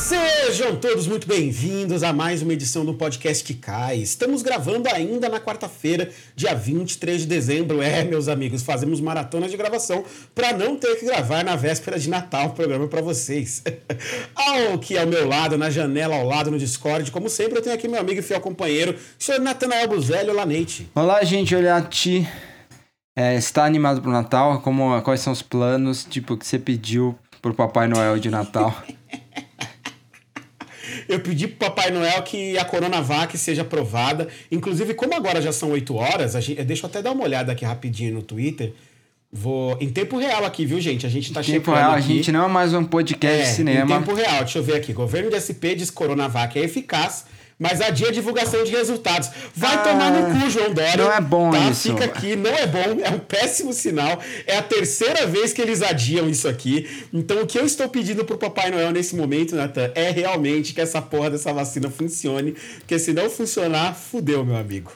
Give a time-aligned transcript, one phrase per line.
[0.00, 3.98] Sejam todos muito bem-vindos a mais uma edição do podcast que cai.
[3.98, 7.82] Estamos gravando ainda na quarta-feira, dia 23 de dezembro.
[7.82, 10.02] É, meus amigos, fazemos maratona de gravação
[10.34, 13.62] para não ter que gravar na véspera de Natal o programa para vocês.
[14.34, 17.74] ao que ao meu lado, na janela ao lado no Discord, como sempre, eu tenho
[17.74, 20.30] aqui meu amigo e fiel companheiro, o senhor Natanael Buzelli.
[20.30, 20.90] Olá, Neite.
[20.94, 22.26] Olá, gente, olha ti.
[23.16, 24.60] É, está animado pro Natal?
[24.62, 28.74] Como, quais são os planos, tipo, que você pediu pro Papai Noel de Natal?
[31.10, 34.28] Eu pedi pro Papai Noel que a Coronavac seja aprovada.
[34.50, 37.52] Inclusive, como agora já são 8 horas, a gente, deixa eu até dar uma olhada
[37.52, 38.72] aqui rapidinho no Twitter.
[39.32, 39.76] Vou.
[39.80, 41.06] Em tempo real aqui, viu, gente?
[41.06, 42.14] A gente tá Em tempo real, a aqui.
[42.16, 43.94] gente não é mais um podcast É, de cinema.
[43.94, 44.92] Em tempo real, deixa eu ver aqui.
[44.92, 47.26] Governo de SP diz que Coronavac é eficaz,
[47.60, 49.28] mas adia a divulgação de resultados.
[49.54, 50.96] Vai Ah, tomar no cu, João Dória.
[50.96, 51.70] não é bom tá?
[51.70, 51.90] isso.
[51.90, 54.18] Fica aqui, não é bom, é um péssimo sinal.
[54.46, 56.88] É a terceira vez que eles adiam isso aqui.
[57.12, 60.80] Então, o que eu estou pedindo pro Papai Noel nesse momento, Nathan, é realmente que
[60.80, 62.52] essa porra dessa vacina funcione.
[62.78, 64.90] Porque se não funcionar, fudeu, meu amigo.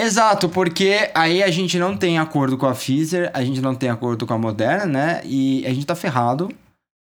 [0.00, 3.88] Exato, porque aí a gente não tem acordo com a Pfizer, a gente não tem
[3.90, 5.20] acordo com a Moderna, né?
[5.24, 6.48] E a gente tá ferrado,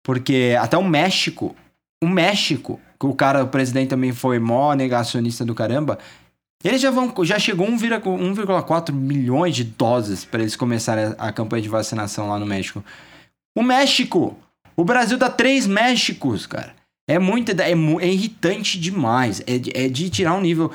[0.05, 1.55] porque até o México,
[2.03, 5.99] o México, o cara, o presidente também foi mó negacionista do caramba,
[6.63, 11.33] eles já vão, já chegou 1,4 1,4 milhões de doses para eles começarem a, a
[11.33, 12.85] campanha de vacinação lá no México.
[13.57, 14.37] O México!
[14.77, 16.75] O Brasil dá três Méxicos, cara.
[17.09, 19.41] É muito, é, é irritante demais.
[19.41, 20.71] É, é de tirar um nível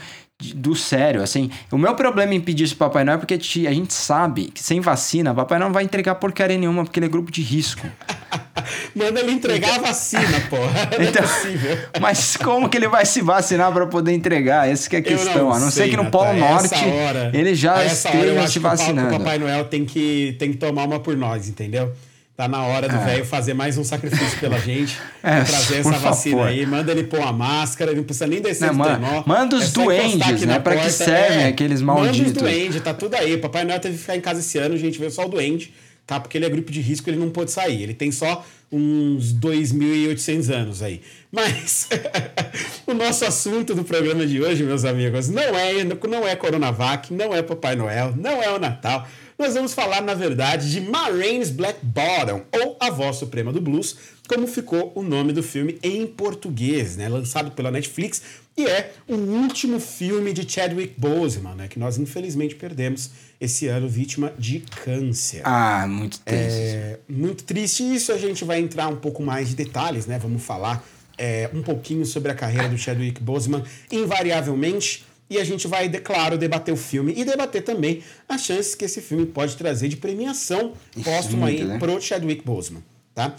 [0.53, 1.49] do sério, assim.
[1.71, 4.61] O meu problema em pedir isso pro Papai Noel é porque a gente sabe que
[4.61, 7.41] sem vacina, o Papai Noel não vai entregar porcaria nenhuma porque ele é grupo de
[7.41, 7.87] risco.
[8.93, 10.89] Manda ele entregar a vacina, porra.
[10.97, 11.77] Não é Então- possível.
[12.01, 14.67] Mas como que ele vai se vacinar para poder entregar?
[14.67, 15.51] Essa que é a questão.
[15.53, 19.13] a não ser sei, que no Polo Norte hora- ele já esteja se vacinando.
[19.15, 21.91] O Papai Noel tem que, tem que tomar uma por nós, entendeu?
[22.37, 24.97] Tá na hora do velho fazer mais um sacrifício pela gente.
[25.23, 26.47] É, trazer essa vacina favor.
[26.49, 26.65] aí.
[26.67, 29.23] Manda ele pôr uma máscara, ele não precisa nem descer Não, do manda- trenó.
[29.25, 30.59] manda os É duendes, né?
[30.59, 32.27] Pra que porta, servem aqueles Manda malditos?
[32.31, 33.35] os duendes, tá tudo aí.
[33.37, 35.73] Papai Noel teve que ficar em casa esse ano, a gente vê só o duende,
[36.05, 36.19] tá?
[36.19, 37.81] Porque ele é grupo de risco, ele não pôde sair.
[37.81, 41.01] Ele tem só uns 2.800 anos aí.
[41.31, 41.89] Mas
[42.85, 47.33] o nosso assunto do programa de hoje, meus amigos, não é, não é Coronavac, não
[47.33, 49.07] é Papai Noel, não é o Natal.
[49.37, 53.97] Nós vamos falar, na verdade, de Marraines Black Bottom, ou A Voz Suprema do Blues,
[54.29, 57.09] como ficou o nome do filme em português, né?
[57.09, 58.21] Lançado pela Netflix,
[58.57, 61.67] e é o último filme de Chadwick Boseman, né?
[61.67, 63.09] Que nós infelizmente perdemos
[63.39, 65.41] esse ano vítima de câncer.
[65.43, 66.57] Ah, muito triste.
[66.57, 68.13] É muito triste isso.
[68.13, 70.17] A gente vai entrar um pouco mais de detalhes, né?
[70.17, 75.05] Vamos falar é, um pouquinho sobre a carreira do Chadwick Boseman, invariavelmente.
[75.29, 79.01] E a gente vai, claro, debater o filme e debater também as chances que esse
[79.01, 81.79] filme pode trazer de premiação póstuma aí né?
[81.79, 83.35] pro Chadwick Boseman, tá?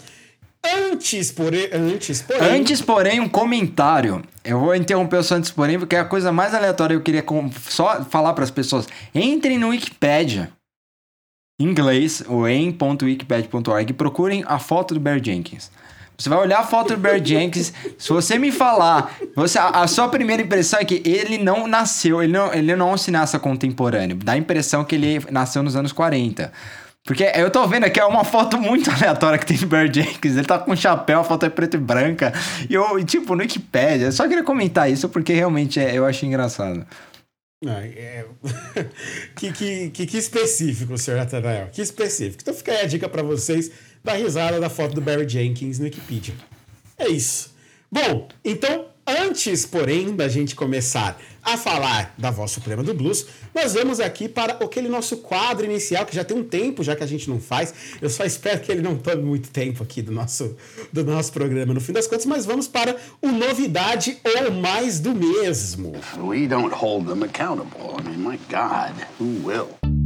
[0.91, 4.21] Antes, porém, antes, porém, Antes, porém, um comentário.
[4.43, 7.03] Eu vou interromper o seu antes, porém, porque é a coisa mais aleatória que eu
[7.03, 8.85] queria com- só falar para as pessoas.
[9.15, 10.51] Entrem no Wikipedia,
[11.61, 15.71] em inglês, ou em.wikipedia.org, e procurem a foto do Barry Jenkins.
[16.17, 19.87] Você vai olhar a foto do Barry Jenkins, se você me falar, você, a, a
[19.87, 24.17] sua primeira impressão é que ele não nasceu, ele não, ele não um cineasta contemporâneo.
[24.17, 26.51] Dá a impressão que ele nasceu nos anos 40.
[27.05, 30.35] Porque eu tô vendo aqui, é uma foto muito aleatória que tem do Barry Jenkins.
[30.35, 32.33] Ele tá com um chapéu, a foto é preta e branca.
[32.67, 34.11] E eu, tipo, no Wikipedia.
[34.11, 36.85] Só queria comentar isso porque realmente é- eu achei engraçado.
[37.65, 38.25] Ah, é-
[39.37, 41.69] que, que, que, que específico, senhor Nathanael.
[41.71, 42.39] Que específico.
[42.41, 43.71] Então fica aí a dica pra vocês
[44.07, 46.33] da risada da foto do Barry Jenkins no Wikipedia.
[46.97, 47.53] É isso.
[47.91, 53.73] Bom, então, antes, porém, da gente começar a falar da voz suprema do blues, nós
[53.73, 57.07] vamos aqui para aquele nosso quadro inicial, que já tem um tempo já que a
[57.07, 57.73] gente não faz.
[58.01, 60.55] Eu só espero que ele não tome muito tempo aqui do nosso,
[60.91, 65.13] do nosso programa, no fim das contas, mas vamos para o novidade ou mais do
[65.13, 65.91] mesmo.
[66.17, 67.99] We don't hold them accountable.
[67.99, 69.96] I mean, my God, who will?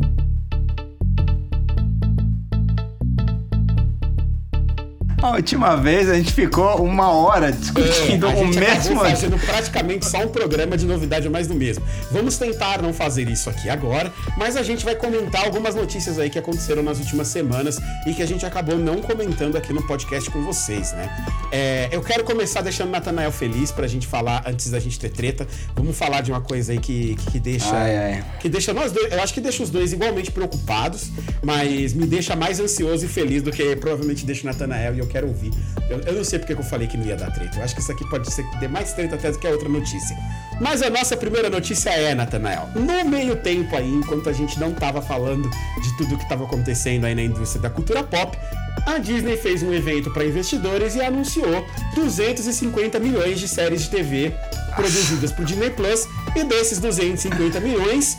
[5.21, 8.99] A última vez a gente ficou uma hora discutindo É, a o mesmo.
[8.99, 11.83] fazendo praticamente só um programa de novidade mais do mesmo.
[12.11, 16.27] Vamos tentar não fazer isso aqui agora, mas a gente vai comentar algumas notícias aí
[16.27, 17.77] que aconteceram nas últimas semanas
[18.07, 21.07] e que a gente acabou não comentando aqui no podcast com vocês, né?
[21.51, 25.09] É, eu quero começar deixando o Natanael feliz pra gente falar, antes da gente ter
[25.09, 27.75] treta, vamos falar de uma coisa aí que, que, que deixa...
[27.75, 28.23] Ai, ai.
[28.39, 31.11] Que deixa nós dois, eu acho que deixa os dois igualmente preocupados,
[31.43, 35.10] mas me deixa mais ansioso e feliz do que provavelmente deixa o Natanael e eu
[35.11, 35.51] quero ouvir.
[35.89, 37.57] Eu, eu não sei porque que eu falei que não ia dar treta.
[37.57, 39.49] Eu acho que isso aqui pode ser que dê mais treta até do que a
[39.49, 40.15] outra notícia.
[40.59, 42.69] Mas a nossa primeira notícia é, Natanael.
[42.75, 45.49] No meio tempo aí, enquanto a gente não tava falando
[45.81, 48.37] de tudo que tava acontecendo aí na indústria da cultura pop,
[48.85, 51.65] a Disney fez um evento para investidores e anunciou
[51.95, 54.33] 250 milhões de séries de TV
[54.75, 58.17] produzidas por Disney Plus e desses 250 milhões,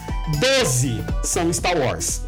[0.60, 2.22] 12 são Star Wars.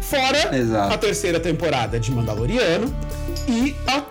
[0.00, 0.94] Fora Exato.
[0.94, 2.92] a terceira temporada de Mandaloriano
[3.50, 4.04] e a,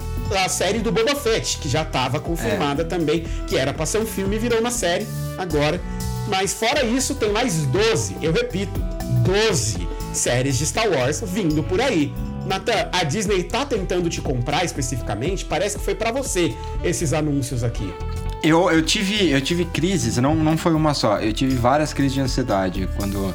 [0.43, 4.05] a série do Boba Fett, que já estava confirmada também, que era pra ser um
[4.05, 5.07] filme e virou uma série
[5.37, 5.81] agora.
[6.27, 8.79] Mas fora isso, tem mais 12, eu repito,
[9.23, 12.13] 12 séries de Star Wars vindo por aí.
[12.45, 15.45] Natan, a Disney tá tentando te comprar especificamente?
[15.45, 17.93] Parece que foi pra você esses anúncios aqui.
[18.41, 21.19] Eu, eu, tive, eu tive crises, não, não foi uma só.
[21.19, 23.33] Eu tive várias crises de ansiedade quando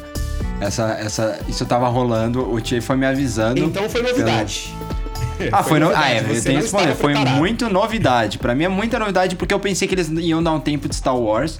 [0.60, 2.50] essa, essa, isso tava rolando.
[2.50, 3.60] O Tchê foi me avisando.
[3.60, 4.74] Então foi novidade.
[5.52, 5.88] Ah, foi, no...
[5.94, 6.94] ah, é, eu tenho que responder.
[6.94, 8.38] Foi muito novidade.
[8.38, 10.94] Pra mim é muita novidade porque eu pensei que eles iam dar um tempo de
[10.94, 11.58] Star Wars.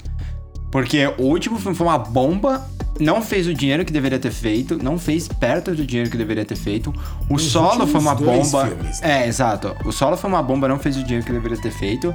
[0.71, 2.67] Porque o último filme foi uma bomba.
[3.01, 4.83] Não fez o dinheiro que deveria ter feito.
[4.83, 6.93] Não fez perto do dinheiro que deveria ter feito.
[7.29, 8.67] O Os solo foi uma bomba.
[8.67, 9.25] filmes, né?
[9.25, 9.75] É, exato.
[9.85, 12.15] O solo foi uma bomba, não fez o dinheiro que deveria ter feito.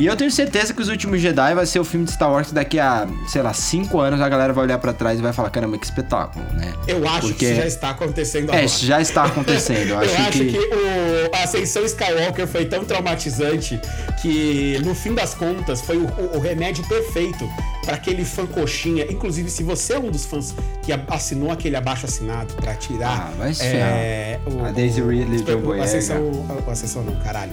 [0.00, 2.48] E eu tenho certeza que os últimos Jedi vai ser o filme de Star Wars
[2.48, 5.32] que daqui a, sei lá, cinco anos a galera vai olhar pra trás e vai
[5.32, 6.72] falar: caramba, que espetáculo, né?
[6.88, 8.64] Eu acho Porque- que isso já está acontecendo É, agora.
[8.64, 9.88] isso já está acontecendo.
[9.90, 10.44] Eu Eu acho, acho que...
[10.52, 13.78] que, o, a ascensão Skywalker foi tão traumatizante
[14.20, 17.48] que, no fim das contas, foi o, o- remédio perfeito
[17.84, 19.06] para aquele fã coxinha.
[19.10, 23.30] Inclusive, se você é um dos fãs que a- assinou aquele abaixo assinado para tirar.
[23.30, 25.84] Ah, vai se é, o, A Daisy Ridley o, John Boyega.
[25.84, 27.52] ascensão, o, o ascensão não, caralho.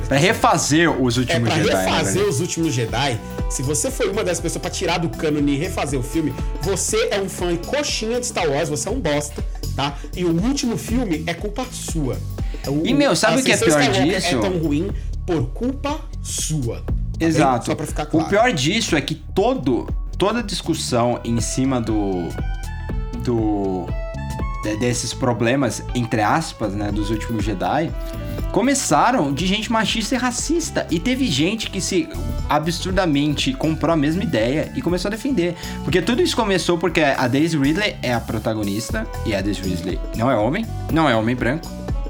[0.00, 2.28] Pra refazer os É últimos pra Jedi, né, refazer velho?
[2.28, 3.20] os últimos Jedi.
[3.50, 7.08] Se você foi uma das pessoas pra tirar do cânone e refazer o filme, você
[7.10, 9.44] é um fã coxinha de Star Wars, você é um bosta,
[9.76, 9.96] tá?
[10.16, 12.16] E o último filme é culpa sua.
[12.66, 14.26] O- E, meu, sabe o que é pior Skywalker disso?
[14.36, 14.90] É tão ruim
[15.26, 16.76] por culpa sua.
[16.82, 17.28] tá bem?
[17.28, 17.66] Exato.
[17.66, 18.26] Só pra ficar claro.
[18.26, 22.28] O pior disso é que todo, toda discussão em cima do.
[23.24, 23.86] do.
[24.62, 27.90] De- desses problemas, entre aspas, né, dos últimos Jedi,
[28.52, 30.86] começaram de gente machista e racista.
[30.90, 32.08] E teve gente que se
[32.48, 35.54] absurdamente comprou a mesma ideia e começou a defender.
[35.84, 39.98] Porque tudo isso começou porque a Daisy Ridley é a protagonista, e a Daisy Ridley
[40.16, 41.68] não é homem, não é homem branco.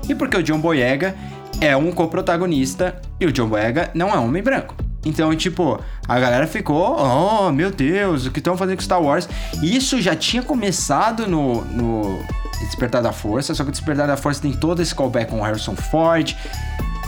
[0.09, 1.15] E porque o John Boyega
[1.61, 4.75] é um coprotagonista e o John Boyega não é homem branco.
[5.05, 9.29] Então, tipo, a galera ficou, oh, meu Deus, o que estão fazendo com Star Wars?
[9.63, 12.19] Isso já tinha começado no, no
[12.67, 15.43] Despertar da Força, só que o Despertar da Força tem todo esse callback com o
[15.43, 16.35] Harrison Ford.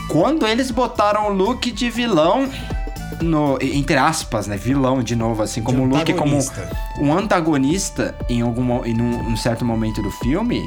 [0.08, 2.48] Quando eles botaram o Luke de vilão,
[3.22, 4.56] no, entre aspas, né?
[4.56, 6.36] Vilão de novo, assim, como o Luke como
[7.00, 10.62] um antagonista em algum em um, um certo momento do filme,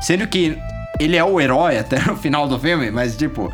[0.00, 0.56] sendo que
[1.00, 3.52] ele é o herói até no final do filme, mas tipo,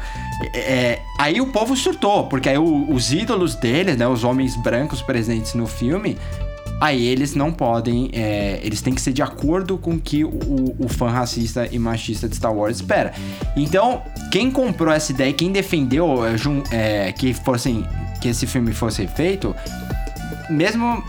[0.55, 4.57] é, é, aí o povo surtou, porque aí o- os ídolos deles, né, os homens
[4.57, 6.19] brancos presentes no filme,
[6.81, 10.75] aí eles não podem, é, eles têm que ser de acordo com o que o,
[10.79, 13.13] o fã racista e machista de Star Wars espera.
[13.57, 16.37] Então, quem comprou essa ideia, quem defendeu é,
[16.71, 17.87] é, que fossem
[18.21, 19.55] que esse filme fosse feito,
[20.49, 21.03] mesmo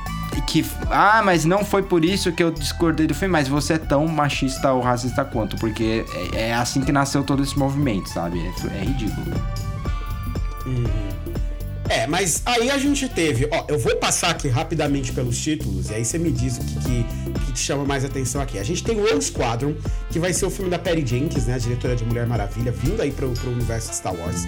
[0.47, 3.77] que ah, mas não foi por isso que eu discordei do filme, mas você é
[3.77, 8.39] tão machista ou racista quanto, porque é, é assim que nasceu todo esse movimento, sabe?
[8.39, 9.33] É, é ridículo.
[11.87, 15.93] É, mas aí a gente teve, ó, eu vou passar aqui rapidamente pelos títulos, e
[15.93, 17.05] aí você me diz o que, que,
[17.45, 18.57] que te chama mais atenção aqui.
[18.57, 19.75] A gente tem o Squadron,
[20.09, 23.01] que vai ser o filme da Perry Jenkins, né, a diretora de Mulher Maravilha, vindo
[23.01, 24.47] aí pro, pro universo de Star Wars,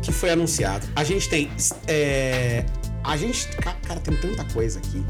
[0.00, 0.86] que foi anunciado.
[0.96, 1.50] A gente tem,
[1.86, 2.64] é,
[3.04, 5.04] a gente, ca- cara, tem tanta coisa aqui.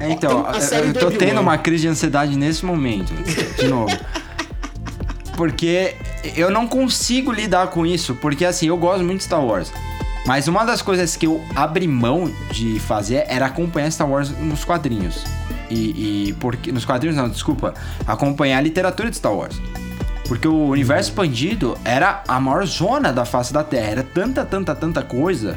[0.00, 3.12] É, então, Ó, eu- tô tendo uma crise de ansiedade nesse momento,
[3.56, 3.96] de novo.
[5.36, 5.94] Porque
[6.36, 9.72] eu não consigo lidar com isso, porque assim, eu gosto muito de Star Wars.
[10.26, 14.64] Mas uma das coisas que eu abri mão de fazer era acompanhar Star Wars nos
[14.64, 15.24] quadrinhos.
[15.70, 16.72] E, e porque.
[16.72, 17.74] Nos quadrinhos não, desculpa.
[18.06, 19.60] Acompanhar a literatura de Star Wars.
[20.26, 23.90] Porque o universo expandido era a maior zona da face da Terra.
[23.90, 25.56] Era tanta, tanta, tanta coisa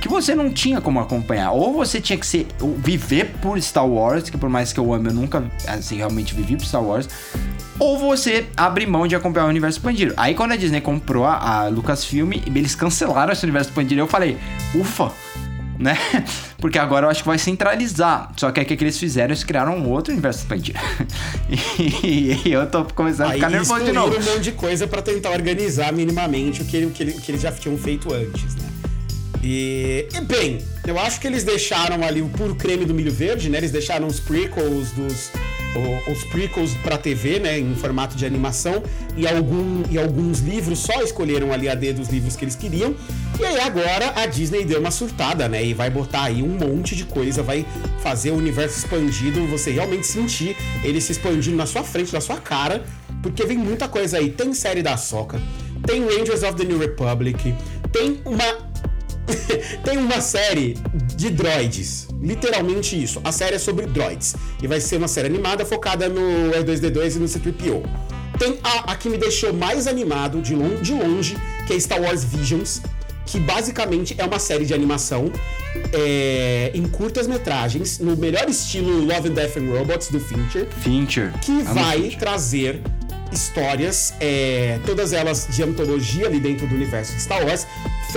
[0.00, 1.50] que você não tinha como acompanhar.
[1.50, 2.46] Ou você tinha que ser
[2.78, 6.56] viver por Star Wars, que por mais que eu ame, eu nunca assim, realmente vivi
[6.56, 7.08] por Star Wars.
[7.78, 10.14] Ou você abre mão de acompanhar o universo expandido.
[10.16, 14.36] Aí quando a Disney comprou a, a Lucasfilm, eles cancelaram esse universo expandido, eu falei,
[14.74, 15.10] ufa,
[15.78, 15.96] né?
[16.58, 18.30] Porque agora eu acho que vai centralizar.
[18.36, 19.30] Só que o que, que eles fizeram?
[19.30, 20.78] Eles criaram um outro universo expandido.
[22.02, 24.16] e, e eu tô começando a Aí ficar nervoso de novo.
[24.16, 27.20] um monte de coisa pra tentar organizar minimamente o que, ele- o que, ele- o
[27.20, 28.68] que eles já tinham feito antes, né?
[29.42, 33.50] E, e, bem, eu acho que eles deixaram ali o puro creme do milho verde,
[33.50, 33.58] né?
[33.58, 35.30] Eles deixaram os prequels dos
[36.10, 38.82] os prequels pra TV, né, em formato de animação
[39.16, 42.94] e algum e alguns livros só escolheram ali a D dos livros que eles queriam.
[43.38, 46.94] E aí agora a Disney deu uma surtada, né, e vai botar aí um monte
[46.94, 47.66] de coisa, vai
[48.00, 52.36] fazer o universo expandido, você realmente sentir ele se expandindo na sua frente, na sua
[52.36, 52.84] cara,
[53.22, 54.30] porque vem muita coisa aí.
[54.30, 55.40] Tem série da Soca,
[55.86, 57.54] tem Rangers of the New Republic,
[57.90, 58.73] tem uma
[59.84, 60.76] tem uma série
[61.16, 62.08] de droids.
[62.20, 63.20] Literalmente isso.
[63.24, 64.34] A série é sobre droids.
[64.62, 67.82] E vai ser uma série animada focada no R2D2 e no C3PO.
[68.38, 72.24] Tem a, a que me deixou mais animado de, de longe, que é Star Wars
[72.24, 72.82] Visions,
[73.26, 75.30] que basicamente é uma série de animação
[75.92, 81.32] é, em curtas metragens, no melhor estilo Love and Death and Robots do Fincher Fincher.
[81.40, 82.18] que Amo vai Fincher.
[82.18, 82.80] trazer
[83.32, 87.66] histórias, é, todas elas de antologia ali dentro do universo de Star Wars,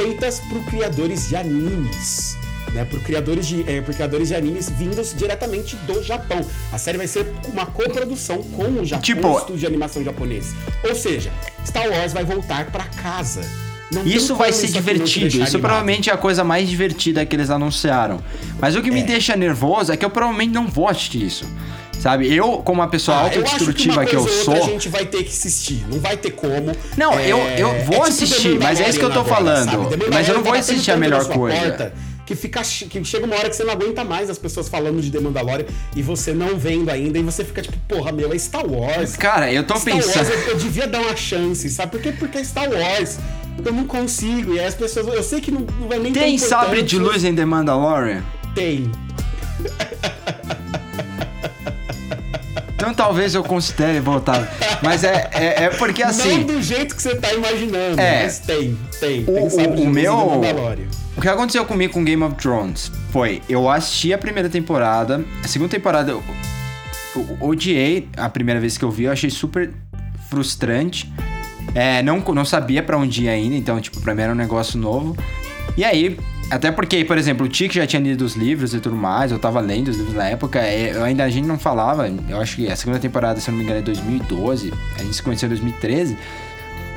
[0.02, 2.38] feitas por criadores de animes.
[2.74, 6.42] Né, por, criadores de, é, por criadores de animes vindos diretamente do Japão.
[6.72, 10.54] A série vai ser uma coprodução com o Japão, Tipo- o estúdio de animação japonês.
[10.88, 11.32] Ou seja,
[11.66, 13.42] Star Wars vai voltar pra casa.
[13.92, 15.42] Não Isso vai ser isso divertido.
[15.42, 18.22] Isso provavelmente é a coisa mais divertida que eles anunciaram.
[18.60, 19.04] Mas o que me É.
[19.04, 21.46] deixa nervoso é que eu provavelmente não vou assistir isso.
[22.08, 22.34] Sabe?
[22.34, 24.54] Eu, como uma pessoa Ah, que autodestrutiva uma que, eu sou.
[24.54, 25.86] a gente vai ter que assistir.
[25.92, 26.72] Não vai ter como.
[26.96, 30.10] Não, É, eu- eu vou tipo assistir, mas é isso que eu tô Mandalorian falando.
[30.14, 31.92] Mas eu não vou tá assistir a melhor coisa.
[32.26, 35.12] que, fica, que chega uma hora que você não aguenta mais as pessoas falando de
[35.12, 35.66] The Mandalorian
[35.98, 39.18] e você não vendo ainda, e você fica tipo, porra, meu, é Star Wars.
[39.18, 40.16] Cara, eu tô Star pensando.
[40.16, 41.92] Wars, eu, eu devia dar uma chance, sabe?
[41.92, 42.14] Por quê?
[42.18, 43.18] Porque é Star Wars.
[43.66, 44.54] Eu não consigo.
[44.54, 45.08] E aí as pessoas.
[45.08, 48.24] Eu sei que não, não vai nem Tem sabre de luz em The Mandalorian?
[48.56, 48.90] Tem.
[52.88, 54.48] Então talvez eu considere voltar.
[54.82, 56.38] Mas é, é, é porque assim.
[56.38, 58.24] Não do jeito que você tá imaginando, É.
[58.24, 59.24] mas tem, tem.
[59.28, 60.42] O- tem o- o meu-.
[61.18, 65.48] O que aconteceu comigo com Game of Thrones foi, eu assisti a primeira temporada, a
[65.50, 66.24] segunda temporada eu,
[67.16, 69.74] eu odiei a primeira vez que eu vi, eu achei super
[70.30, 71.12] frustrante.
[71.76, 74.80] É, não, não sabia pra onde ir ainda, então, tipo, pra mim era um negócio
[74.80, 75.18] novo.
[75.76, 76.18] E aí,
[76.50, 79.40] até porque, por exemplo, o Tic já tinha lido os livros e tudo mais, eu
[79.40, 82.56] tava lendo os livros na época, é, eu ainda a gente não falava, eu acho
[82.56, 85.48] que a segunda temporada, se eu não me engano, é 2012, a gente se conheceu
[85.48, 86.18] em 2013.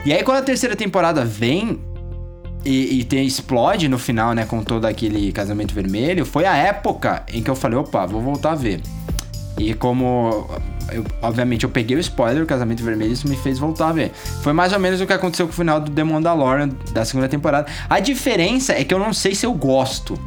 [0.05, 1.81] E aí, quando a terceira temporada vem,
[2.65, 7.25] e, e tem, explode no final, né, com todo aquele casamento vermelho, foi a época
[7.33, 8.81] em que eu falei, opa, vou voltar a ver.
[9.59, 10.49] E como,
[10.93, 14.13] eu- obviamente, eu peguei o spoiler, o casamento vermelho, isso me fez voltar a ver.
[14.43, 17.29] Foi mais ou menos o que aconteceu com o final do The Mandalorian da segunda
[17.29, 17.67] temporada.
[17.89, 20.19] A diferença é que eu não sei se eu gosto.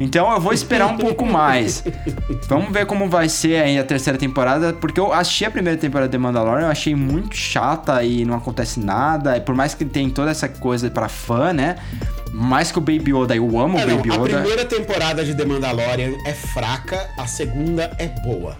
[0.00, 1.84] Então eu vou esperar um pouco mais.
[2.48, 6.08] Vamos ver como vai ser aí a terceira temporada, porque eu assisti a primeira temporada
[6.08, 9.36] de The Mandalorian, eu achei muito chata e não acontece nada.
[9.36, 11.76] E por mais que tem toda essa coisa pra fã, né?
[12.32, 15.34] Mais que o Baby Yoda, eu amo É, o não, Baby a primeira temporada de
[15.36, 18.56] The Mandalorian é fraca, a segunda é boa.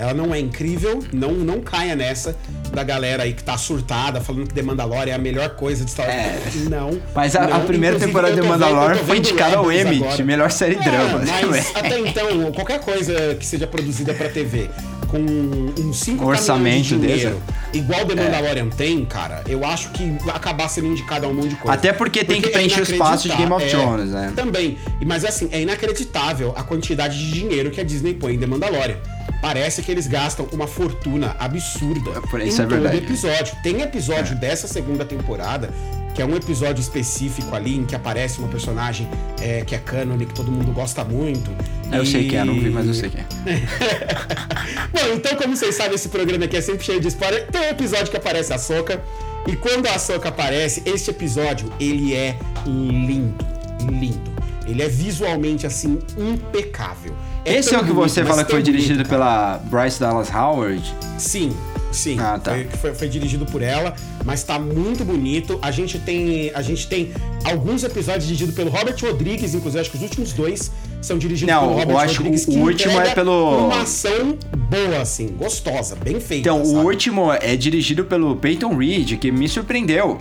[0.00, 2.34] Ela não é incrível, não, não caia nessa
[2.72, 5.90] da galera aí que tá surtada, falando que The Mandalorian é a melhor coisa de
[5.90, 6.68] Star Wars.
[6.70, 6.98] Não.
[7.14, 7.66] Mas a, a não.
[7.66, 10.76] primeira Inclusive, temporada de vendo- Mandalorian tô foi vendo indicada ao Emmy de melhor série
[10.76, 11.22] É, drama.
[11.50, 14.70] Mas até então, qualquer coisa que seja produzida pra TV
[15.08, 17.42] com um 5 Orçamento de dinheiro,
[17.72, 17.78] desse.
[17.78, 21.48] igual The Mandalorian tem, cara, eu acho que vai acabar sendo indicado a um monte
[21.48, 21.74] de coisa.
[21.74, 24.32] Até porque tem que é preencher o espaço de Game of inacreditável- Thrones, né?
[24.36, 24.78] Também.
[25.04, 28.96] Mas assim, é inacreditável a quantidade de dinheiro que a Disney põe em The Mandalorian.
[29.40, 32.10] Parece que eles gastam uma fortuna absurda
[32.42, 32.98] em isso é todo verdade.
[32.98, 33.56] episódio.
[33.62, 35.70] Tem episódio dessa segunda temporada
[36.14, 39.08] que é um episódio específico ali em que aparece uma personagem
[39.40, 41.50] é, que é cânone, que todo mundo gosta muito.
[41.92, 43.24] Eu sei que é, não vi, mas eu E- sei que é.
[44.92, 47.46] Bom, então, como vocês sabem, esse programa aqui é sempre cheio de spoiler.
[47.46, 49.00] Tem um episódio que aparece a Soca.
[49.46, 53.44] E quando a Soca aparece, este episódio, ele é lindo.
[53.88, 54.29] Lindo.
[54.66, 57.12] Ele é visualmente, assim, impecável.
[57.44, 60.82] Esse é o que bonito, você fala que foi dirigido bonito, pela Bryce Dallas Howard?
[61.18, 61.56] Sim,
[61.90, 62.18] sim.
[62.20, 62.52] Ah, tá.
[62.52, 65.58] foi, foi, foi dirigido por ela, mas tá muito bonito.
[65.62, 67.10] A gente tem, a gente tem
[67.44, 71.60] alguns episódios dirigidos pelo Robert Rodrigues, inclusive acho que os últimos dois são dirigidos Não,
[71.62, 72.46] pelo eu Robert acho que Rodrigues.
[72.48, 74.38] o último é pelo- Uma ação
[74.68, 76.48] boa, assim, gostosa, bem feita.
[76.48, 76.78] Então, sabe?
[76.78, 80.18] o último é dirigido pelo Peyton Reed, que me surpreendeu.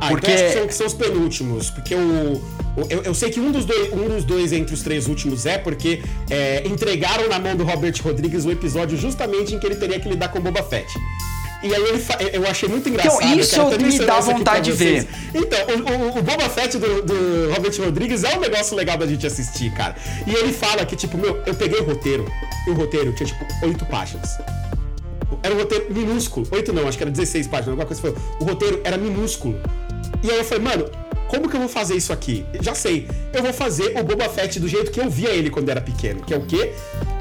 [0.00, 2.40] Ah, porque- então acho que são, que são os penúltimos, porque o.
[2.88, 5.58] eu, eu sei que um dos, dois, um dos dois entre os três últimos é
[5.58, 10.00] porque é, entregaram na mão do Robert Rodrigues o episódio justamente em que ele teria
[10.00, 10.88] que lidar com Boba Fett.
[11.62, 13.20] E aí fa- eu achei muito engraçado.
[13.32, 15.06] Então, isso até me dá vontade de vocês.
[15.34, 19.06] Então, o, o- o Boba Fett do, do Robert Rodrigues é um negócio legal da
[19.06, 19.94] gente assistir, cara.
[20.26, 22.24] E ele fala que, tipo, meu, eu peguei o roteiro,
[22.66, 24.38] e o roteiro tinha, tipo, oito páginas.
[25.42, 26.46] Era um roteiro minúsculo.
[26.50, 28.14] Oito não, acho que era 16 páginas, alguma coisa foi.
[28.40, 29.58] O roteiro era minúsculo.
[30.22, 30.90] E aí eu falei, mano,
[31.28, 32.44] como que eu vou fazer isso aqui?
[32.60, 33.08] Já sei.
[33.32, 36.22] Eu vou fazer o Boba Fett do jeito que eu via ele quando era pequeno.
[36.22, 36.72] Que é o quê?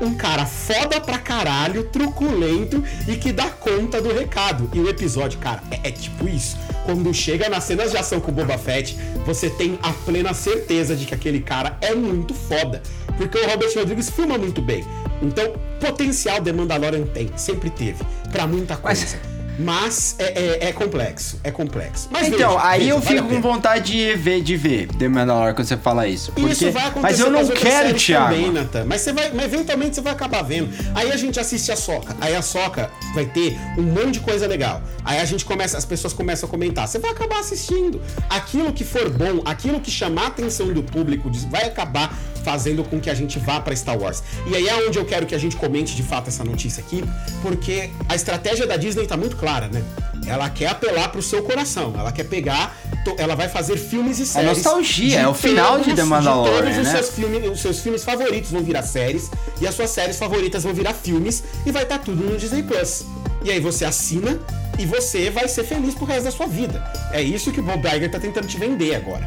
[0.02, 4.70] Um cara foda pra caralho, truculento e que dá conta do recado.
[4.74, 6.58] E o episódio, cara, é, é tipo isso.
[6.86, 10.96] Quando chega nas cenas de ação com o Boba Fett, você tem a plena certeza
[10.96, 12.82] de que aquele cara é muito foda.
[13.16, 14.84] Porque o Robert Rodrigues filma muito bem.
[15.22, 19.06] Então, potencial The Mandalorian tem, sempre teve, pra muita coisa.
[19.06, 19.29] Mas-
[19.60, 22.08] Mas, é, é- é complexo, é complexo.
[22.10, 25.54] Mas Então, veja, aí veja, eu fico com vontade de ver, de ver The Mandalorian
[25.54, 26.32] quando você fala isso.
[26.32, 26.52] Porque...
[26.52, 28.34] Isso vai acontecer Mas eu não quero, Thiago.
[28.34, 28.86] Também, Nathan.
[28.86, 30.70] Mas você vai, mas eventualmente você vai acabar vendo.
[30.96, 32.16] Aí a gente assiste a Soca.
[32.22, 34.82] Aí a Soca vai ter um monte de coisa legal.
[35.04, 36.88] Aí a gente começa, as pessoas começam a comentar.
[36.88, 38.02] Você vai acabar assistindo.
[38.30, 42.14] Aquilo que for bom, aquilo que chamar a atenção do público, vai acabar
[42.44, 44.24] fazendo com que a gente vá pra Star Wars.
[44.48, 47.04] E aí é onde eu quero que a gente comente de fato essa notícia aqui,
[47.42, 49.84] porque a estratégia da Disney tá muito clara, né?
[50.28, 51.94] Ela quer apelar pro seu coração.
[51.98, 52.76] Ela quer pegar,
[53.18, 54.50] ela vai fazer filmes e séries.
[54.50, 56.92] nostalgia, de é o final de todos- The Mandalorian, todos os né?
[56.92, 59.30] seus filmes, os seus filmes favoritos vão virar séries
[59.62, 63.06] e as suas séries favoritas vão virar filmes e vai estar tudo no Disney Plus.
[63.44, 64.38] E aí você assina
[64.78, 66.84] e você vai ser feliz pro resto da sua vida.
[67.14, 69.26] É isso que o Bob Iger tá tentando te vender agora.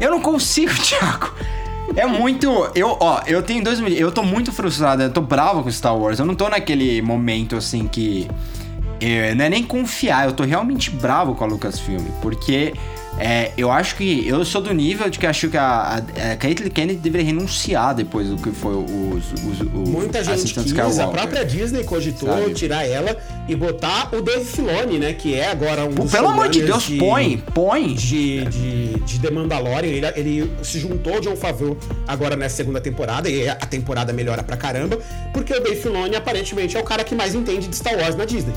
[0.00, 1.32] Eu não consigo, Thiago.
[1.94, 2.70] É muito.
[2.74, 3.80] Eu, ó, eu tenho dois.
[3.80, 6.18] Eu tô muito frustrado, eu tô bravo com Star Wars.
[6.18, 8.28] Eu não tô naquele momento assim que.
[9.00, 12.04] é, não é nem confiar, eu tô realmente bravo com a Lucasfilm.
[12.22, 12.74] Porque
[13.20, 14.26] é, eu acho que.
[14.26, 17.94] Eu sou do nível de que acho que a, a, a Caitlyn Kennedy deveria renunciar
[17.94, 19.32] depois do que foi os.
[19.32, 21.08] os, os Muita gente quis, a Skywalker.
[21.08, 22.54] própria Disney cogitou Sabe?
[22.54, 25.12] tirar ela e botar o Dave Filoni, né?
[25.12, 27.94] Que é agora um Pô, dos pelo amor de Deus, põe, põe.
[27.94, 29.88] de, de, de The Mandalorian.
[29.90, 31.76] Ele, ele se juntou ao John Favreau
[32.08, 34.98] agora nessa segunda temporada, e a temporada melhora pra caramba,
[35.32, 38.24] porque o Dave Filoni aparentemente é o cara que mais entende de Star Wars na
[38.24, 38.54] Disney.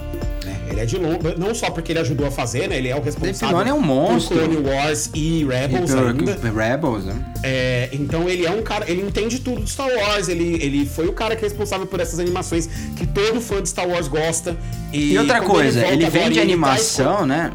[0.74, 2.78] Ele é de longe, não só porque ele ajudou a fazer, né?
[2.78, 4.38] Ele é o responsável Filoni é um monstro.
[4.40, 6.52] por Clone Wars e Rebels E ainda.
[6.52, 7.26] Rebels, né?
[7.44, 11.08] É, então ele é um cara, ele entende tudo de Star Wars, ele, ele foi
[11.08, 14.58] o cara que é responsável por essas animações que todo fã de Star Wars gosta.
[14.92, 17.52] E, E outra coisa, volta ele, vem de ele animação, né?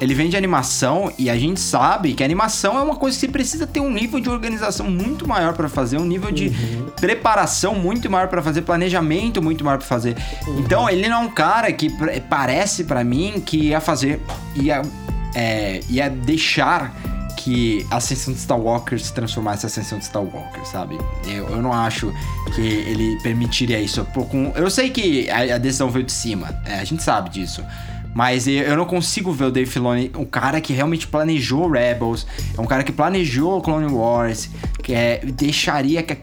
[0.00, 3.28] Ele vem de animação e a gente sabe que animação é uma coisa que você
[3.32, 6.86] precisa ter um nível de organização muito maior pra fazer, um nível de Uhum.
[7.00, 10.16] preparação muito maior pra fazer, planejamento muito maior pra fazer.
[10.46, 10.58] Uhum.
[10.60, 11.88] Então ele não é um cara que
[12.28, 14.20] parece pra mim que ia fazer,
[14.56, 14.82] ia,
[15.34, 16.94] é, ia deixar
[17.36, 20.98] que a ascensão de Star Walker se transformasse em ascensão de Star Walker, sabe?
[21.26, 22.12] Eu, eu não acho
[22.54, 24.06] que ele permitiria isso.
[24.54, 27.62] Eu sei que a, a decisão veio de cima, é, a gente sabe disso.
[28.14, 32.60] Mas eu, não consigo ver o Dave Filoni, um cara que realmente planejou Rebels, é
[32.60, 34.48] um cara que planejou Clone Wars,
[34.82, 36.14] que é, deixaria que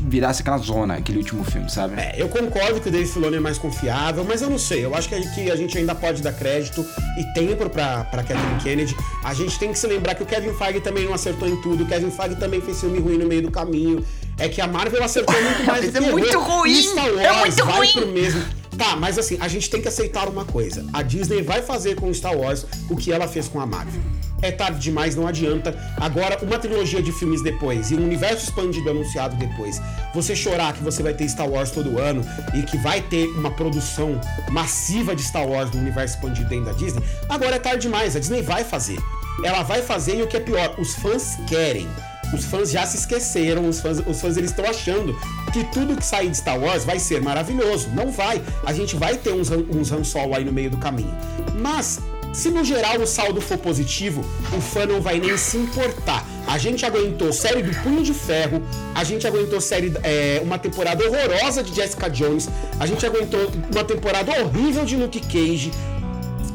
[0.00, 1.94] virasse aquela zona, aquele último filme, sabe?
[1.96, 4.84] É, eu concordo que o Dave Filoni é mais confiável, mas eu não sei.
[4.84, 6.84] Eu acho que a, que a gente ainda pode dar crédito
[7.16, 8.94] e tempo pra Kathleen Kennedy.
[9.24, 11.84] A gente tem que se lembrar que o Kevin Feige também não acertou em tudo.
[11.84, 14.04] O Kevin Feige também fez filme ruim no meio do caminho.
[14.38, 16.44] É que a Marvel acertou muito mais do é que muito errou.
[16.60, 16.70] ruim!
[16.72, 17.92] E Star Wars É muito vai ruim!
[17.92, 18.44] pro mesmo.
[18.76, 20.86] Tá, mas assim, a gente tem que aceitar uma coisa.
[20.92, 24.00] A Disney vai fazer com Star Wars o que ela fez com a Marvel.
[24.40, 25.76] É tarde demais, não adianta.
[25.96, 29.82] Agora, uma trilogia de filmes depois e um universo expandido anunciado depois,
[30.14, 32.24] você chorar que você vai ter Star Wars todo ano
[32.54, 34.20] e que vai ter uma produção
[34.52, 38.14] massiva de Star Wars do universo expandido dentro da Disney, agora é tarde demais.
[38.14, 38.98] A Disney vai fazer.
[39.42, 41.88] Ela vai fazer e o que é pior, os fãs querem.
[42.32, 45.18] Os fãs já se esqueceram, os fãs, os fãs eles estão achando
[45.52, 47.88] que tudo que sair de Star Wars vai ser maravilhoso.
[47.94, 48.42] Não vai.
[48.64, 51.14] A gente vai ter uns, uns Han Solo aí no meio do caminho.
[51.58, 52.00] Mas,
[52.32, 54.24] se no geral o saldo for positivo,
[54.56, 56.24] o fã não vai nem se importar.
[56.46, 58.62] A gente aguentou série do Punho de Ferro,
[58.94, 63.84] a gente aguentou série é, uma temporada horrorosa de Jessica Jones, a gente aguentou uma
[63.84, 65.70] temporada horrível de Luke Cage.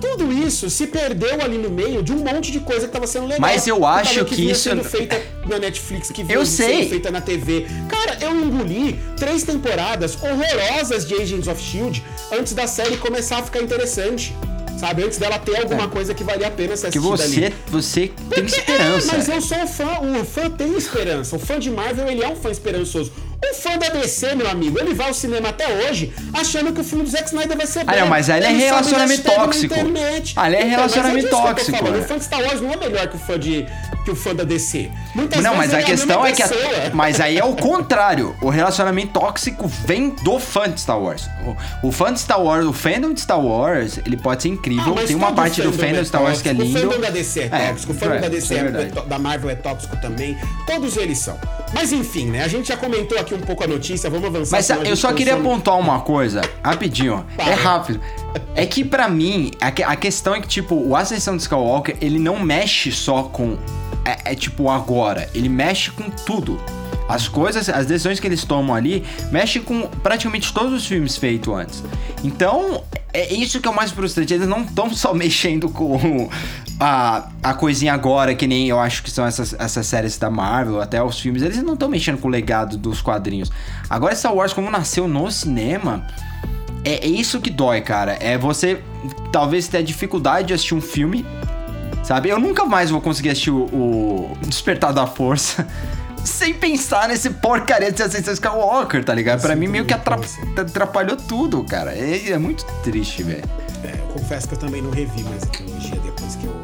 [0.03, 3.23] Tudo isso se perdeu ali no meio de um monte de coisa que tava sendo
[3.23, 3.39] legal.
[3.39, 6.67] Mas eu Que acho que vinha isso- sendo feita na Netflix, que vinha Eu sendo
[6.79, 6.89] sei.
[6.89, 7.65] feita na TV.
[7.87, 13.43] Cara, eu engoli três temporadas horrorosas de Agents of Shield antes da série começar a
[13.43, 14.35] ficar interessante.
[14.77, 15.03] Sabe?
[15.05, 16.91] Antes dela ter alguma coisa que valia a pena ser É.
[16.91, 17.53] Que assistida você, ali.
[17.69, 18.09] você tem
[18.43, 19.11] Porque- esperança.
[19.13, 19.85] É, mas eu sou um fã,
[20.21, 21.35] o fã tem esperança.
[21.37, 23.09] O fã de Marvel, ele é um fã esperançoso.
[23.51, 26.83] O fã da DC, meu amigo, ele vai ao cinema até hoje achando que o
[26.83, 27.91] filme do Zack Snyder vai ser bom.
[27.91, 29.75] Ah, não, mas é Ele sobe relacionamento tóxico.
[29.75, 31.91] Ali é Então, mas relacionamento tóxico, é.
[31.99, 33.65] O fã de Star Wars não é melhor que o fã de,
[34.03, 34.89] que o fã da DC.
[35.15, 36.43] Muitas Não, mas vezes a ele questão mesma é que.
[36.43, 38.35] a- mas aí é o contrário.
[38.41, 41.27] O relacionamento tóxico vem do fã de Star Wars.
[41.81, 44.95] O, o fã de Star Wars, o fandom de Star Wars, ele pode ser incrível.
[44.97, 46.77] Ah, Tem uma parte do fandom de Star Wars que é lindo.
[46.77, 49.19] O fandom da DC é É, tóxico, o fandom é, da DC é é da
[49.19, 50.37] Marvel é tóxico também.
[50.67, 51.37] Todos eles são.
[51.73, 52.43] Mas enfim, né?
[52.43, 54.57] A gente já comentou aqui um pouco a notícia, vamos avançar.
[54.57, 57.25] Mas a eu só queria pontuar uma coisa, rapidinho.
[57.35, 57.49] Fala.
[57.49, 58.01] É rápido.
[58.55, 61.97] É que pra mim, a, que- a questão é que, tipo, o Ascensão de Skywalker,
[62.01, 63.57] ele não mexe só com.
[64.05, 65.29] É, é tipo agora.
[65.33, 66.59] Ele mexe com tudo.
[67.07, 71.53] As coisas, as decisões que eles tomam ali, mexe com praticamente todos os filmes feitos
[71.53, 71.83] antes.
[72.23, 74.33] Então, é isso que é o mais frustrante.
[74.33, 76.29] Eles não estão só mexendo com
[76.79, 80.81] a, a coisinha agora, que nem eu acho que são essas, essas séries da Marvel,
[80.81, 81.41] até os filmes.
[81.43, 83.51] Eles não estão mexendo com o legado dos quadrinhos.
[83.89, 86.07] Agora, Star Wars, como nasceu no cinema,
[86.83, 88.17] é, é isso que dói, cara.
[88.19, 88.81] É você
[89.31, 91.25] talvez ter dificuldade de assistir um filme,
[92.03, 92.29] sabe?
[92.29, 95.67] Eu nunca mais vou conseguir assistir o, o Despertar da Força
[96.23, 99.41] sem pensar nesse porcaria de Ascensão Skywalker, tá ligado?
[99.41, 100.19] Pra mim, meio que atra-
[100.57, 101.91] atrapalhou tudo, cara.
[101.93, 103.43] É, é muito triste, velho.
[103.83, 106.62] É, eu confesso que eu também não revi mais a trilogia depois que eu.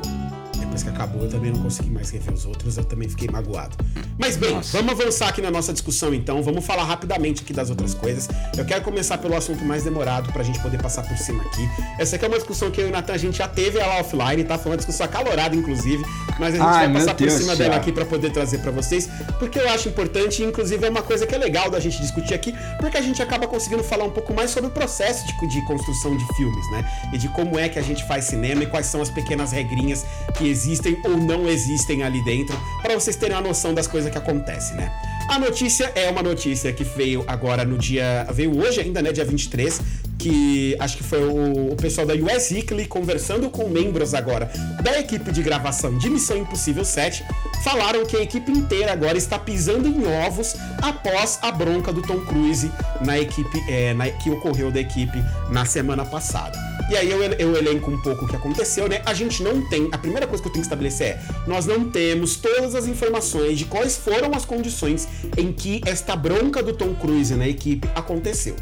[0.80, 3.76] Depois que acabou, eu também não consegui mais rever os outros, eu também fiquei magoado.
[4.18, 4.78] Mas bem, Nossa.
[4.78, 6.42] vamos avançar aqui na nossa discussão então.
[6.42, 8.30] Vamos falar rapidamente aqui das outras coisas.
[8.58, 11.70] Eu quero começar pelo assunto mais demorado pra gente poder passar por cima aqui.
[11.98, 14.00] Essa aqui é uma discussão que eu e o Nathan a gente já teve ela
[14.00, 14.58] offline, tá?
[14.58, 16.04] Foi uma discussão acalorada, inclusive.
[16.40, 18.60] Mas a gente Ai, vai passar por Deus cima do dela aqui pra poder trazer
[18.60, 21.80] pra vocês, porque eu acho importante, e inclusive é uma coisa que é legal da
[21.82, 25.28] gente discutir aqui, porque a gente acaba conseguindo falar um pouco mais sobre o processo
[25.28, 27.10] de, de construção de filmes, né?
[27.12, 30.06] E de como é que a gente faz cinema e quais são as pequenas regrinhas
[30.38, 30.69] que existem
[31.06, 34.92] ou não existem ali dentro, para vocês terem uma noção das coisas que acontecem, né?
[35.30, 38.26] A notícia é uma notícia que veio agora no dia.
[38.32, 39.12] veio hoje ainda, né?
[39.12, 39.80] Dia 23,
[40.18, 44.52] que acho que foi o, o pessoal da US Weekly conversando com membros agora
[44.84, 47.24] da equipe de gravação de Missão Impossível 7,
[47.64, 52.22] falaram que a equipe inteira agora está pisando em ovos após a bronca do Tom
[52.22, 55.18] Cruise na equipe é, na- que ocorreu da equipe
[55.52, 56.58] na semana passada.
[56.90, 59.02] E aí eu, eu elenco um pouco o que aconteceu, né?
[59.06, 59.90] A gente não tem.
[59.92, 63.58] A primeira coisa que eu tenho que estabelecer é: nós não temos todas as informações
[63.58, 68.56] de quais foram as condições em que esta bronca do Tom Cruise na equipe aconteceu.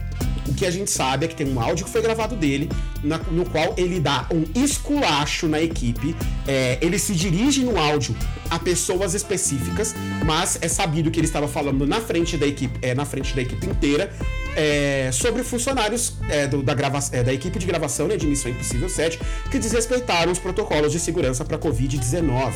[0.57, 2.67] Que a gente sabe é que tem um áudio que foi gravado dele,
[3.03, 6.15] na- no qual ele dá um esculacho na equipe.
[6.47, 8.15] É, ele se dirige no áudio
[8.49, 9.93] a pessoas específicas,
[10.25, 13.41] mas é sabido que ele estava falando na frente da equipe, é, na frente da
[13.41, 14.11] equipe inteira.
[14.59, 18.49] é, sobre funcionários é, do- da, grava é, da equipe de gravação né, de Missão
[18.49, 19.19] Impossível 7
[19.51, 22.53] que desrespeitaram os protocolos de segurança para Covid-19.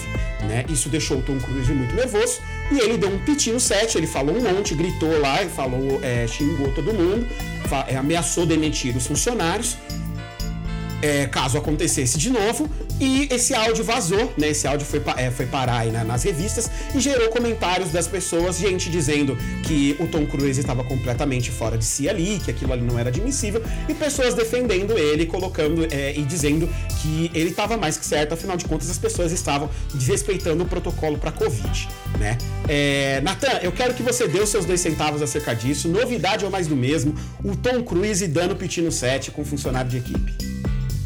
[0.50, 0.66] Né?
[0.68, 2.40] Isso deixou o Tom Cruise muito nervoso
[2.72, 6.26] e ele deu um piti no set, ele falou um monte, gritou lá, falou, é,
[6.28, 7.28] xingou todo mundo,
[7.98, 9.78] ameaçou demitir os funcionários
[11.02, 12.70] é, caso acontecesse de novo.
[13.00, 14.50] E esse áudio vazou, né?
[14.50, 18.58] Esse áudio foi, é, foi parar aí na- nas revistas e gerou comentários das pessoas,
[18.60, 22.84] gente dizendo que o Tom Cruise estava completamente fora de si ali, que aquilo ali
[22.84, 26.70] não era admissível, e pessoas defendendo ele, colocando é, e dizendo
[27.02, 31.18] que ele estava mais que certo, afinal de contas as pessoas estavam desrespeitando o protocolo
[31.18, 31.88] para Covid,
[32.20, 32.38] né?
[32.68, 35.88] É, Natan, eu quero que você dê os seus dois centavos acerca disso.
[35.88, 37.16] Novidade ou mais do mesmo?
[37.44, 40.51] O Tom Cruise dando piti no set com funcionário de equipe.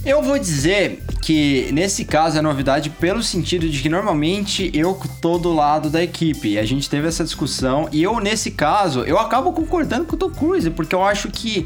[0.06, 5.40] Eu vou dizer que nesse caso é novidade pelo sentido de que normalmente eu tô
[5.40, 6.60] do lado da equipe.
[6.60, 10.30] A gente teve essa discussão e eu nesse caso eu acabo concordando com o Tom
[10.30, 11.66] Cruise porque eu acho que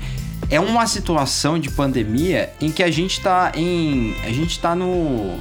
[0.50, 5.38] é uma situação de pandemia em que a gente tá em a gente tá no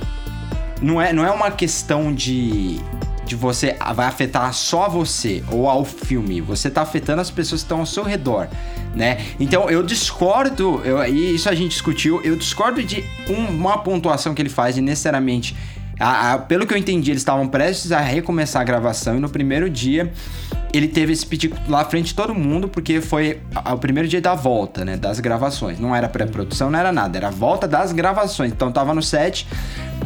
[0.82, 2.80] não é não é uma questão de
[3.28, 7.60] de você ah, vai afetar só você ou ao filme, você tá afetando as pessoas
[7.60, 8.48] que estão ao seu redor,
[8.94, 9.18] né?
[9.38, 14.34] Então eu discordo, eu, e isso a gente discutiu, eu discordo de um- uma pontuação
[14.34, 15.54] que ele faz e necessariamente.
[15.98, 19.28] A- a- pelo que eu entendi, eles estavam prestes a recomeçar a gravação e no
[19.28, 20.12] primeiro dia
[20.72, 23.40] ele teve esse pedido lá à frente de todo mundo, porque foi
[23.72, 24.96] o primeiro dia da volta, né?
[24.98, 25.78] Das gravações.
[25.80, 28.52] Não era pré-produção, não era nada, era a volta das gravações.
[28.52, 29.46] Então tava no set.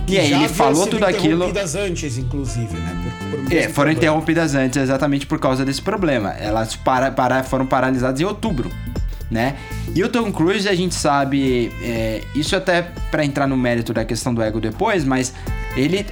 [0.06, 1.34] E aí já ele falou tudo aquilo.
[1.46, 2.96] interrompidas antes, inclusive, né?
[3.30, 3.92] Por, por É, foram problema.
[3.92, 6.30] interrompidas antes exatamente por causa desse problema.
[6.30, 8.70] Elas para, para, foram paralisadas em outubro,
[9.30, 9.56] né?
[9.94, 14.04] E o Tom Cruise, a gente sabe, é, isso até pra entrar no mérito da
[14.04, 15.32] questão do ego depois, mas
[15.76, 16.04] ele,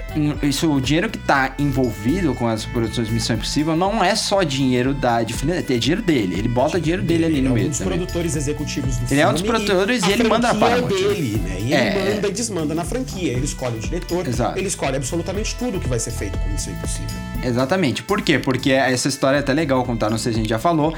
[0.43, 4.43] isso, o dinheiro que tá envolvido com as produções de Missão Impossível não é só
[4.43, 6.37] dinheiro da de, é dinheiro dele.
[6.39, 7.99] Ele bota dinheiro dele ali Ele no é um meio dos também.
[7.99, 9.23] produtores executivos do Ele filme.
[9.23, 10.89] é um dos produtores e a ele manda é Paramount.
[10.89, 11.57] dele, né?
[11.61, 13.33] E ele É, manda e desmanda na franquia.
[13.33, 14.59] Ele escolhe o diretor, Exato.
[14.59, 17.07] ele escolhe absolutamente tudo que vai ser feito com Missão Impossível.
[17.45, 18.03] Exatamente.
[18.03, 18.39] Por quê?
[18.39, 20.95] Porque essa história é até legal contar, não sei se a gente já falou.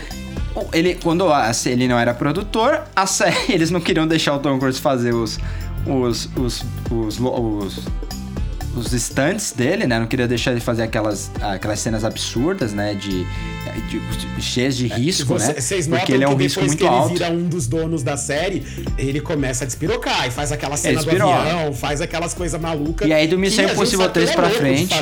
[0.73, 4.59] Ele, quando a- ele não era produtor, a série, eles não queriam deixar o Tom
[4.59, 5.39] Cruise fazer os.
[5.87, 6.29] os.
[6.37, 6.65] os.
[6.91, 7.19] os.
[7.21, 8.12] os-
[8.77, 9.99] os stunts dele, né?
[9.99, 12.95] Não queria deixar ele fazer aquelas, aquelas cenas absurdas, né?
[12.95, 13.25] De,
[13.89, 13.99] de,
[14.37, 15.61] de cheias de risco, Você- né?
[15.61, 17.13] Vocês notam Porque ele é um que risco muito que ele alto.
[17.13, 18.63] vira um dos donos da série,
[18.99, 21.35] ele começa a despirocar e faz aquela cena do despiroca.
[21.39, 23.07] avião, faz aquelas coisas malucas.
[23.09, 24.95] E aí do Missão Impossível sabe que ele 3 é pra frente,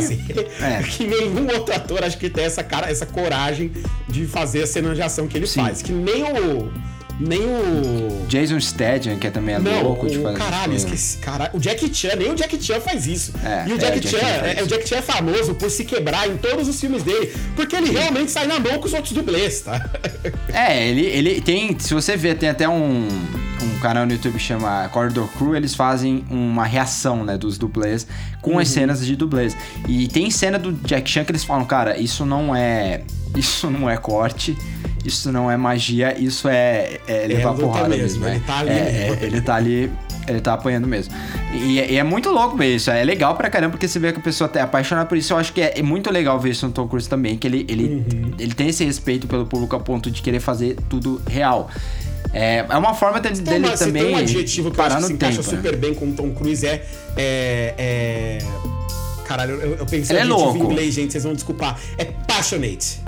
[0.62, 0.82] é.
[0.90, 3.70] Que nenhum outro ator acho que tem essa cara, essa coragem
[4.08, 5.60] de fazer a cena de ação que ele Sim.
[5.62, 5.80] faz.
[5.82, 6.70] Que nem o.
[7.20, 8.26] Nem o.
[8.28, 11.18] Jason Statham, que também é Não, louco de fazer caralho, esqueci.
[11.18, 13.32] Caralho, o Jackie Chan, nem o Jackie Chan faz isso.
[13.44, 15.54] É, e o é, Jackie o Jackie Chan, faz é, o Jackie Chan é famoso
[15.54, 18.86] por se quebrar em todos os filmes dele, porque ele realmente sai na mão com
[18.86, 19.88] os outros dublês, tá?
[20.52, 21.78] É, ele, ele tem.
[21.78, 23.06] Se você ver, tem até um,
[23.62, 28.06] um canal no YouTube que chama Corridor Crew, eles fazem uma reação, né, dos dublês
[28.42, 28.58] com Uhum.
[28.58, 29.56] as cenas de dublês.
[29.88, 33.02] E tem cena do Jack Chan que eles falam, cara, isso não é.
[33.36, 34.56] Isso não é corte,
[35.04, 38.26] isso não é magia, isso é, é levar luta porrada mesmo, mesmo.
[38.28, 38.40] ele é.
[38.46, 39.90] tá ali É, é, ele tá ali.
[40.28, 41.12] Ele tá apanhando mesmo.
[41.52, 42.88] E, e é muito louco ver isso.
[42.90, 45.32] É legal pra caramba, porque você vê que a pessoa é apaixonada por isso.
[45.32, 47.66] Eu acho que é, é muito legal ver isso no Tom Cruise também, que ele,
[47.68, 48.32] ele, Uhum.
[48.38, 51.68] ele tem esse respeito pelo público a ponto de querer fazer tudo real.
[52.32, 55.06] É, é uma forma dele uma- se também tem um adjetivo que eu parar acho
[55.06, 55.50] que se encaixa tempo.
[55.50, 55.56] né?
[55.56, 56.86] super bem com o Tom Cruise é.
[57.16, 58.38] é, é...
[59.26, 60.56] Caralho, eu, eu pensei Ele é louco.
[60.58, 61.76] em inglês, gente, vocês vão desculpar.
[61.98, 63.00] É passionate.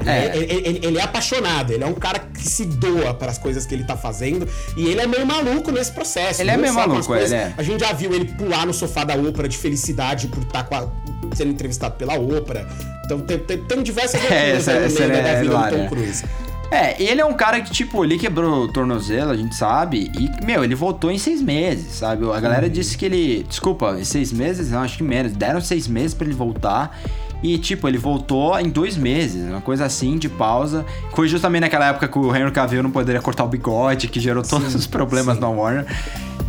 [0.00, 0.12] Ele É.
[0.26, 0.36] é.
[0.36, 3.74] ele- ele- é apaixonado, ele é um cara que se doa para as coisas que
[3.74, 6.42] ele tá fazendo e ele é meio maluco nesse processo.
[6.42, 7.54] Ele é meio maluco, coisas- ele é.
[7.56, 10.74] A gente já viu ele pular no sofá da Oprah de felicidade por estar com
[10.74, 10.88] a-
[11.34, 12.66] sendo entrevistado pela Oprah.
[13.04, 15.88] Então tem, tem, tem diversas É, essa- essa meio da- é da vida do Tom
[15.88, 16.24] Cruise.
[16.70, 20.44] É, ele é um cara que, tipo, ele quebrou o tornozelo, a gente sabe, e,
[20.44, 22.28] meu, ele voltou em seis meses, sabe?
[22.28, 23.44] A galera disse que ele.
[23.48, 24.70] Desculpa, em seis meses?
[24.70, 25.32] Não, acho que menos.
[25.32, 26.98] Deram seis meses pra ele voltar.
[27.42, 30.84] E, tipo, ele voltou em dois meses, uma coisa assim, de pausa.
[31.14, 34.42] Foi justamente naquela época que o Henry Cavill não poderia cortar o bigode, que gerou
[34.42, 35.86] todos os problemas na Warner.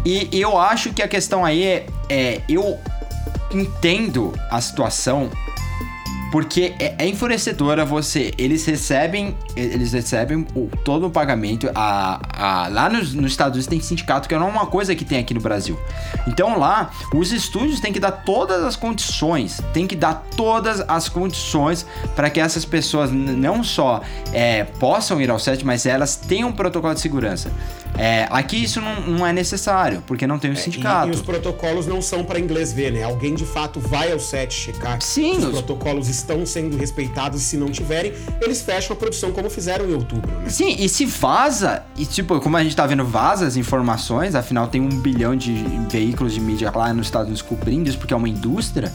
[0.06, 2.78] E eu acho que a questão aí é, é eu
[3.52, 5.30] entendo a situação
[6.36, 8.34] porque é, é enfurecedora você.
[8.38, 9.34] Eles recebem.
[9.56, 11.72] Eles recebem o, todo o pagamento.
[11.74, 15.06] A, a- lá nos, nos Estados Unidos tem sindicato, que não é uma coisa que
[15.06, 15.80] tem aqui no Brasil.
[16.28, 19.62] Então lá, os estúdios têm que dar todas as condições.
[19.72, 21.86] Tem que dar todas as condições
[22.18, 24.02] para que essas pessoas não só
[24.34, 27.50] é, possam ir ao set, mas elas tenham um protocolo de segurança.
[27.98, 31.08] É, aqui isso não, não é necessário, porque não tem o E, sindicato.
[31.08, 33.04] e os protocolos não são para inglês ver, né?
[33.04, 37.46] Alguém de fato vai ao set checar Sim, os os- protocolos estão sendo respeitados e
[37.46, 40.50] se não tiverem, eles fecham a produção como fizeram em outubro, né?
[40.50, 44.68] Sim, e se vaza, e tipo, como a gente tá vendo, vaza as informações, afinal
[44.68, 45.54] tem um bilhão de
[45.90, 48.92] veículos de mídia lá nos Estados Unidos cobrindo isso, porque é uma indústria,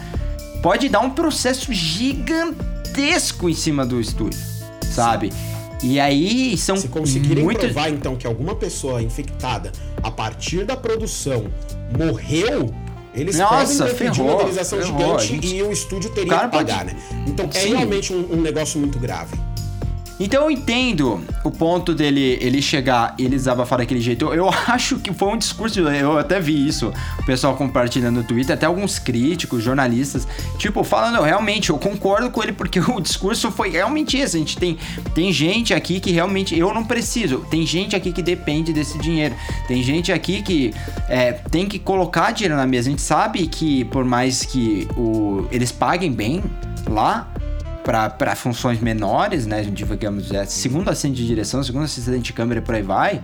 [0.63, 4.39] pode dar um processo gigantesco em cima do estúdio,
[4.83, 5.33] sabe?
[5.83, 11.47] E aí são Se conseguirem provar, então, que alguma pessoa infectada a partir da produção
[11.99, 12.73] morreu,
[13.15, 16.85] eles Nossa, podem ferrou, uma indenização ferrou, gigante gente- e o estúdio teria que pagar,
[16.85, 16.97] pode- né?
[17.27, 17.71] Então é Sim.
[17.75, 19.35] realmente um, um negócio muito grave.
[20.21, 24.27] Então eu entendo o ponto dele ele chegar e ele desabafar daquele jeito.
[24.27, 28.25] Eu, eu acho que foi um discurso, eu até vi isso, o pessoal compartilhando no
[28.25, 30.29] Twitter, até alguns críticos, jornalistas,
[30.59, 34.37] tipo, falando, realmente, eu concordo com ele porque o discurso foi realmente esse.
[34.37, 34.77] A gente tem,
[35.15, 39.35] tem gente aqui que realmente, eu não preciso, tem gente aqui que depende desse dinheiro,
[39.67, 40.75] tem gente aqui que
[41.09, 42.89] é, tem que colocar dinheiro na mesa.
[42.89, 46.43] A gente sabe que por mais que o, eles paguem bem
[46.87, 47.27] lá,
[47.85, 49.63] para funções menores, né?
[49.63, 53.23] Digamos, é, segundo assistente de direção, segundo assistente de câmera e por aí vai,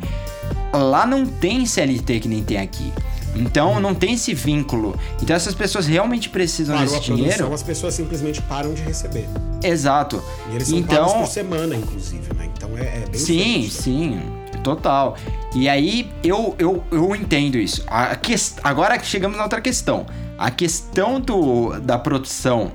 [0.73, 2.93] lá não tem CLT que nem tem aqui.
[3.35, 4.99] Então não tem esse vínculo.
[5.23, 7.55] Então essas pessoas realmente precisam Parou a desse produção, dinheiro.
[7.55, 9.29] as pessoas simplesmente param de receber.
[9.63, 10.23] Exato.
[10.51, 12.49] E eles são Então, por semana, inclusive, né?
[12.57, 13.71] Então é, é bem Sim, diferente.
[13.75, 14.21] sim,
[14.63, 15.17] total.
[15.55, 17.85] E aí eu, eu, eu entendo isso.
[17.87, 20.07] A ques- Agora que chegamos na outra questão.
[20.39, 22.73] A questão do, da produção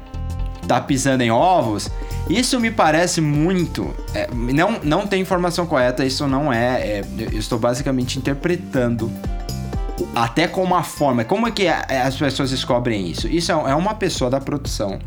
[0.67, 1.89] tá pisando em ovos,
[2.29, 3.93] isso me parece muito.
[4.13, 9.11] é, não, não tem informação correta, isso não é, é, Eu estou basicamente interpretando
[10.15, 11.23] até com uma forma.
[11.23, 13.27] Como é que a- as pessoas descobrem isso?
[13.27, 14.97] Isso é é uma pessoa da produção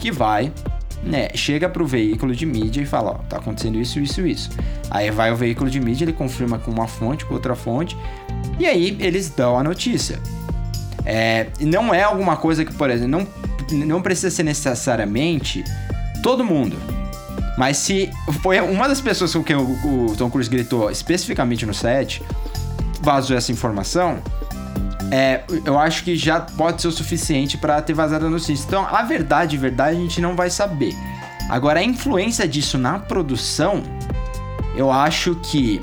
[0.00, 0.52] que vai,
[1.02, 4.50] né, chega pro veículo de mídia e fala, ó, tá acontecendo isso, isso, isso.
[4.90, 7.96] Aí vai o veículo de mídia, ele confirma com uma fonte, com outra fonte,
[8.58, 10.18] e aí eles dão a notícia.
[11.04, 13.26] É, não é alguma coisa que, por exemplo, não,
[13.70, 15.64] não precisa ser necessariamente
[16.22, 16.76] todo mundo.
[17.56, 18.10] Mas se
[18.42, 22.22] foi uma das pessoas com quem o, o Tom Cruise gritou especificamente no set,
[23.00, 24.20] vazou essa informação,
[25.10, 28.64] é, eu acho que já pode ser o suficiente para ter vazado a notícia.
[28.66, 30.94] Então, a verdade, verdade, a gente não vai saber.
[31.48, 33.82] Agora, a influência disso na produção,
[34.74, 35.80] eu acho que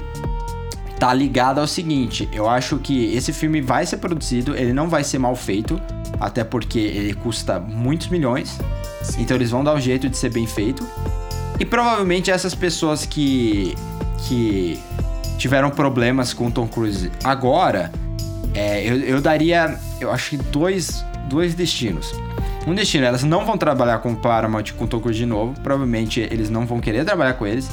[1.02, 5.04] tá ligada ao seguinte: eu acho que esse filme vai ser produzido, ele não vai
[5.04, 5.82] ser mal feito,
[6.20, 8.60] até porque ele custa muitos milhões.
[9.18, 10.88] Então eles vão dar um jeito de ser bem feito.
[11.60, 13.76] E provavelmente essas pessoas que
[14.28, 14.80] que
[15.40, 17.92] tiveram problemas com o Tom Cruise agora,
[18.54, 22.14] é, eu, eu daria, eu acho que dois, dois destinos.
[22.68, 25.60] Um destino, elas não vão trabalhar com o Paramount com o Tom Cruise de novo,
[25.64, 27.72] provavelmente eles não vão querer trabalhar com eles.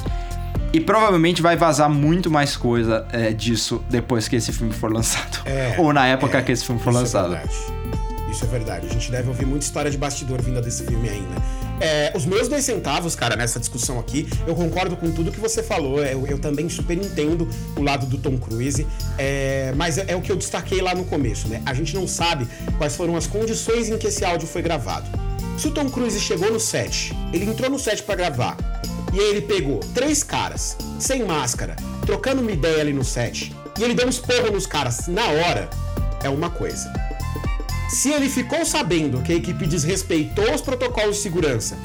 [0.71, 5.41] E provavelmente vai vazar muito mais coisa é, disso depois que esse filme for lançado.
[5.45, 7.33] É, Ou na época é, que esse filme for isso lançado.
[7.33, 7.79] É verdade.
[8.29, 8.87] Isso é verdade.
[8.87, 11.35] A gente deve ouvir muita história de bastidor vinda desse filme ainda.
[11.81, 15.63] É, os meus dois centavos, cara, nessa discussão aqui, eu concordo com tudo que você
[15.63, 16.03] falou.
[16.03, 18.85] Eu, eu também super entendo o lado do Tom Cruise.
[19.17, 21.63] É, mas é, é o que eu destaquei lá no começo, né?
[21.65, 25.07] A gente não sabe quais foram as condições em que esse áudio foi gravado.
[25.57, 28.55] Se o Tom Cruise chegou no set, ele entrou no set para gravar,
[29.13, 33.83] e aí ele pegou três caras, sem máscara, trocando uma ideia ali no set, e
[33.83, 35.69] ele deu uns porros nos caras na hora,
[36.23, 36.91] é uma coisa.
[37.89, 41.77] Se ele ficou sabendo que a equipe desrespeitou os protocolos de segurança,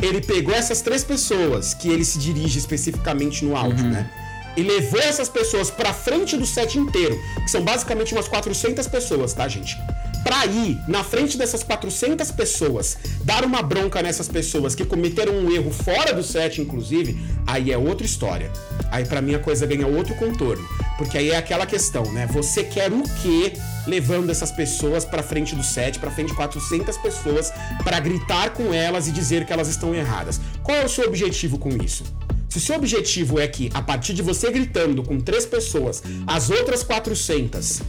[0.00, 4.10] ele pegou essas três pessoas que ele se dirige especificamente no áudio, né?
[4.56, 9.32] E levou essas pessoas pra frente do set inteiro, que são basicamente umas 400 pessoas,
[9.32, 9.78] tá, gente?
[10.22, 15.50] Pra ir na frente dessas 400 pessoas, dar uma bronca nessas pessoas que cometeram um
[15.50, 18.50] erro fora do set, inclusive, aí é outra história.
[18.90, 20.66] Aí pra mim a coisa ganha outro contorno.
[20.96, 22.26] Porque aí é aquela questão, né?
[22.32, 23.52] Você quer o quê
[23.86, 28.72] levando essas pessoas pra frente do set, pra frente de 400 pessoas, pra gritar com
[28.72, 30.40] elas e dizer que elas estão erradas?
[30.62, 32.04] Qual é o seu objetivo com isso?
[32.52, 36.82] Se seu objetivo é que, a partir de você gritando com três pessoas, as outras
[36.82, 37.80] 400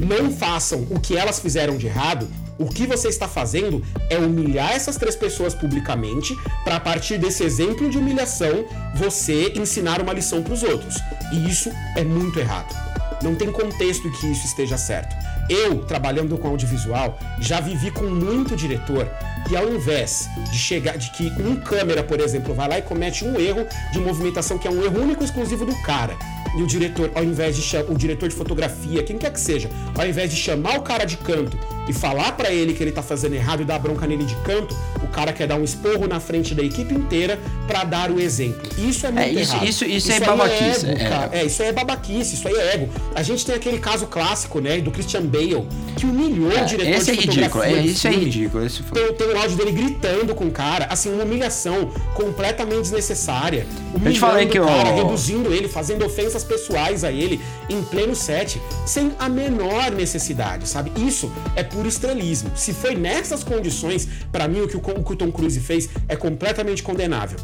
[0.00, 2.28] não façam o que elas fizeram de errado,
[2.58, 7.44] o que você está fazendo é humilhar essas três pessoas publicamente, para a partir desse
[7.44, 8.64] exemplo de humilhação,
[8.96, 10.96] você ensinar uma lição para os outros.
[11.32, 12.74] E isso é muito errado.
[13.22, 15.14] Não tem contexto que isso esteja certo.
[15.48, 19.08] Eu, trabalhando com audiovisual, já vivi com muito diretor
[19.48, 23.24] que ao invés de chegar, de que um câmera, por exemplo, vai lá e comete
[23.24, 26.14] um erro de movimentação que é um erro único e exclusivo do cara.
[26.56, 30.06] E o diretor, ao invés de o diretor de fotografia, quem quer que seja, ao
[30.06, 31.56] invés de chamar o cara de canto
[31.88, 34.76] e falar pra ele que ele tá fazendo errado e dar bronca nele de canto,
[35.02, 38.60] o cara quer dar um esporro na frente da equipe inteira pra dar o exemplo.
[38.78, 39.68] Isso é muito isso- errado.
[39.68, 41.08] isso- isso é aí babaquice, ego, é.
[41.08, 41.30] cara.
[41.36, 42.88] É, isso aí é babaquice, isso aí é ego.
[43.14, 47.10] A gente tem aquele caso clássico, né, do Christian Bale, que humilhou o diretor esse
[47.10, 48.24] é de ridículo, fotografia é, isso é filme.
[48.26, 48.64] ridículo.
[48.66, 49.02] Esse foi.
[49.06, 53.66] Tem, tem um áudio dele gritando com o cara, assim, uma humilhação completamente desnecessária.
[54.04, 57.82] Eu te falei que o cara, o- reduzindo ele, fazendo ofensas pessoais a ele em
[57.82, 60.92] pleno set, sem a menor necessidade, sabe?
[60.96, 62.50] Isso é puro estrelismo.
[62.56, 67.38] Se foi nessas condições, pra mim o que o, Tom Cruise fez é completamente condenável.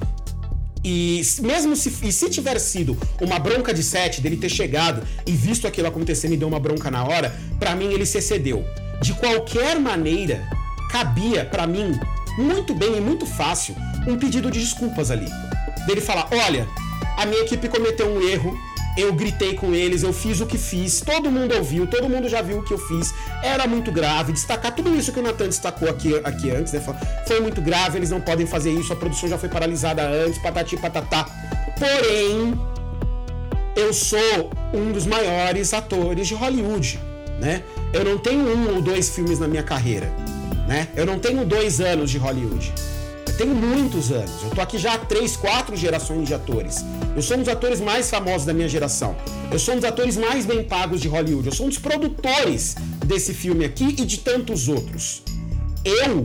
[0.85, 5.31] E mesmo se, e se tiver sido uma bronca de set, dele ter chegado e
[5.31, 8.65] visto aquilo acontecendo e deu uma bronca na hora, pra mim ele se excedeu.
[9.01, 10.43] De qualquer maneira,
[10.91, 11.93] cabia pra mim
[12.37, 15.31] muito bem e muito fácil um pedido de desculpas ali.
[15.87, 16.67] Dele falar: olha,
[17.17, 18.59] a minha equipe cometeu um erro,
[18.97, 22.41] eu gritei com eles, eu fiz o que fiz, todo mundo ouviu, todo mundo já
[22.43, 24.33] viu o que eu fiz, era muito grave.
[24.33, 26.81] Destacar tudo isso que o Nathan destacou aqui, aqui antes, né?
[26.81, 26.95] Foi-
[27.27, 30.77] Foi muito grave, eles não podem fazer isso, a produção já foi paralisada antes, patati
[30.77, 31.27] patatá.
[31.79, 32.55] Porém,
[33.75, 37.01] eu sou um dos maiores atores de Hollywood,
[37.41, 37.63] né?
[37.93, 40.13] Eu não tenho um ou dois filmes na minha carreira,
[40.69, 40.87] né?
[40.95, 42.73] Eu não tenho dois anos de Hollywood.
[43.37, 44.43] Tenho muitos anos.
[44.45, 46.85] Eu tô aqui já há três, quatro gerações de atores.
[47.17, 49.17] Eu sou um dos atores mais famosos da minha geração.
[49.51, 51.49] Eu sou um dos atores mais bem pagos de Hollywood.
[51.49, 55.23] Eu sou um dos produtores desse filme aqui e de tantos outros.
[55.85, 56.25] Eu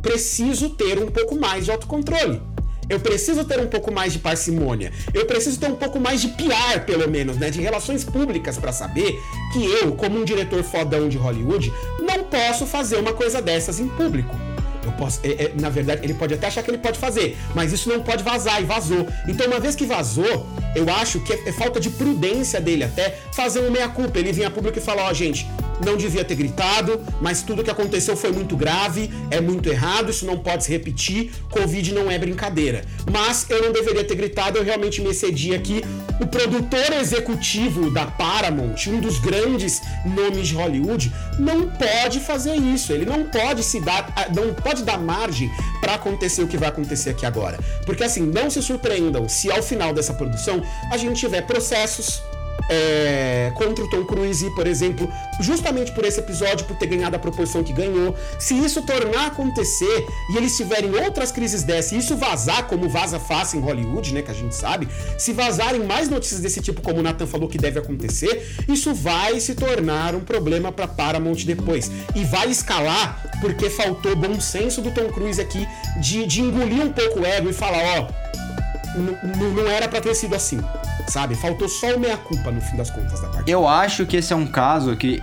[0.00, 2.40] preciso ter um pouco mais de autocontrole.
[2.88, 4.92] Eu preciso ter um pouco mais de parcimônia.
[5.14, 7.50] Eu preciso ter um pouco mais de PR, pelo menos, né?
[7.50, 9.20] De relações públicas pra saber
[9.52, 13.86] que eu, como um diretor fodão de Hollywood, não posso fazer uma coisa dessas em
[13.86, 14.34] público.
[14.84, 17.72] Eu posso, é- é, na verdade, ele pode até achar que ele pode fazer, mas
[17.72, 19.06] isso não pode vazar e vazou.
[19.28, 23.18] Então, uma vez que vazou, eu acho que é, é falta de prudência dele até
[23.32, 24.18] fazer um meia-culpa.
[24.18, 25.46] Ele vir a público e falar: Ó, gente,
[25.84, 30.26] não devia ter gritado, mas tudo que aconteceu foi muito grave, é muito errado, isso
[30.26, 31.30] não pode se repetir.
[31.50, 32.84] Covid não é brincadeira.
[33.10, 35.82] Mas eu não deveria ter gritado, eu realmente me excedi aqui.
[36.20, 42.92] O produtor executivo da Paramount, um dos grandes nomes de Hollywood, não pode fazer isso.
[42.92, 47.10] Ele não pode se dar, não pode dar margem para acontecer o que vai acontecer
[47.10, 47.58] aqui agora.
[47.84, 52.22] Porque assim, não se surpreendam se ao final dessa produção a gente tiver processos
[52.70, 57.18] é, contra o Tom Cruise, por exemplo, justamente por esse episódio, por ter ganhado a
[57.18, 58.14] proporção que ganhou.
[58.38, 62.88] Se isso tornar a acontecer e eles tiverem outras crises dessa e isso vazar, como
[62.88, 64.88] vaza fácil em Hollywood, né, que a gente sabe,
[65.18, 69.40] se vazarem mais notícias desse tipo, como o Nathan falou que deve acontecer, isso vai
[69.40, 71.90] se tornar um problema para Paramount depois.
[72.14, 75.66] E vai escalar porque faltou bom senso do Tom Cruise aqui
[76.00, 78.49] de, de engolir um pouco o ego e falar, ó,
[78.96, 80.60] n- não era pra ter sido assim,
[81.08, 81.34] sabe?
[81.34, 83.50] Faltou só o meia-culpa no fim das contas da partida.
[83.50, 85.22] Eu acho que esse é um caso que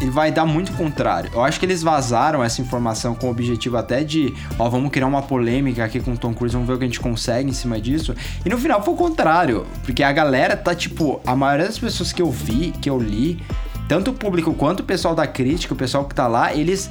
[0.00, 1.30] ele vai dar muito contrário.
[1.34, 5.06] Eu acho que eles vazaram essa informação com o objetivo até de, ó, vamos criar
[5.06, 7.52] uma polêmica aqui com o Tom Cruise, vamos ver o que a gente consegue em
[7.52, 8.14] cima disso.
[8.44, 12.12] E no final foi o contrário, porque a galera tá tipo, a maioria das pessoas
[12.12, 13.42] que eu vi, que eu li,
[13.88, 16.90] tanto o público quanto o pessoal da crítica, o pessoal que tá lá, eles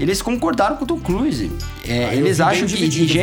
[0.00, 1.50] eles concordaram com o Tom Cruise.
[1.86, 3.22] É, Ah, eles acham que e dividido, viu?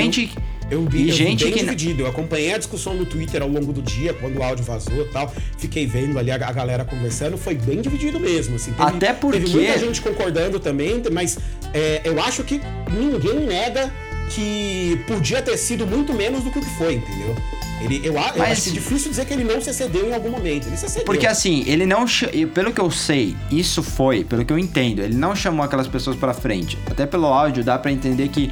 [0.69, 2.01] Eu vi, e eu vi gente bem que dividido.
[2.03, 5.09] Eu acompanhei a discussão no Twitter ao longo do dia, quando o áudio vazou e
[5.09, 5.31] tal.
[5.57, 7.37] Fiquei vendo ali a, a galera conversando.
[7.37, 8.55] Foi bem dividido mesmo.
[8.55, 8.71] Assim.
[8.73, 11.37] Teve- Até porque- Teve muita gente concordando também, mas
[11.73, 12.59] é, eu acho que
[12.91, 13.91] ninguém nega
[14.31, 17.35] que podia ter sido muito menos do que o que foi, entendeu?
[17.81, 20.29] Ele, eu, eu Mas- acho é difícil dizer que ele não se excedeu em algum
[20.29, 20.65] momento.
[20.67, 21.05] Ele se excedeu.
[21.05, 22.05] Porque assim, ele não.
[22.53, 26.15] Pelo que eu sei, isso foi, pelo que eu entendo, ele não chamou aquelas pessoas
[26.15, 26.77] pra frente.
[26.89, 28.49] Até pelo áudio dá pra entender que.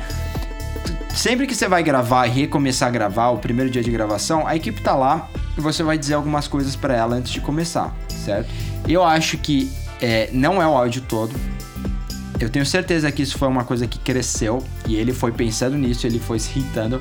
[1.14, 4.56] Sempre que você vai gravar e recomeçar a gravar, o primeiro dia de gravação, a
[4.56, 8.50] equipe tá lá e você vai dizer algumas coisas pra ela antes de começar, certo?
[8.88, 11.34] Eu acho que é, não é o áudio todo.
[12.40, 16.06] Eu tenho certeza que isso foi uma coisa que cresceu e ele foi pensando nisso,
[16.08, 17.00] ele foi se irritando.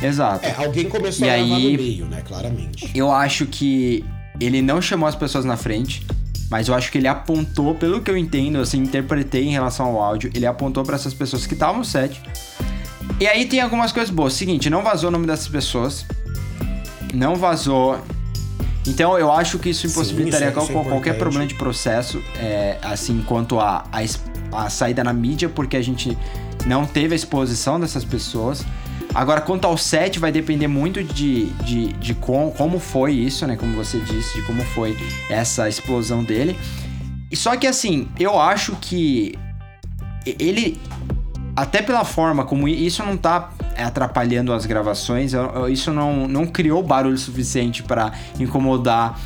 [0.00, 0.46] Exato.
[0.46, 2.22] É, alguém começou E a gravar aí- no meio, né?
[2.26, 2.88] Claramente.
[2.94, 4.04] Eu acho que
[4.40, 6.06] ele não chamou as pessoas na frente,
[6.50, 10.02] mas eu acho que ele apontou, pelo que eu entendo, assim, interpretei em relação ao
[10.02, 12.20] áudio, ele apontou pra essas pessoas que estavam no set.
[13.20, 14.32] E aí tem algumas coisas boas.
[14.34, 16.04] Seguinte, não vazou o nome dessas pessoas.
[17.14, 17.98] Não vazou.
[18.86, 21.18] Então eu acho que isso impossibilitaria é- isso é qual- qualquer importante.
[21.18, 26.16] problema de processo, é, assim, quanto a, a, a saída na mídia, porque a gente
[26.64, 28.64] não teve a exposição dessas pessoas.
[29.18, 33.56] Agora, quanto ao set, vai depender muito de, de, de com- como foi isso, né?
[33.56, 34.96] Como você disse, de como foi
[35.28, 36.56] essa explosão dele.
[37.34, 39.34] Só que assim, eu acho que
[40.24, 40.80] ele,
[41.56, 43.50] até pela forma como isso não tá
[43.84, 45.32] atrapalhando as gravações,
[45.70, 49.18] isso não, não criou barulho suficiente pra incomodar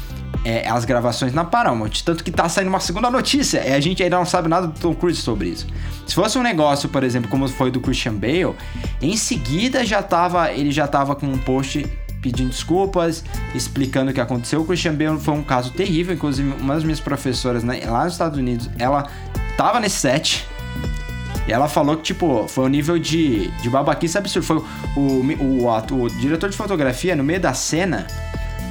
[0.45, 2.03] é, as gravações na Paramount.
[2.05, 3.67] Tanto que tá saindo uma segunda notícia.
[3.67, 5.67] E a gente ainda não sabe nada do Tom Cruise sobre isso.
[6.07, 8.55] Se fosse um negócio, por exemplo, como foi do Christian Bale,
[9.01, 11.87] em seguida já tava, ele já tava com um post
[12.21, 13.25] pedindo desculpas,
[13.55, 14.61] explicando o que aconteceu.
[14.61, 18.15] O Christian Bale foi um caso terrível, inclusive uma das minhas professoras né, lá nos
[18.15, 19.09] Estados Unidos, ela
[19.57, 20.47] tava nesse set.
[21.47, 24.47] E ela falou que, tipo, foi um nível de, de babaquice absurdo.
[24.47, 28.07] Foi o, o, o, o diretor de fotografia, no meio da cena,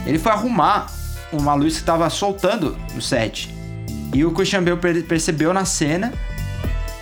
[0.05, 0.87] ele foi arrumar
[1.31, 3.53] uma luz que tava soltando no set.
[4.13, 6.13] E o Christian Bale per- percebeu na cena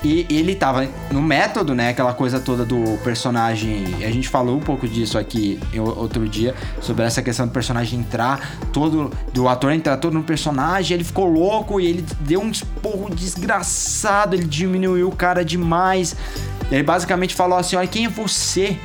[0.04, 1.89] e ele tava no método, né?
[1.89, 3.95] Aquela coisa toda do personagem.
[4.06, 8.58] A gente falou um pouco disso aqui outro dia, sobre essa questão do personagem entrar
[8.72, 9.12] todo.
[9.34, 10.95] Do ator entrar todo no personagem.
[10.95, 14.36] Ele ficou louco e ele deu um esporro desgraçado.
[14.36, 16.16] Ele diminuiu o cara demais.
[16.72, 18.78] Ele basicamente falou assim: Olha, quem é você?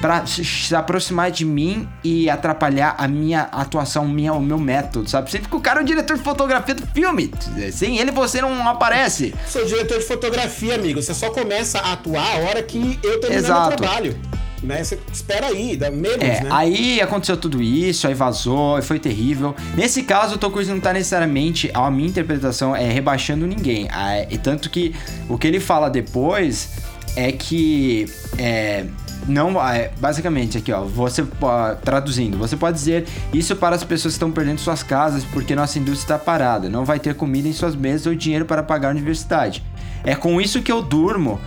[0.00, 5.30] Pra se- aproximar de mim e atrapalhar a minha atuação, minha, o meu método, sabe?
[5.30, 7.30] Sempre que o cara é o diretor de fotografia do filme.
[7.72, 9.34] Sem ele você não aparece.
[9.46, 11.02] Sou diretor de fotografia, amigo.
[11.02, 13.68] Você só começa a atuar a hora que eu terminar Exato.
[13.68, 14.18] meu trabalho.
[14.62, 14.84] Né?
[14.84, 16.48] Você espera aí, dá menos, É, né?
[16.50, 19.54] aí aconteceu tudo isso, aí vazou, aí foi terrível.
[19.74, 23.88] Nesse caso, o Cruise não tá necessariamente, a minha interpretação, é rebaixando ninguém.
[23.90, 24.94] Ah, E tanto que
[25.30, 26.70] o que ele fala depois
[27.16, 28.06] é que.
[28.38, 28.84] É,
[29.26, 34.14] não, é, basicamente aqui ó, você ó, traduzindo, você pode dizer isso para as pessoas
[34.14, 37.52] que estão perdendo suas casas porque nossa indústria está parada, não vai ter comida em
[37.52, 39.62] suas mesas ou dinheiro para pagar a universidade.
[40.02, 41.38] É com isso que eu durmo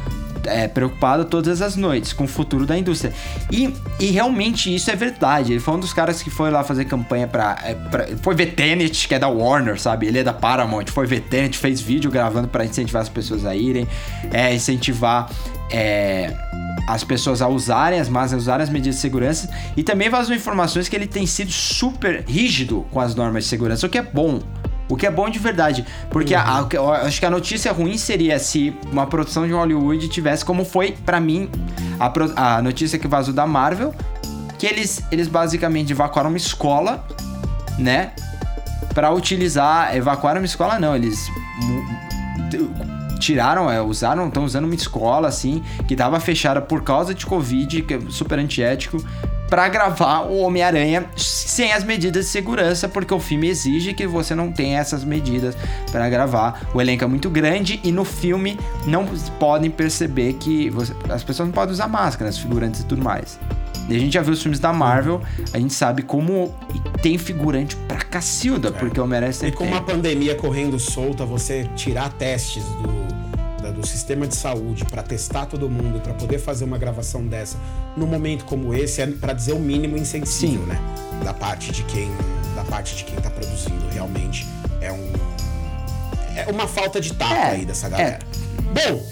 [0.46, 3.14] é, preocupado todas as noites com o futuro da indústria.
[3.52, 5.54] E, e realmente isso é verdade.
[5.54, 7.58] Ele foi um dos caras que foi lá fazer campanha pra.
[7.64, 10.08] é, pra- foi ver Tenet, que é da Warner, sabe?
[10.08, 13.56] Ele é da Paramount, foi ver Tenet, fez vídeo gravando pra incentivar as pessoas a
[13.56, 13.88] irem,
[14.32, 15.30] é, incentivar.
[15.72, 16.34] é,
[16.88, 20.36] as pessoas a usarem as máscaras, a usarem as medidas de segurança e também vazou
[20.36, 24.02] informações que ele tem sido super rígido com as normas de segurança, o que é
[24.02, 24.42] bom.
[24.90, 25.86] O que é bom de verdade.
[26.10, 30.08] Porque a- a- eu acho que a notícia ruim seria se uma produção de Hollywood
[30.10, 31.50] tivesse, como foi pra mim
[32.00, 33.94] a, pro- a notícia que vazou da Marvel,
[34.60, 37.06] que eles, eles basicamente evacuaram uma escola,
[37.80, 38.12] né?
[38.94, 39.96] Pra utilizar.
[39.96, 40.96] Evacuaram uma escola, não.
[40.96, 41.28] Eles
[43.20, 47.82] tiraram, é, usaram, estão usando uma escola assim, que tava fechada por causa de Covid,
[47.84, 49.04] que é super antiético,
[49.54, 54.34] pra gravar o Homem-Aranha sem as medidas de segurança, porque o filme exige que você
[54.34, 55.56] não tenha essas medidas
[55.92, 56.60] pra gravar.
[56.74, 59.06] O elenco é muito grande e no filme não
[59.40, 63.40] podem perceber que você- as pessoas não podem usar máscara, os figurantes e tudo mais.
[63.88, 65.22] E a gente já viu os filmes da Marvel,
[65.54, 66.52] a gente sabe como
[67.04, 69.74] tem figurante pra cacilda, porque o Homem-Aranha E sempre com tem.
[69.74, 73.14] uma pandemia correndo solta, você tirar testes do,
[73.84, 77.58] do sistema de saúde pra testar todo mundo, pra poder fazer uma gravação dessa
[77.98, 80.68] num momento como esse, é pra dizer o mínimo insensível, Sim.
[80.68, 80.80] né?
[81.24, 82.10] Da parte de quem
[82.56, 84.48] da parte de quem tá produzindo, realmente
[84.80, 85.12] é um
[86.36, 88.20] é uma falta de tato É, aí dessa galera.
[88.74, 89.06] Bom,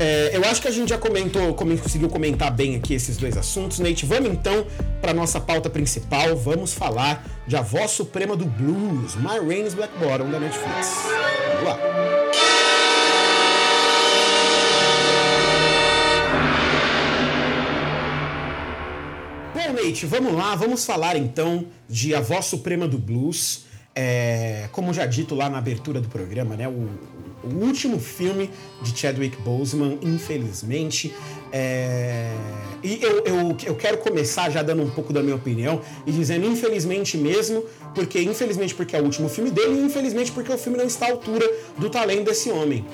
[0.00, 3.36] é, eu acho que a gente já comentou, come- conseguiu comentar bem aqui esses dois
[3.36, 4.06] assuntos, Nate.
[4.06, 4.64] Vamos então
[5.02, 6.34] para nossa pauta principal.
[6.36, 10.88] Vamos falar de A Voz Suprema do Blues, My Rain's Black Bottom da Netflix.
[11.62, 11.78] Vamos lá.
[19.54, 23.66] Bom, Nate, vamos lá, vamos falar então de A Voz Suprema do Blues.
[23.94, 26.66] É, como já dito lá na abertura do programa, né?
[26.66, 26.88] O,
[27.44, 28.50] o último filme
[28.82, 31.14] de Chadwick Boseman, infelizmente.
[31.52, 32.34] É,
[32.82, 36.46] e eu, eu, eu quero começar já dando um pouco da minha opinião e dizendo
[36.46, 40.76] infelizmente mesmo, porque infelizmente porque é o último filme dele e infelizmente porque o filme
[40.76, 41.48] não está à altura
[41.78, 42.84] do talento desse homem.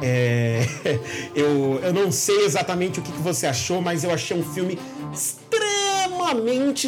[0.00, 0.66] É,
[1.36, 4.78] eu, eu não sei exatamente o que, que você achou, mas eu achei um filme
[5.12, 5.65] extremamente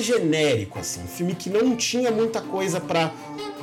[0.02, 3.12] genérico, assim, um filme que não tinha muita coisa pra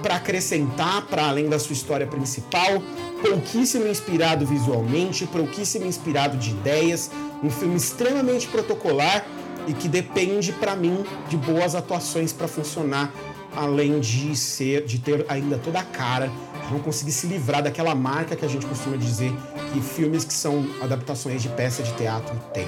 [0.02, 2.82] para acrescentar para além da sua história principal,
[3.22, 7.10] pouquíssimo inspirado visualmente, pouquíssimo inspirado de ideias,
[7.42, 9.26] um filme extremamente protocolar
[9.68, 13.12] e que depende pra mim de boas atuações pra funcionar,
[13.56, 16.32] além de ser de ter ainda toda a cara
[16.72, 19.32] não conseguir se livrar daquela marca que a gente costuma dizer
[19.72, 22.68] que filmes que são adaptações de peça de teatro têm.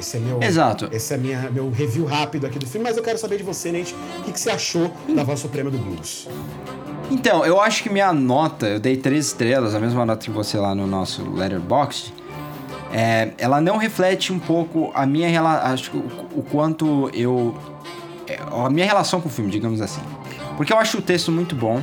[0.00, 0.88] Esse é meu, Exato.
[0.90, 3.70] Esse é minha, meu review rápido aqui do filme, mas eu quero saber de você,
[3.70, 6.26] Nate, o que, que você achou da Voz Suprema do Blues?
[7.10, 10.56] Então, eu acho que minha nota, eu dei três estrelas, a mesma nota que você
[10.56, 12.14] lá no nosso Letterboxd.
[12.92, 17.54] É, ela não reflete um pouco a minha relação, acho que o, o quanto eu
[18.26, 20.00] é, a minha relação com o filme, digamos assim.
[20.56, 21.80] Porque eu acho o texto muito bom,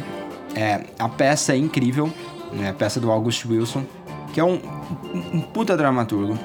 [0.56, 2.12] é, a peça é incrível,
[2.52, 3.86] né, a peça do August Wilson,
[4.34, 4.60] que é um,
[5.14, 6.38] um, um puta dramaturgo,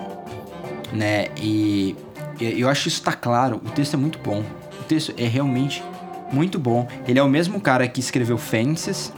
[0.92, 1.28] né?
[1.36, 1.96] E,
[2.40, 4.42] eu acho isso tá claro, o texto é muito bom.
[4.80, 5.82] O texto é realmente
[6.32, 6.88] muito bom.
[7.06, 9.12] Ele é o mesmo cara que escreveu Fences,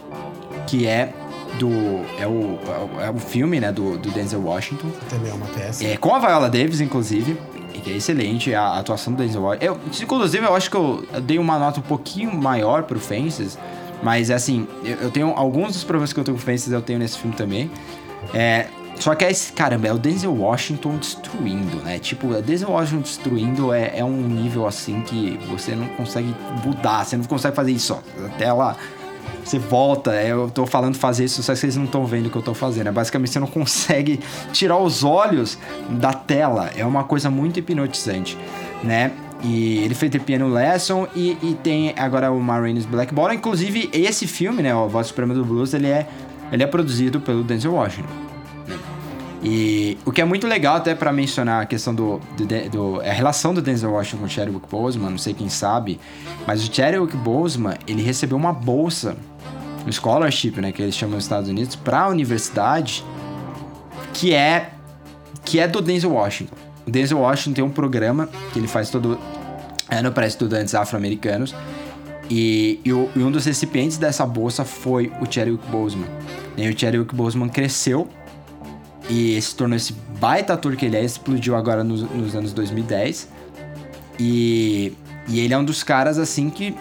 [0.67, 1.13] que é
[1.59, 1.71] do
[2.19, 2.59] é o,
[3.01, 4.89] é o, filme, né, do, do Denzel Washington.
[5.09, 5.85] Também é uma peça.
[5.87, 7.39] É, com a Viola Davis, inclusive,
[7.73, 9.65] e que é excelente a atuação do Denzel Washington.
[9.65, 13.59] Eu, inclusive, eu acho que eu dei uma nota um pouquinho maior pro Fences,
[14.03, 16.99] mas assim, eu, eu tenho alguns dos problemas que eu tenho com Fences, eu tenho
[16.99, 17.71] nesse filme também.
[18.33, 18.67] É,
[18.99, 21.99] só que é esse, caramba, é o Denzel Washington destruindo, né?
[21.99, 26.35] Tipo, o Denzel Washington destruindo é, é um nível assim que você não consegue
[26.65, 28.27] mudar, você não consegue fazer isso, ó.
[28.27, 28.77] A tela
[29.45, 32.31] você volta, é, eu tô falando fazer isso, só que vocês não estão vendo o
[32.31, 32.89] que eu tô fazendo.
[32.89, 34.21] É basicamente você não consegue
[34.53, 35.59] tirar os olhos
[35.91, 36.71] da tela.
[36.75, 38.39] É uma coisa muito hipnotizante,
[38.83, 39.13] né?
[39.43, 43.35] E ele fez The Piano Lesson e, e tem agora o Marines Black Bottom.
[43.35, 44.75] Inclusive, esse filme, né?
[44.75, 46.07] O Voz Suprema do Blues, ele é,
[46.51, 48.24] ele é produzido pelo Denzel Washington.
[49.47, 53.13] E o que é muito legal até para mencionar a questão do, do, do- a
[53.13, 56.01] relação do Denzel Washington com o Chadwick Boseman, não sei quem sabe,
[56.47, 59.15] mas o Chadwick Boseman, ele recebeu uma bolsa,
[59.87, 63.05] um scholarship, né, que eles chamam nos Estados Unidos, para a universidade,
[64.15, 64.71] que é
[65.45, 66.55] que é do Denzel Washington.
[66.87, 69.19] O Denzel Washington tem um programa que ele faz todo
[69.91, 71.55] ano para estudantes afro-americanos.
[72.31, 76.07] E, e e um dos recipientes dessa bolsa foi o Chadwick Boseman.
[76.57, 78.09] E o Chadwick Boseman cresceu
[79.09, 83.29] e se tornou esse baita ator que ele é, explodiu agora nos, nos anos 2010.
[84.19, 84.93] E,
[85.29, 86.75] e ele é um dos caras assim que,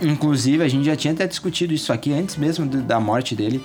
[0.00, 3.62] inclusive, a gente já tinha até discutido isso aqui antes mesmo da morte dele,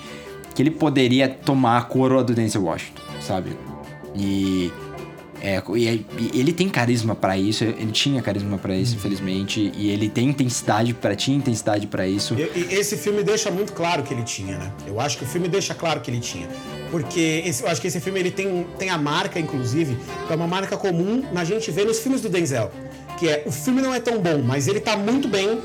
[0.55, 3.57] que ele poderia tomar a coroa do Denzel Washington, sabe?
[4.15, 4.71] E,
[5.41, 10.07] é, e- ele tem carisma pra isso, ele tinha carisma pra isso, infelizmente, e ele
[10.09, 12.35] tem intensidade para tinha intensidade pra isso.
[12.35, 14.71] E, e esse filme deixa muito claro que ele tinha, né?
[14.85, 16.47] Eu acho que o filme deixa claro que ele tinha.
[16.91, 20.35] Porque esse- eu acho que esse filme ele tem, tem a marca, inclusive, que é
[20.35, 22.69] uma marca comum na gente ver nos filmes do Denzel.
[23.17, 25.59] Que é, o filme não é tão bom, mas ele tá muito bem.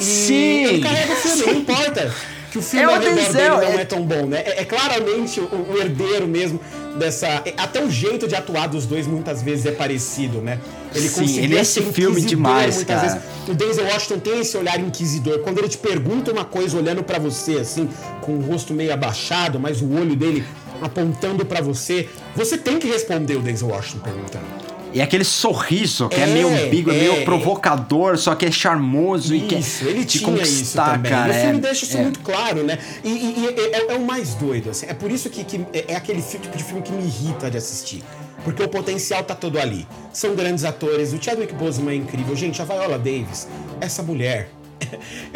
[0.00, 0.64] E Sim!
[0.64, 2.14] ele carrega o filme, não importa.
[2.50, 4.42] Que o filme É o ao redor Denzel, dele não é- é tão bom, né?
[4.44, 6.60] É, é claramente o, o herdeiro mesmo
[6.98, 7.42] dessa.
[7.56, 10.58] Até o jeito de atuar dos dois muitas vezes é parecido, né?
[10.94, 13.00] Ele Sim, ele é esse filme demais, cara.
[13.00, 13.18] vezes.
[13.48, 15.40] O Denzel Washington tem esse olhar inquisidor.
[15.40, 17.88] Quando ele te pergunta uma coisa olhando pra você, assim,
[18.20, 20.44] com o rosto meio abaixado, mas o olho dele
[20.80, 24.61] apontando pra você, você tem que responder o Denzel Washington perguntando.
[24.94, 27.24] E aquele sorriso que é, É, meio umbigo, é, é, meio é.
[27.24, 31.10] provocador, só que é charmoso e Isso, quer ele te tinha isso também.
[31.10, 31.30] cara.
[31.30, 32.02] o filme é- deixa isso é.
[32.02, 32.78] muito claro, né?
[33.02, 34.86] E, e- e é, é o mais doido, assim.
[34.88, 37.56] É por isso que, que é é aquele tipo de filme que me irrita de
[37.58, 38.02] assistir.
[38.44, 39.86] Porque o potencial tá todo ali.
[40.12, 41.12] São grandes atores.
[41.12, 42.34] O Chadwick Boseman é incrível.
[42.34, 43.46] Gente, a Viola Davis,
[43.80, 44.48] essa mulher...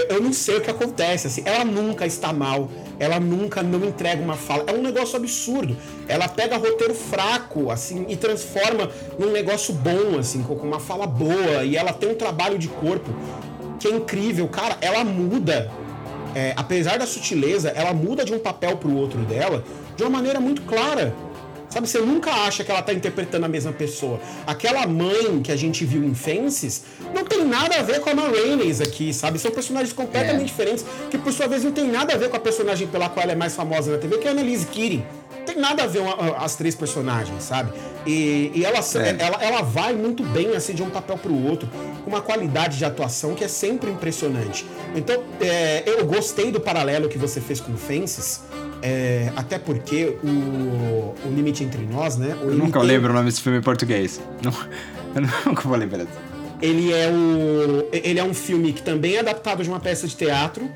[0.08, 1.42] eu- não sei o que acontece, assim.
[1.44, 2.68] Ela nunca está mal.
[2.98, 4.64] Ela nunca não entrega uma fala.
[4.66, 5.76] É um negócio absurdo.
[6.08, 11.64] Ela pega roteiro fraco, assim, e transforma num negócio bom, assim, com uma fala boa.
[11.64, 13.10] E ela tem um trabalho de corpo
[13.78, 14.48] que é incrível.
[14.48, 15.70] Cara, ela muda.
[16.34, 19.64] é, apesar da sutileza, ela muda de um papel pro outro dela
[19.96, 21.14] de uma maneira muito clara.
[21.68, 24.20] Sabe, você nunca acha que ela tá interpretando a mesma pessoa.
[24.46, 28.14] Aquela mãe que a gente viu em Fences não tem nada a ver com a
[28.14, 29.38] Ma Rainey's aqui, sabe?
[29.38, 30.44] São personagens completamente É.
[30.44, 33.22] diferentes, que por sua vez não tem nada a ver com a personagem pela qual
[33.24, 35.04] ela é mais famosa na TV, que é a Annalise Keating.
[35.46, 37.70] Não tem nada a ver uma- as três personagens, sabe?
[38.04, 39.16] E, e ela, É.
[39.18, 41.68] ela, ela vai muito bem, assim, de um papel pro outro,
[42.04, 44.66] com uma qualidade de atuação que é sempre impressionante.
[44.96, 48.42] Então, é, eu gostei do paralelo que você fez com Fences,
[48.82, 52.36] é, até porque o, o Limite Entre Nós, né?
[52.42, 54.20] Eu nunca lembro o nome desse filme em português.
[54.42, 54.52] Não,
[55.14, 56.06] eu nunca vou lembrar.
[56.60, 60.16] Ele é, o, ele é um filme que também é adaptado de uma peça de
[60.16, 60.68] teatro,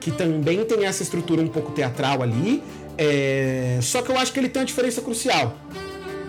[0.00, 2.62] que também tem essa estrutura um pouco teatral ali.
[2.98, 5.56] É, só que eu acho que ele tem uma diferença crucial.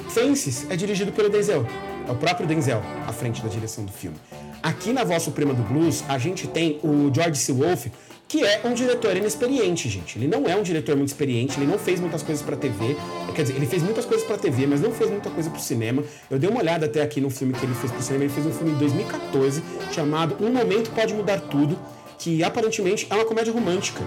[0.09, 1.65] Fences é dirigido pelo Denzel.
[2.07, 4.17] É o próprio Denzel à frente da direção do filme.
[4.63, 7.51] Aqui na Voz Suprema do Blues, a gente tem o George C.
[7.51, 7.91] Wolfe,
[8.27, 10.17] que é um diretor inexperiente, gente.
[10.17, 12.97] Ele não é um diretor muito experiente, ele não fez muitas coisas pra TV.
[13.33, 16.03] Quer dizer, ele fez muitas coisas pra TV, mas não fez muita coisa pro cinema.
[16.29, 18.25] Eu dei uma olhada até aqui no filme que ele fez pro cinema.
[18.25, 19.63] Ele fez um filme em 2014
[19.93, 21.79] chamado Um Momento Pode Mudar Tudo,
[22.17, 24.01] que aparentemente é uma comédia romântica.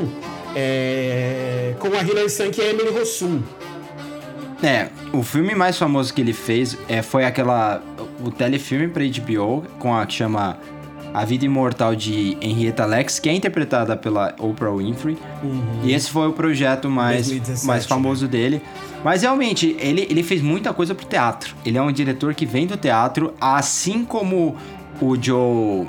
[0.00, 0.41] Hum.
[0.54, 3.42] É, Com a Hilary Swank e a Emily Rossum.
[4.62, 7.82] É, o filme mais famoso que ele fez é, foi aquela.
[8.24, 10.56] O telefilme pra HBO, com a que chama
[11.12, 15.18] A Vida Imortal de Henrietta Lacks, que é interpretada pela Oprah Winfrey.
[15.82, 18.62] E esse foi o projeto mais, 2017, mais famoso dele.
[19.02, 21.56] Mas realmente, ele, ele fez muita coisa pro teatro.
[21.66, 24.56] Ele é um diretor que vem do teatro, assim como
[25.00, 25.88] o Joe.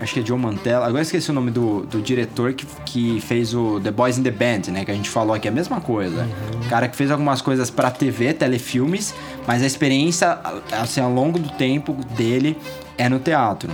[0.00, 0.84] Acho que é Joe Mantella.
[0.84, 4.22] Agora eu esqueci o nome do, do diretor que, que fez o The Boys in
[4.22, 4.84] the Band, né?
[4.84, 6.28] Que a gente falou aqui, é a mesma coisa.
[6.64, 9.14] O cara que fez algumas coisas pra TV, telefilmes,
[9.46, 10.38] mas a experiência,
[10.72, 12.56] assim, ao longo do tempo dele
[12.98, 13.70] é no teatro.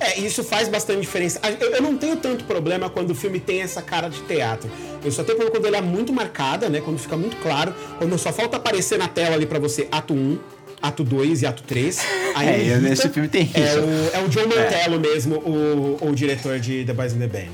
[0.00, 1.40] É, isso faz bastante diferença.
[1.60, 4.70] Eu, eu não tenho tanto problema quando o filme tem essa cara de teatro.
[5.04, 6.80] Eu só tenho problema quando ele é muito marcada, né?
[6.80, 10.38] Quando fica muito claro, quando só falta aparecer na tela ali pra você ato 1,
[10.80, 11.98] ato 2 e ato 3.
[12.34, 13.80] Aí É, nesse filme tem É isso.
[13.80, 17.52] o, é o John Mantello mesmo, o, o diretor de The Boys in the Band.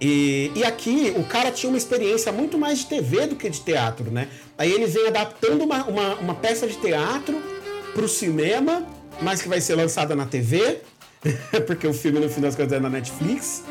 [0.00, 3.60] E, e aqui o cara tinha uma experiência muito mais de TV do que de
[3.60, 4.28] teatro, né?
[4.56, 7.40] Aí ele vem adaptando uma, uma, uma peça de teatro
[7.94, 8.86] pro cinema,
[9.20, 10.78] mas que vai ser lançada na TV,
[11.66, 13.62] porque o filme no final das contas é na Netflix.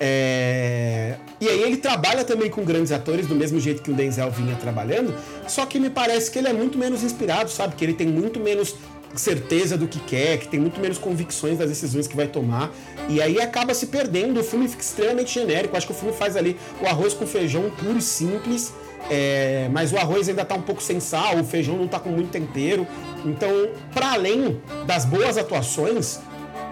[0.00, 4.30] É, E aí ele trabalha também com grandes atores, do mesmo jeito que o Denzel
[4.30, 5.14] vinha trabalhando,
[5.46, 7.74] só que me parece que ele é muito menos inspirado, sabe?
[7.76, 8.74] Que ele tem muito menos
[9.14, 12.72] certeza do que quer, que tem muito menos convicções das decisões que vai tomar.
[13.08, 15.76] E aí acaba se perdendo, o filme fica extremamente genérico.
[15.76, 18.72] Acho que o filme faz ali o arroz com feijão puro e simples.
[19.10, 22.08] é, mas o arroz ainda tá um pouco sem sal, o feijão não tá com
[22.08, 22.86] muito tempero.
[23.24, 26.20] Então, para além das boas atuações,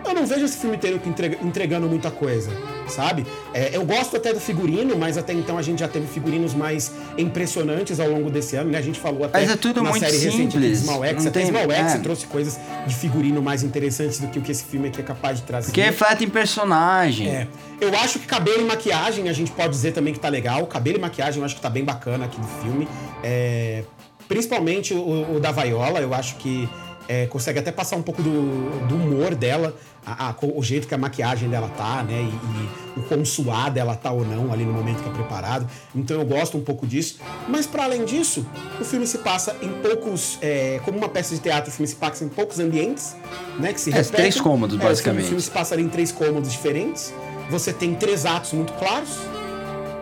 [0.05, 1.00] eu não vejo esse filme inteiro
[1.42, 2.50] entregando muita coisa,
[2.88, 3.26] sabe?
[3.55, 6.92] É, eu gosto até do figurino, mas até então a gente já teve figurinos mais
[7.16, 8.78] impressionantes ao longo desse ano, né?
[8.78, 11.22] A gente falou até Mas é tudo na muito série recente simples, de Small X,
[11.24, 11.98] não até tem- Small X é.
[11.98, 15.38] trouxe coisas de figurino mais interessantes do que o que esse filme aqui é capaz
[15.38, 15.66] de trazer.
[15.66, 17.28] Porque reflete em personagem.
[17.28, 17.46] É.
[17.80, 20.66] Eu acho que cabelo e maquiagem a gente pode dizer também que tá legal.
[20.66, 22.88] Cabelo e maquiagem eu acho que tá bem bacana aqui no filme.
[23.22, 23.82] É,
[24.28, 26.66] Principalmente o, o da Viola, eu acho que
[27.09, 29.74] é, consegue até passar um pouco do, do humor dela,
[30.07, 32.14] a- a- o jeito que a maquiagem dela tá, né?
[32.22, 35.66] E, e o quão suada ela tá ou não ali no momento que é preparado.
[35.94, 37.18] Então eu gosto um pouco disso.
[37.48, 38.46] Mas para além disso,
[38.80, 40.38] o filme se passa em poucos.
[40.42, 43.14] é, como uma peça de teatro, o filme se passa em poucos ambientes,
[43.59, 43.72] né?
[43.72, 44.16] Que se É, repetem.
[44.16, 45.24] três cômodos, É, o filme- basicamente.
[45.24, 47.12] O filme se passa ali em três cômodos diferentes.
[47.50, 49.11] Você tem três atos muito claros.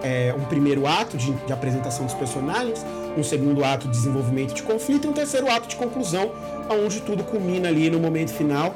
[0.02, 2.84] É, um primeiro ato de, de apresentação dos personagens,
[3.16, 6.30] um segundo ato de desenvolvimento de conflito e um terceiro ato de conclusão,
[6.70, 8.74] onde tudo culmina ali no momento final.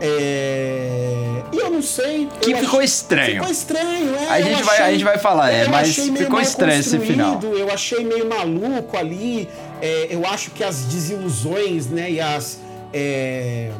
[0.00, 2.28] É, E eu não sei.
[2.40, 3.34] Que ficou ach- estranho.
[3.36, 4.28] Ficou estranho, é.
[4.28, 7.40] A gente vai- a gente vai falar, é, eu mas achei ficou estranho esse final.
[7.42, 9.48] Eu achei meio maluco ali.
[9.80, 12.58] é, eu acho que as desilusões, né, e as.
[12.92, 13.70] é,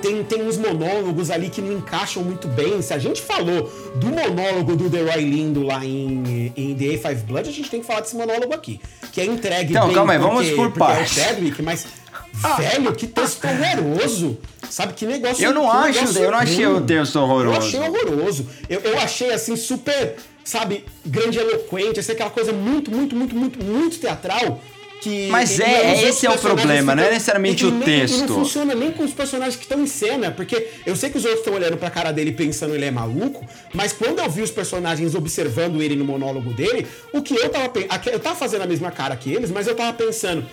[0.00, 2.80] tem, tem uns monólogos ali que não encaixam muito bem.
[2.82, 7.22] Se a gente falou do monólogo do The Roy Lindo lá em, em The A5
[7.24, 8.80] Blood, a gente tem que falar desse monólogo aqui.
[9.12, 11.14] Que é entregue Então, bem calma aí, vamos por é o partes.
[11.14, 11.86] Chadwick, mas
[12.32, 14.38] Velho, que texto horroroso.
[14.68, 17.58] Sabe que negócio Eu não acho, negócio eu não achei o texto Eu horroroso.
[17.58, 18.46] achei horroroso.
[18.68, 23.62] Eu, eu achei assim super, sabe, grande eloquente, assim, aquela coisa muito, muito, muito, muito,
[23.62, 24.60] muito teatral.
[25.00, 28.18] Que Mas é, esse é o personagens problema, não é necessariamente o texto.
[28.18, 31.24] não funciona nem com os personagens que estão em cena, porque eu sei que os
[31.24, 34.50] outros estão olhando pra cara dele pensando ele é maluco, mas quando eu vi os
[34.50, 38.08] personagens observando ele no monólogo dele, o que eu tava pensando.
[38.12, 40.44] Eu tava fazendo a mesma cara que eles, mas eu tava pensando.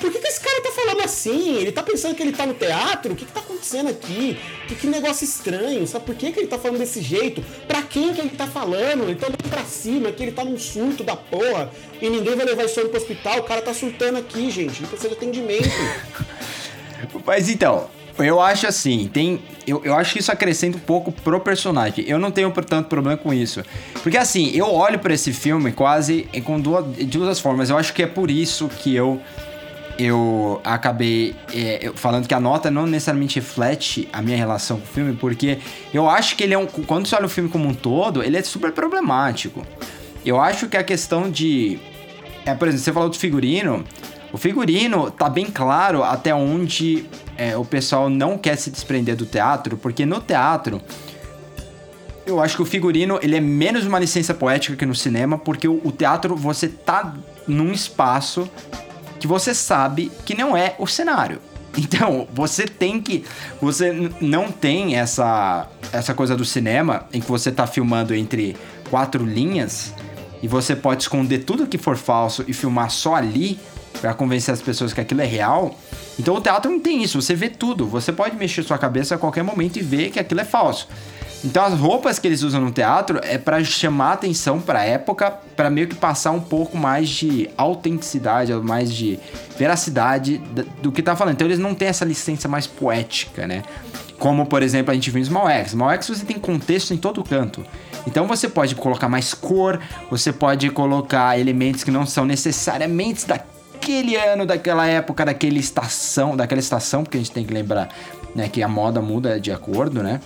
[0.00, 1.56] Por que, que esse cara tá falando assim?
[1.56, 3.12] Ele tá pensando que ele tá no teatro?
[3.12, 4.38] O que, que tá acontecendo aqui?
[4.68, 7.44] Que, que negócio estranho, sabe por que, que ele tá falando desse jeito?
[7.66, 9.04] Pra quem que ele tá falando?
[9.04, 11.70] Ele tá olhando pra cima, que ele tá num surto da porra
[12.00, 13.38] e ninguém vai levar homem pro hospital.
[13.38, 14.80] O cara tá surtando aqui, gente.
[14.80, 15.68] Ele precisa de atendimento.
[17.24, 17.88] Mas então,
[18.18, 19.42] eu acho assim, tem.
[19.66, 22.04] Eu, eu acho que isso acrescenta um pouco pro personagem.
[22.06, 23.62] Eu não tenho tanto problema com isso.
[24.02, 27.70] Porque assim, eu olho pra esse filme quase com duas, de duas formas.
[27.70, 29.20] Eu acho que é por isso que eu.
[29.96, 34.88] Eu acabei é, falando que a nota não necessariamente reflete a minha relação com o
[34.88, 35.58] filme, porque
[35.92, 36.66] eu acho que ele é um.
[36.66, 39.64] Quando você olha o filme como um todo, ele é super problemático.
[40.24, 41.78] Eu acho que a questão de.
[42.44, 43.84] É, por exemplo, você falou do figurino.
[44.32, 47.06] O figurino tá bem claro até onde
[47.38, 50.82] é, o pessoal não quer se desprender do teatro, porque no teatro
[52.26, 55.68] eu acho que o figurino ele é menos uma licença poética que no cinema, porque
[55.68, 57.14] o, o teatro você tá
[57.46, 58.50] num espaço
[59.18, 61.40] que você sabe que não é o cenário.
[61.76, 63.24] Então, você tem que.
[63.60, 68.56] Você não tem essa, essa coisa do cinema em que você tá filmando entre
[68.88, 69.92] quatro linhas
[70.40, 73.58] e você pode esconder tudo que for falso e filmar só ali
[74.00, 75.76] pra convencer as pessoas que aquilo é real.
[76.18, 77.20] Então, o teatro não tem isso.
[77.20, 77.86] Você vê tudo.
[77.86, 80.88] Você pode mexer sua cabeça a qualquer momento e ver que aquilo é falso.
[81.44, 85.68] Então as roupas que eles usam no teatro é pra chamar atenção pra época, pra
[85.68, 89.18] meio que passar um pouco mais de autenticidade, mais de
[89.58, 91.34] veracidade da- do que tá falando.
[91.34, 93.62] Então eles não têm essa licença mais poética, né?
[94.18, 95.72] Como, por exemplo, a gente viu em Small X.
[95.72, 97.64] Small X você tem contexto em todo canto.
[98.06, 99.78] Então você pode colocar mais cor,
[100.10, 106.60] você pode colocar elementos que não são necessariamente daquele ano, daquela época, daquela estação, daquela
[106.60, 107.88] estação, porque a gente tem que lembrar
[108.34, 110.20] né, que a moda muda de acordo, né?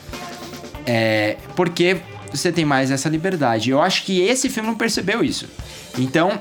[0.91, 1.99] É, porque
[2.32, 3.70] você tem mais essa liberdade.
[3.70, 5.47] Eu acho que esse filme não percebeu isso.
[5.99, 6.41] Então,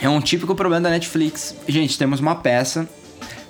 [0.00, 1.56] é um típico problema da Netflix.
[1.66, 2.88] Gente, temos uma peça.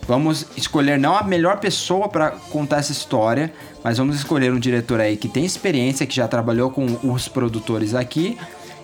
[0.06, 3.52] Vamos escolher não a melhor pessoa para contar essa história,
[3.84, 7.94] mas vamos escolher um diretor aí que tem experiência, que já trabalhou com os produtores
[7.94, 8.38] aqui.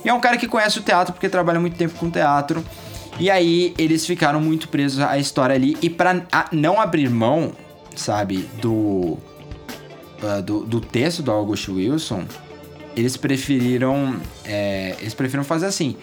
[0.04, 2.62] E é um cara que conhece o teatro porque trabalha muito tempo com teatro.
[3.18, 5.78] E aí eles ficaram muito presos à história ali.
[5.80, 7.52] E para não abrir mão,
[7.96, 9.16] sabe, do
[10.22, 12.24] uh, do, do texto do August Wilson,
[12.96, 14.16] eles preferiram.
[14.44, 15.96] é, eles preferiram fazer assim.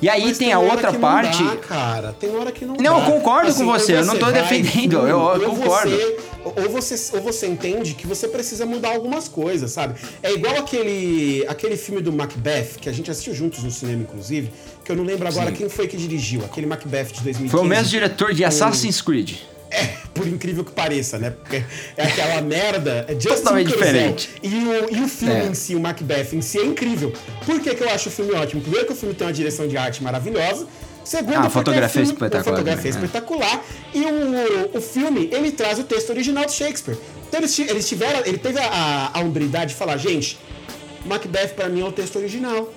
[0.00, 1.40] E aí Mas tem a outra que parte.
[1.44, 2.12] Não dá, cara.
[2.12, 3.06] Tem hora que não Não, dá.
[3.06, 5.06] eu concordo com você, eu não tô defendendo, fundo, eu-
[5.40, 5.90] eu ou concordo.
[5.90, 9.94] Você, ou, você, ou você entende que você precisa mudar algumas coisas, sabe?
[10.20, 14.50] É igual aquele, aquele filme do Macbeth, que a gente assistiu juntos no cinema, inclusive,
[14.84, 15.54] que eu não lembro agora Sim.
[15.56, 17.48] quem foi que dirigiu, aquele Macbeth de 2015.
[17.50, 19.36] Foi o mesmo diretor de Assassin's Creed.
[19.72, 21.30] É, por incrível que pareça, né?
[21.30, 21.64] Porque
[21.96, 23.06] é aquela merda.
[23.08, 23.92] É Justin Totalmente Kurzel.
[23.92, 24.30] diferente.
[24.42, 25.46] E o, e o filme É.
[25.46, 27.12] em si, o Macbeth em si, é incrível.
[27.46, 28.60] Por que, que eu acho o filme ótimo?
[28.60, 30.66] Primeiro que o filme tem uma direção de arte maravilhosa.
[31.04, 32.96] Segundo, Ah, a fotografia é filme- espetacular A fotografia é é.
[32.96, 33.64] espetacular.
[33.94, 36.96] E o, o filme, ele traz o texto original de Shakespeare.
[37.28, 38.20] Então eles, eles tiveram...
[38.26, 40.38] Ele teve a, a, a hombridade de falar, gente,
[41.06, 42.72] Macbeth pra mim é o texto original.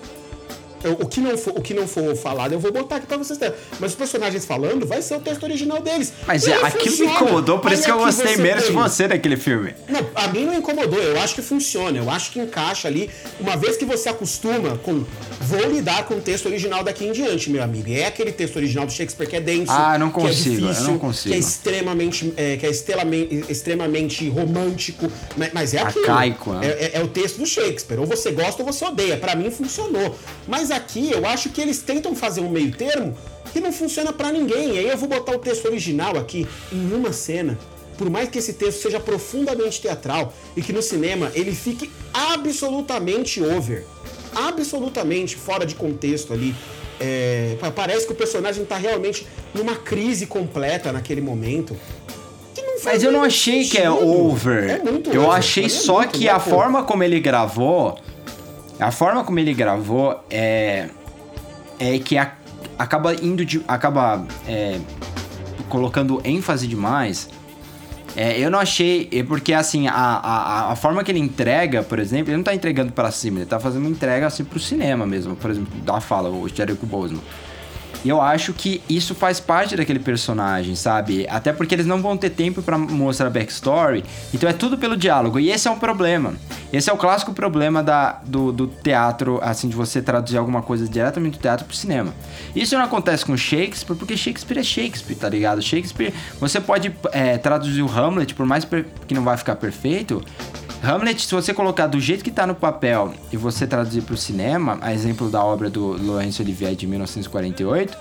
[0.86, 3.18] Eu- o, que não for, o que não for falado, eu vou botar aqui pra
[3.18, 3.56] vocês terem.
[3.80, 6.14] Mas os personagens falando, vai ser o texto original deles.
[6.28, 8.78] Mas E é, aquilo me incomodou, por Aí isso que eu gostei menos de tem-
[8.78, 9.74] você naquele filme.
[9.90, 13.10] não, a mim não incomodou, eu acho que funciona, eu acho que encaixa ali.
[13.40, 15.04] Uma vez que você acostuma com.
[15.42, 17.92] Vou lidar com o texto original daqui em diante, meu amigo.
[17.92, 19.72] É aquele texto original do Shakespeare que é denso.
[19.72, 21.30] Ah, não que é consigo, eu difícil, não consigo.
[21.30, 22.34] Que é extremamente.
[22.38, 25.12] é, que é extremamente, extremamente romântico.
[25.38, 26.06] Mas, mas é aquilo.
[26.10, 26.68] Arcaico, né?
[26.68, 28.00] É, é- é o texto do Shakespeare.
[28.00, 29.18] Ou você gosta ou você odeia.
[29.18, 30.18] Pra mim funcionou.
[30.48, 33.16] Mas aqui eu acho que eles tentam fazer um meio termo
[33.52, 34.76] que não funciona pra ninguém.
[34.76, 37.58] E aí eu vou botar o texto original aqui em uma cena.
[37.98, 43.42] Por mais que esse texto seja profundamente teatral e que no cinema ele fique absolutamente
[43.42, 43.86] over,
[44.36, 46.54] absolutamente fora de contexto ali.
[47.00, 51.76] É, pa- parece que o personagem tá realmente numa crise completa naquele momento.
[52.84, 54.08] Mas eu não achei que é sentido.
[54.08, 54.70] over.
[54.70, 54.82] É
[55.16, 55.30] eu over.
[55.32, 57.98] achei é só que a forma como ele gravou.
[58.80, 60.90] A forma como ele gravou é.
[61.80, 62.34] É que a-
[62.80, 63.62] acaba indo de.
[63.68, 64.80] acaba é,
[65.70, 67.30] colocando ênfase demais.
[68.16, 69.10] É, eu não achei.
[69.12, 72.54] é Porque assim, a, a, a forma que ele entrega, por exemplo, ele não tá
[72.56, 75.36] entregando pra cima, ele tá fazendo uma entrega assim pro cinema mesmo.
[75.36, 77.22] Por exemplo, da fala, o Jericho Boseman.
[78.06, 81.26] E eu acho que isso faz parte daquele personagem, sabe?
[81.28, 84.06] Até porque eles não vão ter tempo pra mostrar backstory.
[84.32, 85.40] Então é tudo pelo diálogo.
[85.40, 86.36] E esse é um problema.
[86.72, 90.88] Esse é o clássico problema da, do, do teatro, assim, de você traduzir alguma coisa
[90.88, 92.14] diretamente do teatro pro cinema.
[92.56, 95.60] Isso não acontece com Shakespeare, porque Shakespeare é Shakespeare, tá ligado?
[95.60, 98.68] Shakespeare, você pode é, traduzir o Hamlet, por mais
[99.08, 100.24] que não vai ficar perfeito.
[100.86, 104.78] Hamlet, se você colocar do jeito que tá no papel e você traduzir pro cinema,
[104.82, 107.98] a exemplo da obra do Laurence Olivier de 1948,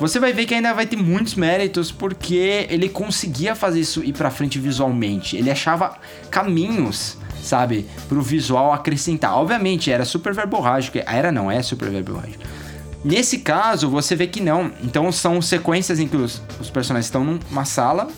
[0.00, 4.14] você vai ver que ainda vai ter muitos méritos porque ele conseguia fazer isso ir
[4.14, 5.36] pra frente visualmente.
[5.36, 5.96] Ele achava
[6.28, 9.36] caminhos, sabe, pro visual acrescentar.
[9.36, 10.98] Obviamente, era super verborrágico.
[11.06, 12.42] Era não, é super verborrágico.
[13.04, 14.72] Nesse caso, você vê que não.
[14.82, 18.08] Então são sequências em que os, os personagens estão numa sala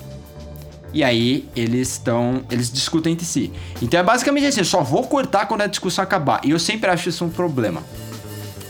[0.95, 2.43] e aí eles estão.
[2.51, 3.53] Eles discutem entre si.
[3.83, 6.41] Então é basicamente assim, eu só vou cortar quando a discussão acabar.
[6.45, 7.83] E eu sempre acho isso um problema.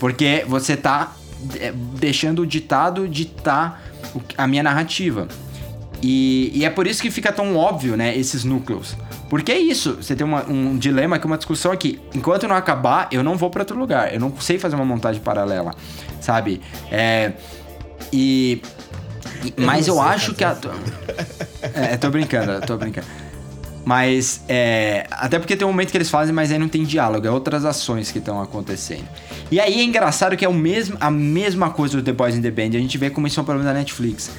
[0.00, 1.12] Porque você tá
[1.60, 3.82] é, deixando o ditado ditar
[4.36, 5.28] a minha narrativa.
[6.02, 8.96] E, e é por isso que fica tão óbvio, né, esses núcleos.
[9.30, 11.98] Porque é isso, você tem uma- um dilema aqui, uma discussão aqui.
[12.14, 14.12] Enquanto não acabar, eu não vou pra outro lugar.
[14.12, 15.74] Eu não sei fazer uma montagem paralela,
[16.20, 16.60] sabe?
[16.90, 17.32] É,
[18.12, 18.60] e,
[19.44, 20.54] e- mas eu, sei acho que a.
[20.54, 20.70] fazer
[21.74, 23.06] É, tô brincando, tô brincando.
[23.84, 25.06] Mas, é.
[25.10, 27.64] Até porque tem um momento que eles fazem, mas aí não tem diálogo, é outras
[27.64, 29.06] ações que estão acontecendo.
[29.50, 32.42] E aí é engraçado que é o mesmo, a mesma coisa do The Boys in
[32.42, 32.68] the Band.
[32.68, 34.30] A gente vê como isso é um problema da Netflix.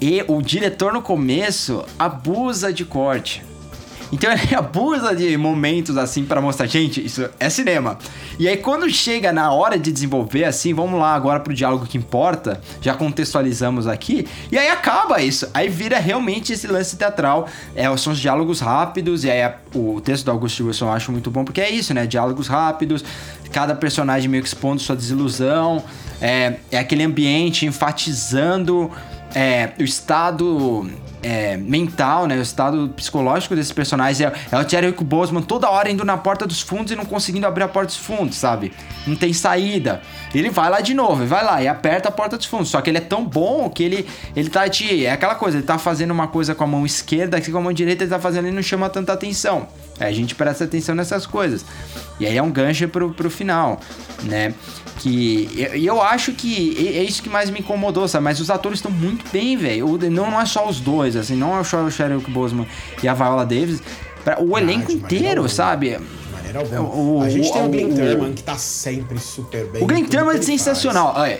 [0.00, 3.42] E o diretor no começo abusa de corte.
[4.12, 7.98] Então ele abusa de momentos assim pra mostrar, gente, isso é cinema.
[8.38, 11.96] E aí quando chega na hora de desenvolver assim, vamos lá agora pro diálogo que
[11.96, 15.48] importa, já contextualizamos aqui, e aí acaba isso.
[15.54, 20.00] Aí vira realmente esse lance teatral, é, são os diálogos rápidos, e aí a- o
[20.00, 22.06] texto do Augusto Wilson eu acho muito bom, porque é isso, né?
[22.06, 23.02] Diálogos rápidos,
[23.50, 25.82] cada personagem meio que expondo sua desilusão,
[26.20, 28.90] é, é aquele ambiente enfatizando
[29.34, 30.90] é, o estado
[31.22, 32.36] é, mental, né?
[32.36, 34.20] O estado psicológico desses personagens.
[34.20, 37.46] É, é o Chadwick Boseman toda hora indo na porta dos fundos e não conseguindo
[37.46, 38.72] abrir a porta dos fundos, sabe?
[39.06, 40.02] Não tem saída.
[40.34, 42.68] Ele vai lá de novo, vai lá e aperta a porta dos fundos.
[42.68, 45.06] Só que ele é tão bom que ele, ele tá te.
[45.06, 47.62] É aquela coisa, ele tá fazendo uma coisa com a mão esquerda, que com a
[47.62, 49.68] mão direita ele tá fazendo e não chama tanta atenção.
[50.02, 51.64] Aí a gente presta atenção nessas coisas.
[52.20, 53.80] E aí é um gancho pro, pro final,
[54.24, 54.54] né?
[54.98, 58.24] Que eu, eu acho que é é isso que mais me incomodou, sabe?
[58.24, 59.86] Mas os atores estão muito bem, velho.
[59.88, 62.66] O- Não, não é só os dois, assim, não é só o Chadwick Boseman
[63.02, 63.82] e a Viola Davis.
[64.24, 65.96] pra- O elenco de maneira inteiro, sabe?
[65.98, 66.82] De maneira alguma.
[66.94, 69.82] O- a gente tem o Glenn o- Turman, que tá sempre super bem.
[69.82, 71.14] O Glenn Turman é sensacional.
[71.16, 71.38] Olha,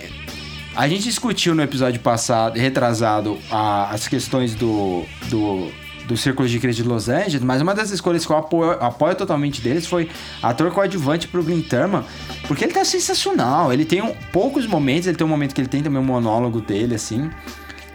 [0.75, 5.71] A gente discutiu no episódio passado, retrasado, a- as questões do, do,
[6.07, 9.15] do Círculo de Crise de Los Angeles, mas uma das escolhas que eu apoio, apoio
[9.15, 10.09] totalmente deles foi
[10.41, 12.03] ator coadjuvante pro Glenn Turman,
[12.47, 13.71] porque ele tá sensacional.
[13.71, 16.59] Ele tem um- poucos momentos, ele tem um momento que ele tem também um monólogo
[16.61, 17.29] dele, assim.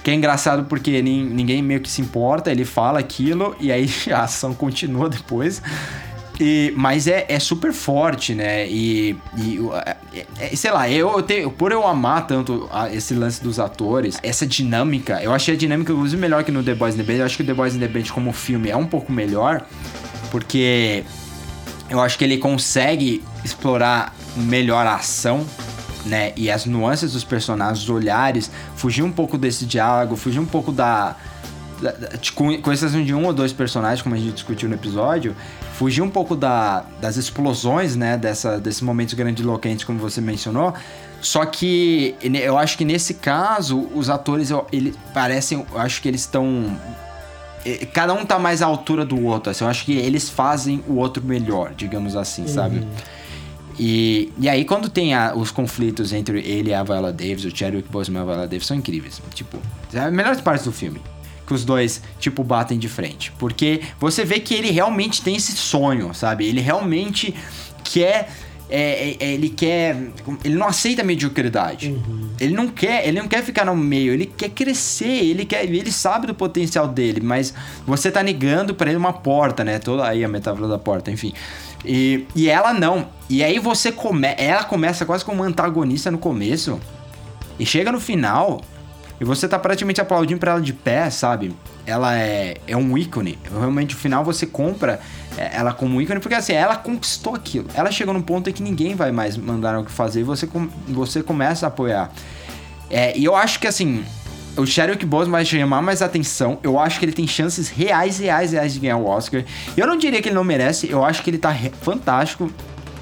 [0.02, 3.88] Que é engraçado porque nin- ninguém meio que se importa, ele fala aquilo e aí
[4.12, 5.60] a ação continua depois.
[6.40, 8.64] E, mas é, é super forte, né?
[8.68, 9.96] E, e o- é-
[10.40, 14.16] é- sei lá, eu, eu tenho, por eu amar tanto a- esse lance dos atores,
[14.22, 17.14] essa dinâmica, eu achei a dinâmica inclusive melhor que no The Boys in the Band.
[17.18, 19.66] Eu acho que o The Boys in the Band como filme é um pouco melhor,
[20.30, 21.02] porque
[21.90, 25.44] eu acho que ele consegue explorar melhor a ação,
[26.06, 26.32] né?
[26.36, 30.70] E as nuances dos personagens, os olhares, fugir um pouco desse diálogo, fugir um pouco
[30.70, 31.16] da.
[31.82, 34.74] da- da- com, com exceção de um ou dois personagens, como a gente discutiu no
[34.74, 35.34] episódio,
[35.78, 38.16] fugir um pouco da, das explosões, né?
[38.18, 40.74] Dessa, desses momentos grandiloquentes, como você mencionou.
[41.20, 45.64] Só que eu acho que nesse caso, os atores, eu, ele parecem.
[45.72, 46.76] Eu acho que eles estão
[47.92, 49.50] cada um tá mais à altura do outro.
[49.50, 52.86] Assim, eu acho que eles fazem o outro melhor, digamos assim, sabe?
[53.78, 57.56] E, e aí, quando tem a- os conflitos entre ele e a Viola Davis, o
[57.56, 59.20] Chadwick Boseman e a Viola Davis são incríveis.
[59.34, 59.58] Tipo,
[59.92, 61.00] é a melhor parte do filme.
[61.48, 63.32] Que os dois, tipo, batem de frente.
[63.38, 66.46] Porque você vê que ele realmente tem esse sonho, sabe?
[66.46, 67.34] Ele realmente
[67.82, 68.28] quer.
[68.68, 69.96] é, é, ele quer.
[70.44, 71.96] Ele não aceita a mediocridade.
[72.38, 73.08] Ele não quer.
[73.08, 74.12] Ele não quer ficar no meio.
[74.12, 75.24] Ele quer crescer.
[75.24, 75.64] Ele quer.
[75.64, 77.22] Ele sabe do potencial dele.
[77.22, 77.54] Mas
[77.86, 79.78] você tá negando pra ele uma porta, né?
[79.78, 81.32] Toda aí a metáfora da porta, enfim.
[81.82, 83.08] E, e ela não.
[83.30, 86.78] E aí você come, ela começa quase como antagonista no começo.
[87.58, 88.60] E chega no final
[89.20, 91.54] e você tá praticamente aplaudindo pra ela de pé, sabe?
[91.86, 93.38] Ela é, é um ícone.
[93.50, 95.00] Realmente, no final você compra
[95.36, 97.66] é, ela como um ícone, porque assim, ela conquistou aquilo.
[97.74, 100.46] Ela chegou num ponto em que ninguém vai mais mandar o que fazer e você,
[100.46, 102.10] com- você começa a apoiar.
[102.90, 104.04] É, e eu acho que assim,
[104.56, 106.58] o Chadwick Boseman vai chamar mais atenção.
[106.62, 109.44] Eu acho que ele tem chances reais, reais, reais de ganhar o Oscar.
[109.76, 112.50] Eu não diria que ele não merece, eu acho que ele tá fantástico.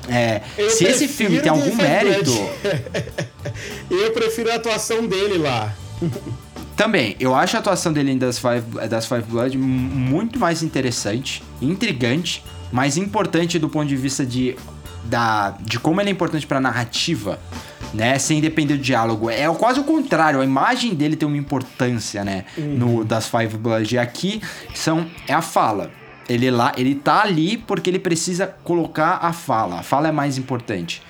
[0.09, 0.41] É,
[0.71, 2.31] se esse filme tem algum mérito.
[3.91, 5.73] Eu prefiro a atuação dele lá.
[6.76, 11.42] Também, eu acho a atuação dele em Das Five, das Five Blood muito mais interessante,
[11.61, 14.55] intrigante, mais importante do ponto de vista de,
[15.05, 17.38] da, de como ele é importante pra narrativa,
[17.94, 18.18] né?
[18.18, 19.30] Sem depender do diálogo.
[19.30, 22.44] É quase o contrário, a imagem dele tem uma importância, né?
[22.59, 23.94] No Das Five Blood.
[23.94, 24.42] E aqui
[24.74, 25.90] são, é a fala.
[26.28, 29.80] Ele, lá, ele tá ali porque ele precisa colocar a fala.
[29.80, 31.01] A fala é mais importante.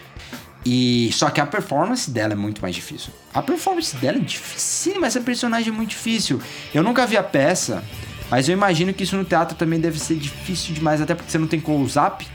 [0.69, 3.13] E só que a performance dela é muito mais difícil.
[3.33, 6.43] A performance dela é dificílima, essa personagem é muito difícil.
[6.75, 7.85] Eu nunca vi a peça,
[8.29, 11.39] mas eu imagino que isso no teatro também deve ser difícil demais, até porque você
[11.39, 12.27] não tem close-up.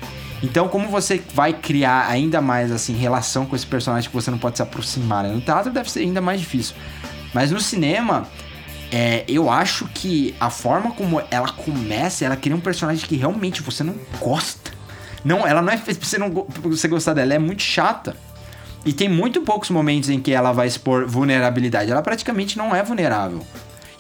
[0.41, 4.37] Então, como você vai criar ainda mais assim relação com esse personagem que você não
[4.37, 5.25] pode se aproximar?
[5.25, 5.33] Né?
[5.33, 6.73] No teatro deve ser ainda mais difícil.
[7.33, 8.25] Mas no cinema,
[8.89, 13.61] é, eu acho que a forma como ela começa, ela cria um personagem que realmente
[13.61, 14.71] você não gosta.
[15.23, 17.61] Não, ela não é feita pra você, não, pra você gostar dela, ela é muito
[17.61, 18.15] chata.
[18.85, 21.91] E tem muito poucos momentos em que ela vai expor vulnerabilidade.
[21.91, 23.45] Ela praticamente não é vulnerável.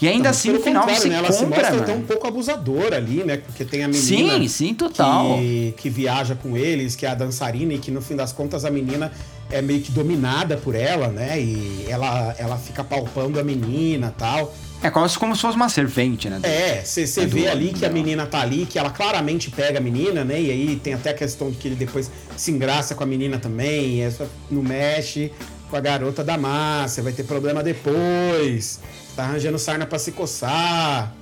[0.01, 1.17] E ainda assim, no final, você né?
[1.17, 1.83] Ela se compra, mostra mano.
[1.83, 3.37] até um pouco abusadora ali, né?
[3.37, 4.03] Porque tem a menina.
[4.03, 5.37] Sim, sim, total.
[5.37, 8.65] Que, que viaja com eles, que é a dançarina, e que no fim das contas
[8.65, 9.11] a menina
[9.51, 11.39] é meio que dominada por ela, né?
[11.39, 14.51] E ela, ela fica palpando a menina tal.
[14.83, 16.39] É quase como se fosse uma servente, né?
[16.41, 20.23] É, você vê ali que a menina tá ali, que ela claramente pega a menina,
[20.23, 20.41] né?
[20.41, 23.37] E aí tem até a questão de que ele depois se engraça com a menina
[23.37, 25.31] também, e essa não mexe
[25.69, 28.79] com a garota da massa, vai ter problema depois,
[29.15, 31.13] tá arranjando sarna pra se coçar,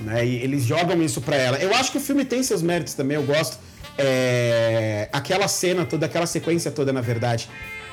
[0.00, 0.26] né?
[0.26, 1.58] E eles jogam isso pra ela.
[1.58, 3.58] Eu acho que o filme tem seus méritos também, eu gosto.
[3.96, 7.48] É, aquela cena toda, aquela sequência toda, na verdade,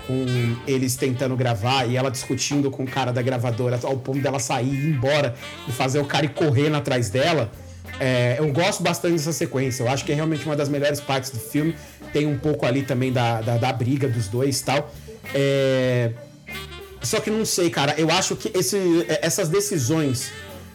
[0.07, 0.25] com
[0.67, 4.67] eles tentando gravar e ela discutindo com o cara da gravadora ao ponto dela sair
[4.73, 5.35] e ir embora
[5.67, 7.51] e fazer o cara ir correndo atrás dela.
[7.99, 9.83] É, eu gosto bastante dessa sequência.
[9.83, 11.75] Eu acho que é realmente uma das melhores partes do filme.
[12.13, 14.91] Tem um pouco ali também da, da, da briga dos dois e tal.
[15.33, 16.11] É,
[17.01, 17.93] só que não sei, cara.
[17.97, 20.31] Eu acho que esse- essas decisões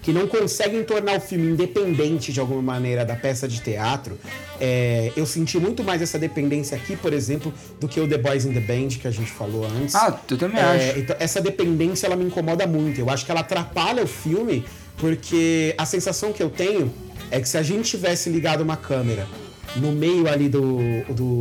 [0.07, 4.17] que não conseguem tornar o filme independente de alguma maneira da peça de teatro,
[4.61, 8.45] é, eu senti muito mais essa dependência aqui, por exemplo, do que o The Boys
[8.45, 9.97] in the Band que a gente falou antes.
[9.97, 10.99] Ah, eu também É, acho.
[11.01, 13.01] então, essa dependência ela me incomoda muito.
[13.01, 14.65] Eu acho que ela atrapalha o filme
[14.97, 16.95] porque a sensação que eu tenho
[17.33, 19.27] é que se a gente tivesse ligado uma câmera
[19.75, 20.79] no meio ali do,
[21.09, 21.41] do,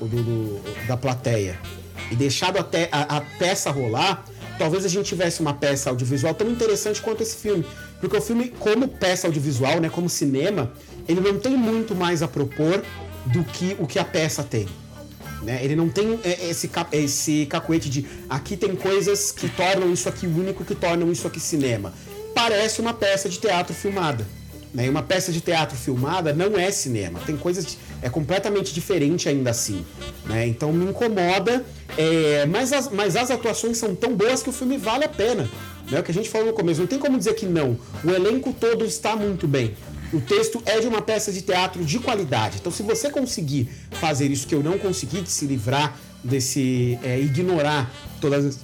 [0.00, 1.58] do- do- da plateia
[2.10, 4.24] e deixado até a, a peça rolar,
[4.58, 7.66] talvez a gente tivesse uma peça audiovisual tão interessante quanto esse filme.
[8.00, 10.72] Porque o filme, como peça audiovisual, né, como cinema,
[11.08, 12.82] ele não tem muito mais a propor
[13.26, 14.66] do que o que a peça tem
[15.42, 15.60] né?
[15.62, 20.08] Ele não tem é, esse, ca- esse cacuete de aqui tem coisas que tornam isso
[20.08, 21.92] aqui único, que tornam isso aqui cinema.
[22.34, 24.26] Parece uma peça de teatro filmada.
[24.74, 24.86] Né?
[24.86, 27.20] E uma peça de teatro filmada não é cinema.
[27.24, 27.78] Tem coisas.
[28.02, 29.84] é completamente diferente ainda assim.
[30.26, 30.46] Né?
[30.46, 31.64] Então me incomoda.
[31.96, 35.48] é, mas, as, mas as atuações são tão boas que o filme vale a pena.
[35.90, 36.00] Né?
[36.00, 36.80] O que a gente falou no começo.
[36.80, 37.78] Não tem como dizer que não.
[38.04, 39.74] O elenco todo está muito bem.
[40.12, 42.56] O texto é de uma peça de teatro de qualidade.
[42.60, 46.98] Então, se você conseguir fazer isso que eu não consegui, de se livrar desse.
[47.02, 48.44] é, ignorar todas.
[48.46, 48.58] as-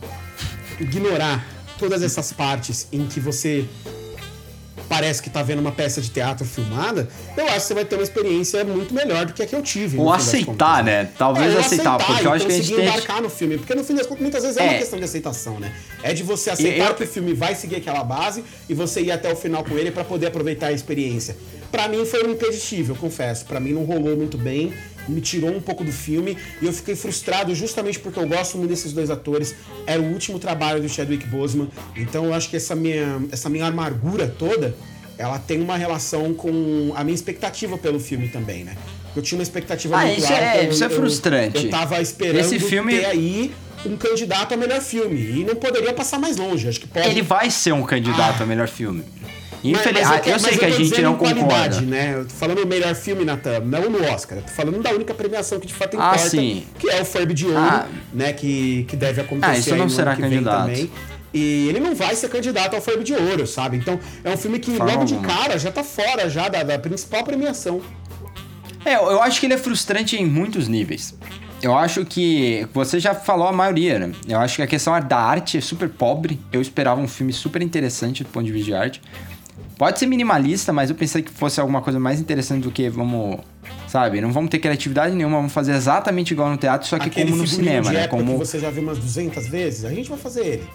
[0.81, 1.47] ignorar
[1.79, 3.65] todas essas partes em que você
[4.89, 7.95] parece que tá vendo uma peça de teatro filmada, eu acho que você vai ter
[7.97, 9.99] uma experiência muito melhor do que a que eu tive.
[9.99, 11.09] Ou aceitar, né?
[11.19, 13.59] Talvez ou aceitar, porque eu acho que a gente conseguir tem- embarcar no filme.
[13.59, 14.79] Porque no fim das contas, muitas vezes é, uma É.
[14.79, 15.73] questão de aceitação, né?
[16.03, 19.11] É de você aceitar eu- que o filme vai seguir aquela base e você ir
[19.11, 21.37] até o final com ele pra poder aproveitar a experiência.
[21.73, 23.45] Pra mim foi um impeditivo, eu confesso.
[23.47, 24.73] Pra mim não rolou muito bem,
[25.09, 28.71] me tirou um pouco do filme e eu fiquei frustrado justamente porque eu gosto muito
[28.71, 29.55] desses dois atores.
[29.87, 33.67] Era o último trabalho do Chadwick Boseman, então eu acho que essa minha, essa minha
[33.67, 34.75] amargura toda,
[35.19, 38.77] ela tem uma relação com a minha expectativa pelo filme também, né?
[39.15, 40.63] Eu tinha uma expectativa Ah, muito isso é- alta.
[40.65, 41.65] eu- isso é eu- frustrante.
[41.67, 43.53] Eu, tava esperando Esse filme- ter aí
[43.87, 46.67] um candidato a melhor filme e não poderia passar mais longe.
[46.69, 47.07] Acho que pode.
[47.09, 49.05] Ele vai ser um candidato a melhor filme.
[49.73, 50.03] Mas- Infeliz...
[50.03, 51.81] mas ah, eu, quero- sei mas que a gente não concorda.
[51.81, 52.15] né?
[52.15, 54.39] Eu tô falando melhor filme, Natan, não no Oscar.
[54.39, 56.65] Eu tô falando da única premiação que de fato Ah, importa, sim.
[56.79, 57.87] que é o Ferb de Ouro, Ah.
[58.13, 58.33] né?
[58.33, 60.67] Que, que deve acontecer Ah, isso não será candidato.
[60.67, 60.91] também.
[61.33, 63.77] E ele não vai ser candidato ao Ferb de Ouro, sabe?
[63.77, 66.79] Então é um filme que Forma logo de cara já tá fora já da, da
[66.79, 67.81] principal premiação.
[68.85, 71.15] É, eu eu acho que ele é frustrante em muitos níveis.
[71.63, 74.13] Eu acho que você já falou a maioria, né?
[74.29, 76.39] Eu acho que a questão da arte é super pobre.
[76.53, 79.03] Eu esperava um filme super interessante do ponto de vista de arte.
[79.77, 83.39] Pode ser minimalista, mas eu pensei que fosse alguma coisa mais interessante do que vamos,
[83.89, 84.21] sabe?
[84.21, 87.43] Não vamos ter criatividade nenhuma, vamos fazer exatamente igual no teatro, só que Aquele como
[87.43, 88.07] no cinema, né?
[88.07, 90.69] Como que você já viu umas 200 vezes, a gente vai fazer ele.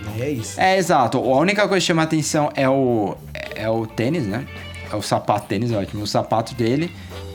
[0.00, 0.26] Né?
[0.26, 0.60] É isso.
[0.60, 1.18] É, exato.
[1.18, 3.16] A única coisa que chama atenção é o,
[3.54, 4.46] é o tênis, né?
[4.92, 6.02] É o sapato tênis, ótimo.
[6.02, 6.90] O sapato dele,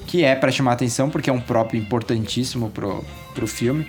[0.06, 3.88] que é pra chamar atenção porque é um próprio importantíssimo pro, pro filme.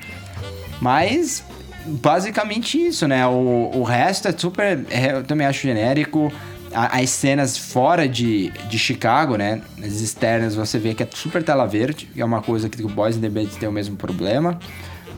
[0.80, 1.44] Mas
[1.86, 3.26] basicamente isso, né?
[3.26, 4.84] O, o resto é super.
[4.90, 6.32] é, eu também acho genérico.
[6.74, 9.62] As cenas fora de, de Chicago, né?
[9.78, 12.88] As externas, você vê que é super tela verde, que é uma coisa que o
[12.88, 14.58] Boys in the Band tem o mesmo problema,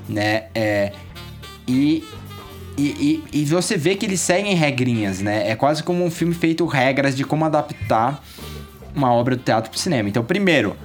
[0.08, 0.44] né?
[0.54, 0.92] É,
[1.66, 2.04] e,
[2.76, 5.50] e, e, e você vê que eles seguem regrinhas, né?
[5.50, 8.22] É quase como um filme feito regras de como adaptar
[8.94, 10.08] uma obra do teatro pro cinema.
[10.08, 10.76] Então, primeiro,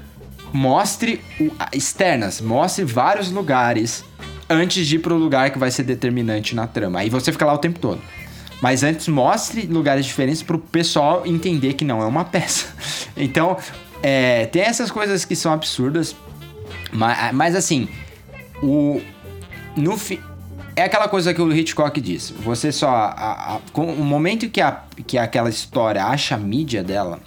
[0.53, 4.03] mostre o- externas, mostre vários lugares
[4.49, 6.99] antes de ir pro lugar que vai ser determinante na trama.
[6.99, 8.01] Aí você fica lá o tempo todo.
[8.61, 12.67] Mas antes mostre lugares diferentes pro pessoal entender que não é uma peça.
[13.17, 13.57] Então,
[14.01, 16.15] é, tem essas coisas que são absurdas.
[16.93, 17.87] Mas, mas assim,
[18.63, 19.01] o
[19.75, 20.19] no fi,
[20.75, 22.29] é aquela coisa que o Hitchcock diz.
[22.43, 26.83] Você só a, a- com o momento que a que aquela história acha a mídia
[26.83, 27.19] dela,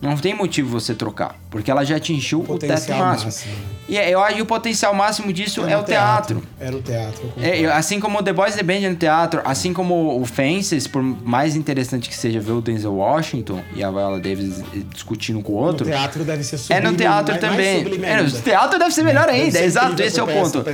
[0.00, 3.26] não tem motivo você trocar, porque ela já atingiu o, teto Potencial máximo.
[3.26, 3.54] máximo.
[3.88, 6.42] E é- eu acho que o potencial máximo disso é, o teatro.
[6.58, 7.32] Era o teatro.
[7.40, 10.86] É, assim como o The Boys The Band é no teatro, assim como o Fences,
[10.86, 14.62] por mais interessante que seja ver o Denzel Washington e a Viola Davis
[14.94, 16.90] discutindo com o outro, No teatro deve ser é sublime.
[16.90, 17.82] no teatro mais- mais também.
[17.82, 18.30] sublime É, ainda.
[18.40, 20.64] teatro deve ser melhor ainda, ser exato, esse é o ponto.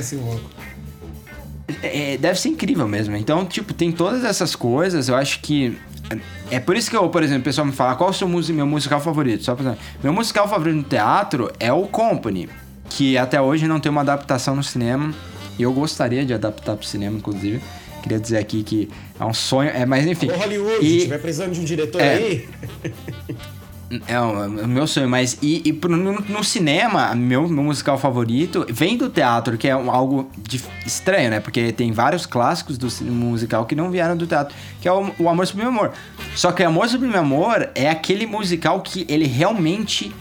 [1.83, 3.15] É, deve ser incrível mesmo.
[3.15, 5.07] Então, tipo, tem todas essas coisas.
[5.07, 5.77] Eu acho que.
[6.49, 8.27] É por isso que eu, por exemplo, o pessoal me fala qual é o seu
[8.27, 9.43] meu musical favorito.
[9.43, 9.75] Só pra...
[10.03, 12.49] Meu musical favorito no teatro é o Company,
[12.89, 15.13] que até hoje não tem uma adaptação no cinema.
[15.57, 17.61] E eu gostaria de adaptar pro cinema, inclusive.
[18.01, 19.69] Queria dizer aqui que é um sonho.
[19.69, 20.29] É, mas enfim.
[20.31, 22.13] Ô, Hollywood, E- tiver precisando de um diretor É.
[22.13, 22.49] aí,
[24.07, 27.63] É o, é o meu sonho, mas e, e pro- no, no cinema, meu, meu
[27.63, 31.39] musical favorito vem do teatro, que é um- algo de- estranho, né?
[31.39, 35.27] Porque tem vários clássicos do musical que não vieram do teatro, que é o, o
[35.27, 35.91] Amor Sublime Amor.
[36.35, 40.13] Só que o Amor Sublime Amor é aquele musical que ele realmente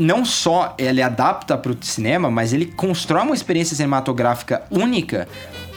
[0.00, 5.28] não só ele adapta pro cinema, mas ele constrói uma experiência cinematográfica única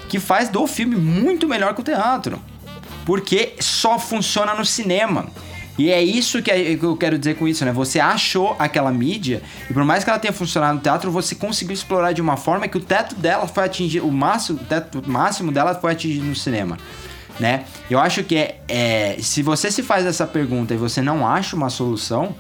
[0.08, 2.40] que faz do filme muito melhor que o teatro.
[3.06, 5.28] Porque só funciona no cinema.
[5.78, 7.72] E é isso que é- que eu quero dizer com isso, né?
[7.72, 11.74] Você achou aquela mídia e por mais que ela tenha funcionado no teatro, você conseguiu
[11.74, 15.52] explorar de uma forma que o teto dela foi atingido, o máximo, o teto máximo
[15.52, 16.78] dela foi atingido no cinema,
[17.40, 17.64] né?
[17.90, 21.56] Eu acho que é, é se você se faz essa pergunta e você não acha
[21.56, 22.36] uma solução,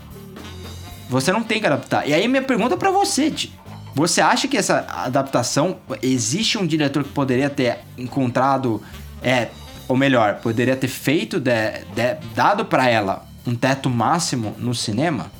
[1.14, 2.08] você não tem que adaptar.
[2.08, 3.54] E aí minha pergunta pra você, Ti.
[3.96, 8.82] Você acha que essa adaptação existe um diretor que poderia ter encontrado,
[9.22, 9.50] é,
[9.88, 11.52] ou melhor, poderia ter feito, de-
[11.96, 15.32] de- dado pra ela um teto máximo no cinema?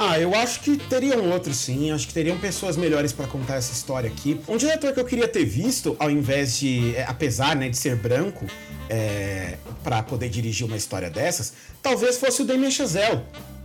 [0.00, 3.72] Ah, eu acho que teriam outros sim, acho que teriam pessoas melhores pra contar essa
[3.72, 4.40] história aqui.
[4.48, 7.96] Um diretor que eu queria ter visto, ao invés de, é, apesar né, de ser
[7.96, 8.46] branco,
[8.88, 11.52] é, para poder dirigir uma história dessas,
[11.82, 13.20] talvez fosse o Damien Chazelle.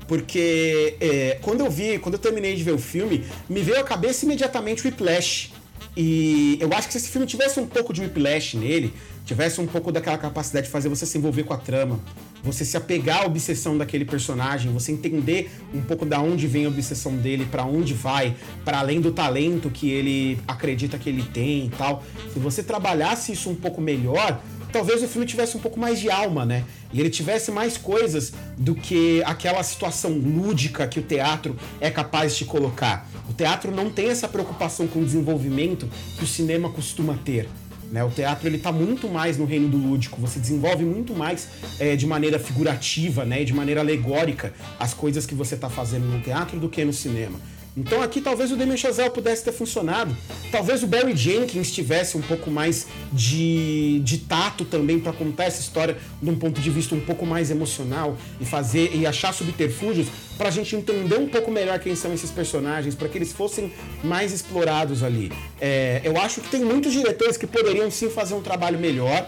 [0.08, 3.84] Porque é, quando eu vi, quando eu terminei de ver o filme, me veio à
[3.84, 5.52] cabeça imediatamente o Whiplash.
[5.96, 8.94] E eu acho que se esse filme tivesse um pouco de Whiplash nele,
[9.26, 12.00] tivesse um pouco daquela capacidade de fazer você se envolver com a trama,
[12.44, 16.68] você se apegar à obsessão daquele personagem, você entender um pouco da onde vem a
[16.68, 18.36] obsessão dele, pra onde vai,
[18.66, 22.04] para além do talento que ele acredita que ele tem e tal.
[22.34, 24.42] Se você trabalhasse isso um pouco melhor,
[24.74, 26.66] talvez o filme tivesse um pouco mais de alma, né?
[26.92, 32.36] E ele tivesse mais coisas do que aquela situação lúdica que o teatro é capaz
[32.36, 33.08] de colocar.
[33.30, 37.48] O teatro não tem essa preocupação com o desenvolvimento que o cinema costuma ter.
[37.92, 38.04] Né?
[38.04, 41.48] O teatro ele tá muito mais no reino do lúdico, você desenvolve muito mais
[41.80, 43.44] é, de maneira figurativa, né?
[43.44, 47.40] de maneira alegórica as coisas que você tá fazendo no teatro do que no cinema.
[47.76, 50.16] Então aqui talvez o Damien Chazelle pudesse ter funcionado.
[50.52, 55.60] Talvez o Barry Jenkins tivesse um pouco mais de, de tato também para contar essa
[55.60, 60.08] história de um ponto de vista um pouco mais emocional e fazer e achar subterfúgios
[60.38, 63.72] para a gente entender um pouco melhor quem são esses personagens, para que eles fossem
[64.04, 65.32] mais explorados ali.
[65.60, 69.28] É, eu acho que tem muitos diretores que poderiam sim fazer um trabalho melhor.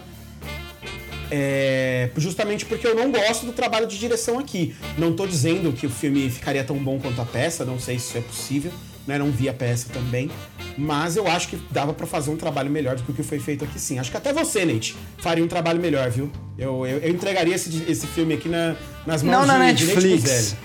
[1.31, 4.75] É, justamente porque eu não gosto do trabalho de direção aqui.
[4.97, 8.09] Não tô dizendo que o filme ficaria tão bom quanto a peça, não sei se
[8.09, 8.71] isso é possível,
[9.07, 9.17] né?
[9.17, 10.29] Não vi a peça também.
[10.77, 13.39] Mas eu acho que dava pra fazer um trabalho melhor do que o que foi
[13.39, 13.97] feito aqui sim.
[13.97, 16.29] Acho que até você, Nate, faria um trabalho melhor, viu?
[16.57, 19.85] Eu, eu, eu entregaria esse, esse filme aqui na- nas mãos Não na de, de
[19.85, 20.21] Nate Netflix.
[20.21, 20.57] Guzzelli.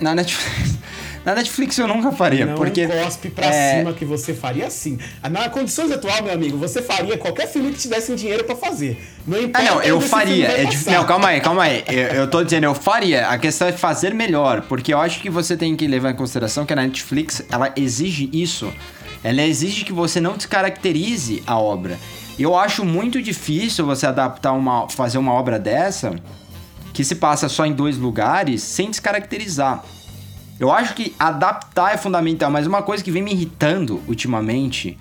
[0.00, 0.72] Na Netflix.
[1.24, 2.86] Na Netflix eu nunca faria, Não porque.
[2.86, 4.98] cospe pra é, cima que você faria sim.
[5.30, 9.00] Na condições atual, meu amigo, você faria qualquer filme que tivesse dinheiro pra fazer.
[9.26, 10.48] Não Ah, importa não, eu faria.
[10.48, 10.90] É dif-.
[10.90, 11.84] Não, calma aí, calma aí.
[11.86, 13.28] Eu, eu tô dizendo, eu faria.
[13.28, 14.62] A questão é fazer melhor.
[14.62, 18.28] Porque eu acho que você tem que levar em consideração que a Netflix, ela exige
[18.32, 18.72] isso.
[19.22, 21.98] Ela exige que você não descaracterize a obra.
[22.36, 24.88] Eu acho muito difícil você adaptar uma.
[24.88, 26.14] fazer uma obra dessa
[26.92, 29.84] que se passa só em dois lugares sem descaracterizar.
[30.58, 34.98] Eu acho que adaptar é fundamental, mas uma coisa que vem me irritando ultimamente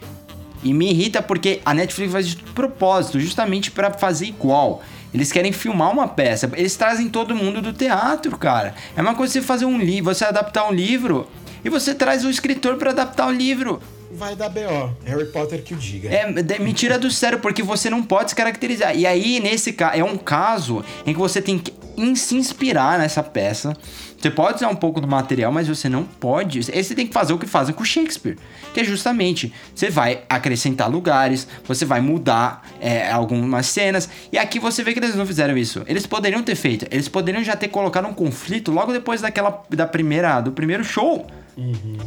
[0.63, 4.81] E me irrita porque a Netflix faz de propósito, justamente pra fazer igual.
[5.13, 6.49] Eles querem filmar uma peça.
[6.55, 8.73] Eles trazem todo mundo do teatro, cara.
[8.95, 11.27] É uma coisa você fazer um livro, você adaptar um livro
[11.63, 13.81] e você traz o escritor pra adaptar o livro.
[14.13, 14.91] Vai dar B.O.
[15.05, 16.09] Harry Potter que o diga.
[16.09, 18.95] É, me tira do sério, porque você não pode se caracterizar.
[18.95, 21.73] E aí, nesse caso, é um caso em que você tem que
[22.15, 23.75] se inspirar nessa peça.
[24.21, 26.59] Você pode usar um pouco do material, mas você não pode.
[26.71, 28.37] Aí você tem que fazer o que fazem com Shakespeare.
[28.73, 34.07] Que é justamente, você vai acrescentar lugares, você vai mudar é, algumas cenas.
[34.31, 35.81] E aqui você vê que eles não fizeram isso.
[35.87, 36.85] Eles poderiam ter feito.
[36.91, 41.25] Eles poderiam já ter colocado um conflito logo depois daquela da primeira, do primeiro show.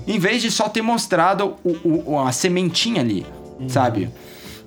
[0.07, 3.27] Em vez de só ter mostrado o- o- a sementinha ali,
[3.69, 4.09] sabe?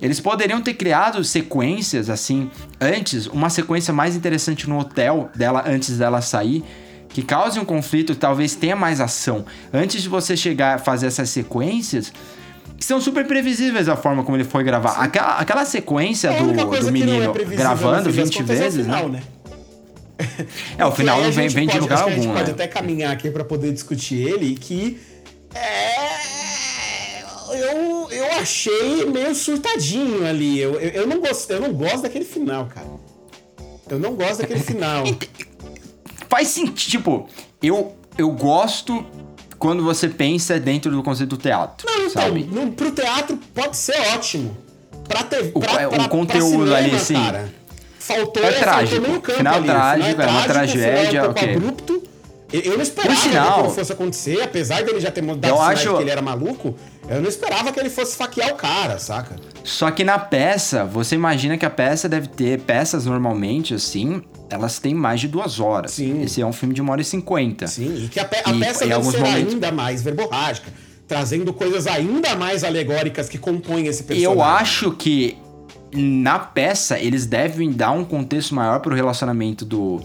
[0.01, 5.97] Eles poderiam ter criado sequências assim antes, uma sequência mais interessante no hotel dela antes
[5.97, 6.63] dela sair,
[7.09, 9.45] que cause um conflito, talvez tenha mais ação.
[9.73, 12.11] Antes de você chegar a fazer essas sequências,
[12.77, 14.91] que são super previsíveis a forma como ele foi gravar.
[15.01, 18.59] Aquela, aquela sequência É do, do é menino previsível, gravando no fim das 20 contas,
[18.59, 19.23] vezes, é final, né?
[20.19, 20.45] né?
[20.77, 22.51] É, o final não vem, vem de pode- lugar que A algum, gente pode né?
[22.51, 24.99] até caminhar aqui pra poder discutir ele, que
[25.53, 27.21] é,
[27.51, 30.59] eu, eu achei meio surtadinho ali.
[30.59, 32.87] Eu, eu, eu não gosto, eu não gosto daquele final, cara.
[33.89, 35.03] Eu não gosto daquele final.
[36.29, 36.75] Faz sentido.
[36.91, 37.29] Tipo,
[37.61, 39.05] eu, eu gosto
[39.57, 41.87] quando você pensa dentro do conceito do teatro.
[41.89, 42.43] Não, então, sabe?
[42.43, 44.55] no, pro teatro pode ser ótimo.
[45.07, 47.13] Pra ter, O- pra, é, o pra, conteúdo pra cinema, ali, sim.
[47.13, 47.49] Cara,
[47.99, 49.21] faltou, É faltou trágico.
[49.21, 49.65] campo Final ali.
[49.67, 51.55] Trágico, é uma trágico, tragédia, final é um pouco ok.
[51.55, 52.03] abrupto.
[52.53, 55.95] Eu não esperava sinal- que aquilo fosse acontecer, apesar dele já ter mudado Eu acho-
[55.97, 56.75] que ele era maluco,
[57.09, 59.35] eu não esperava que ele fosse esfaquear o cara, saca?
[59.65, 62.61] Só que na peça, você imagina que a peça deve ter.
[62.61, 65.91] Peças normalmente, assim, elas têm mais de duas horas.
[65.91, 66.21] Sim.
[66.23, 67.67] Esse é um filme de uma hora e cinquenta.
[67.67, 70.01] Sim, e que a, pe a E- peça em deve alguns ser momentos- ainda mais
[70.01, 70.71] verborrágica,
[71.07, 74.37] trazendo coisas ainda mais alegóricas que compõem esse E personagem.
[74.37, 75.37] eu acho que
[75.93, 80.01] na peça eles devem dar um contexto maior pro relacionamento do,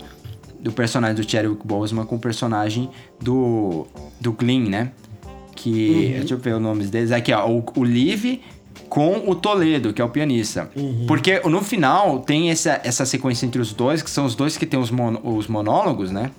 [0.60, 2.89] do personagem do Chadwick Boseman com o personagem
[3.20, 3.86] do,
[4.20, 4.93] do Glenn, né?
[5.56, 6.14] Que.
[6.19, 7.12] Deixa eu ver os nomes deles.
[7.12, 7.48] Aqui, ó.
[7.48, 8.40] O, o Liv
[8.93, 10.70] com o Toledo, que é o pianista.
[11.09, 14.66] Porque no final tem essa, essa sequência entre os dois, que são os dois que
[14.66, 16.31] tem os, mono- os monólogos, né?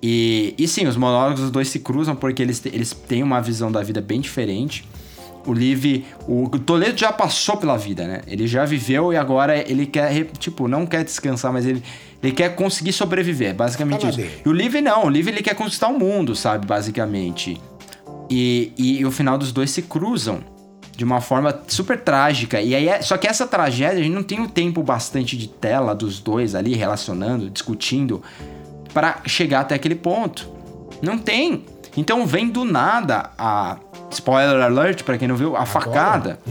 [0.00, 3.72] E, e sim, os monólogos dos dois se cruzam porque eles, eles têm uma visão
[3.72, 4.86] da vida bem diferente.
[5.44, 8.20] O Liv, o Toledo já passou pela vida, né?
[8.28, 11.82] Ele já viveu e agora ele quer, tipo, não quer descansar, mas ele,
[12.22, 14.16] ele quer conseguir sobreviver, basicamente isso.
[14.16, 14.30] dele.
[14.46, 17.60] E o Liv não, o Liv ele quer conquistar o mundo, sabe, basicamente.
[18.30, 20.53] E, e, e o final dos dois se cruzam
[20.96, 22.60] de uma forma super trágica.
[22.60, 25.48] E aí, é- só que essa tragédia, a gente não tem o tempo bastante de
[25.48, 28.22] tela dos dois ali relacionando, discutindo,
[28.92, 30.48] para chegar até aquele ponto.
[31.02, 31.64] Não tem.
[31.96, 33.78] Então vem do nada a.
[34.10, 36.38] Spoiler alert, pra quem não viu, a facada.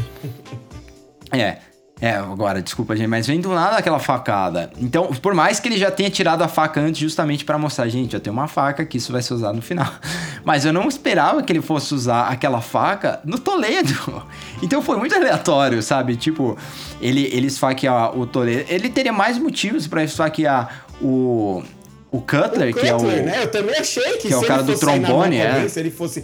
[1.32, 1.57] É.
[2.04, 4.70] É, agora, desculpa, gente, mas vem do nada aquela facada.
[4.78, 8.12] Então, por mais que ele já tenha tirado a faca antes, justamente pra mostrar, gente,
[8.12, 9.90] já tem uma faca que isso vai ser usado no final.
[10.44, 13.94] Mas eu não esperava que ele fosse usar aquela faca no Toledo.
[14.62, 16.16] Então foi muito aleatório, sabe?
[16.16, 16.58] Tipo,
[17.02, 18.66] ele, ele esfaquear o Toledo.
[18.70, 21.62] Ele teria mais motivos pra esfaquear o.
[22.10, 22.98] O Cutler, O que é o.
[22.98, 23.44] Cutler, né?
[23.44, 25.68] Eu também achei que, que é o cara do trombone, é.
[25.68, 26.24] Se ele fosse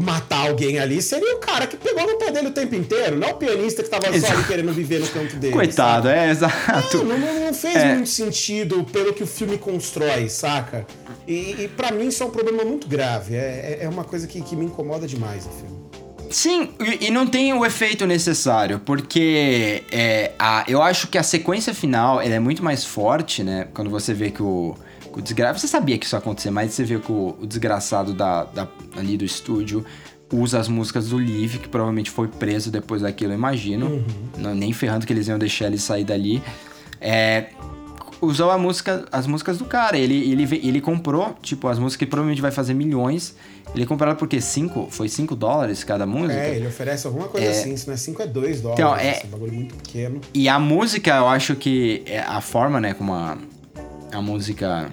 [0.00, 3.30] matar alguém ali, seria o cara que pegou no pé dele o tempo inteiro, não
[3.30, 4.32] o pianista que tava só Exato.
[4.34, 5.52] ali querendo viver no canto dele.
[5.52, 6.18] Coitado, sabe?
[6.18, 7.04] é, exato.
[7.04, 7.94] Não, não, não fez É.
[7.94, 10.86] muito sentido pelo que o filme constrói, saca?
[11.28, 13.34] E, e para mim isso é um problema muito grave.
[13.34, 15.74] É, é- é uma coisa que, que me incomoda demais o filme.
[16.30, 21.72] Sim, e, não tem o efeito necessário, porque é, a, eu acho que a sequência
[21.72, 23.68] final é muito mais forte, né?
[23.72, 24.74] Quando você vê que o,
[25.20, 25.58] o desgraçado.
[25.58, 28.68] Você sabia que isso ia acontecer, mas você vê que o, o desgraçado da, da-
[28.96, 29.84] ali do estúdio
[30.32, 34.04] usa as músicas do Liv, que provavelmente foi preso depois daquilo, eu imagino.
[34.38, 36.42] Não, nem ferrando que eles iam deixar ele sair dali.
[37.00, 37.46] É,
[38.20, 39.96] usou a música, as músicas do cara.
[39.96, 43.36] Ele, ele, ele comprou, tipo, as músicas que provavelmente vai fazer milhões.
[43.74, 44.40] Ele comprou ela por quê?
[44.40, 44.88] Cinco?
[44.90, 46.32] Foi 5 dólares cada música?
[46.40, 47.50] É, ele oferece alguma coisa É.
[47.50, 47.76] assim.
[47.76, 48.84] Se não é 5, é 2 dólares.
[48.84, 50.20] Então, é- Esse bagulho muito pequeno.
[50.32, 53.36] E a música, eu acho que é a forma, né, como a,
[54.12, 54.92] a música.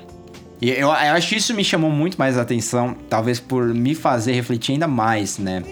[0.62, 3.96] E eu, eu acho que isso me chamou muito mais a atenção, talvez por me
[3.96, 5.64] fazer refletir ainda mais, né?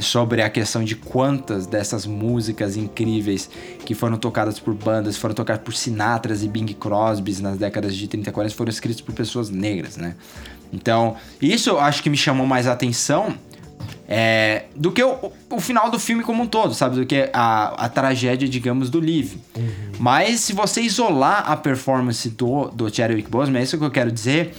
[0.00, 3.50] Sobre a questão de quantas dessas músicas incríveis
[3.84, 8.06] que foram tocadas por bandas, foram tocadas por Sinatras e Bing Crosbys nas décadas de
[8.06, 10.14] 30 e 40 foram escritas por pessoas negras, né?
[10.72, 13.34] Então, isso eu acho que me chamou mais a atenção
[14.08, 16.96] é, do que o, o final do filme como um todo, sabe?
[16.96, 19.36] Do que a, a tragédia, digamos, do Liv.
[19.98, 24.10] Mas se você isolar a performance do, do Chadwick Boseman, é isso que eu quero
[24.10, 24.54] dizer.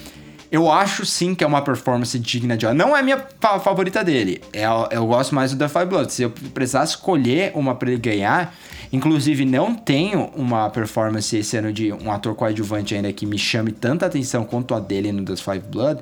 [0.51, 2.65] Eu acho sim que é uma performance digna de.
[2.73, 4.41] Não é a minha fa- favorita dele.
[4.51, 6.11] É, eu gosto mais do The Five Blood.
[6.11, 8.55] Se eu precisasse escolher uma pra ele ganhar,
[8.91, 13.71] inclusive não tenho uma performance esse ano de um ator coadjuvante ainda que me chame
[13.71, 16.01] tanta atenção quanto a dele no The Five Blood.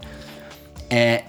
[0.89, 1.23] É,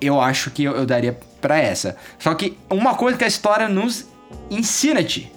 [0.00, 1.94] eu acho que eu, eu daria pra essa.
[2.18, 4.06] Só que uma coisa que a história nos
[4.50, 5.30] ensina-te.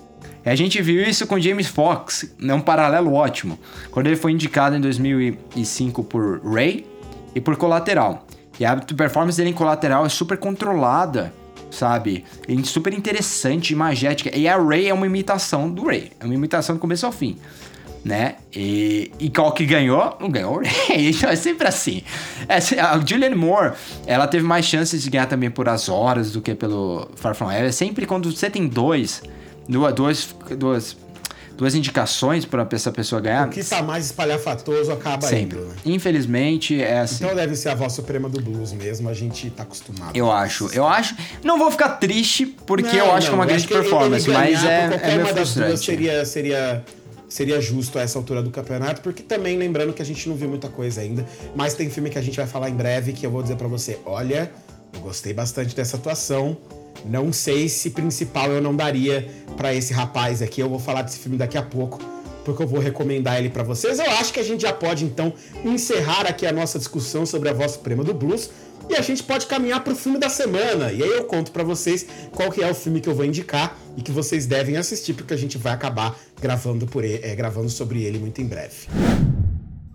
[0.46, 3.60] A gente viu isso com James Fox, é um paralelo ótimo.
[3.92, 6.88] Quando ele foi indicado em 2005 por Ray
[7.36, 8.26] e por Colateral.
[8.58, 11.34] E a performance dele em Colateral é super controlada,
[11.70, 12.24] sabe?
[12.48, 14.34] E super interessante, imagética.
[14.34, 17.38] E a Ray é uma imitação do Ray, é uma imitação do começo ao fim
[18.04, 18.36] né?
[18.56, 20.16] E, e qual que ganhou?
[20.20, 20.62] Não ganhou.
[20.90, 22.04] Então é sempre assim.
[22.48, 23.74] Essa- a Julianne Moore,
[24.06, 27.52] ela teve mais chances de ganhar também por As Horas do que pelo Far From
[27.52, 27.68] Heaven.
[27.68, 29.22] É Sempre quando você tem dois,
[29.68, 30.98] duas, duas, duas,
[31.58, 33.48] duas indicações pra essa pessoa ganhar.
[33.48, 35.58] O que tá mais espalhafatoso acaba Sempre.
[35.60, 35.76] indo, né?
[35.86, 37.24] Infelizmente, é assim.
[37.26, 40.16] Então deve ser a voz suprema do blues mesmo, a gente tá acostumado.
[40.16, 41.16] Eu acho, eu acho.
[41.44, 44.64] Não vou ficar triste, porque Não, eu acho que é não, uma grande performance, mas
[44.64, 45.80] é, é meio frustrante.
[45.84, 46.84] seria, seria,
[47.30, 50.50] seria justo a essa altura do campeonato, porque também lembrando que a gente não viu
[50.50, 51.26] muita coisa ainda,
[51.56, 53.68] mas tem filme que a gente vai falar em breve que eu vou dizer pra
[53.68, 54.52] você, olha,
[54.94, 56.58] eu gostei bastante dessa atuação.
[57.06, 60.62] Não sei se principal eu não daria pra esse rapaz aqui.
[60.62, 62.00] Eu vou falar desse filme daqui a pouco,
[62.44, 64.00] porque eu vou recomendar ele pra vocês.
[64.00, 65.34] Eu acho que a gente já pode então
[65.64, 68.50] encerrar aqui a nossa discussão sobre a voz suprema do blues.
[68.90, 70.92] E a gente pode caminhar pro filme da semana.
[70.92, 73.78] E aí eu conto pra vocês qual que é o filme que eu vou indicar
[73.98, 77.70] e que vocês devem assistir, porque a gente vai acabar gravando, por ele, é, gravando
[77.70, 78.88] sobre ele muito em breve.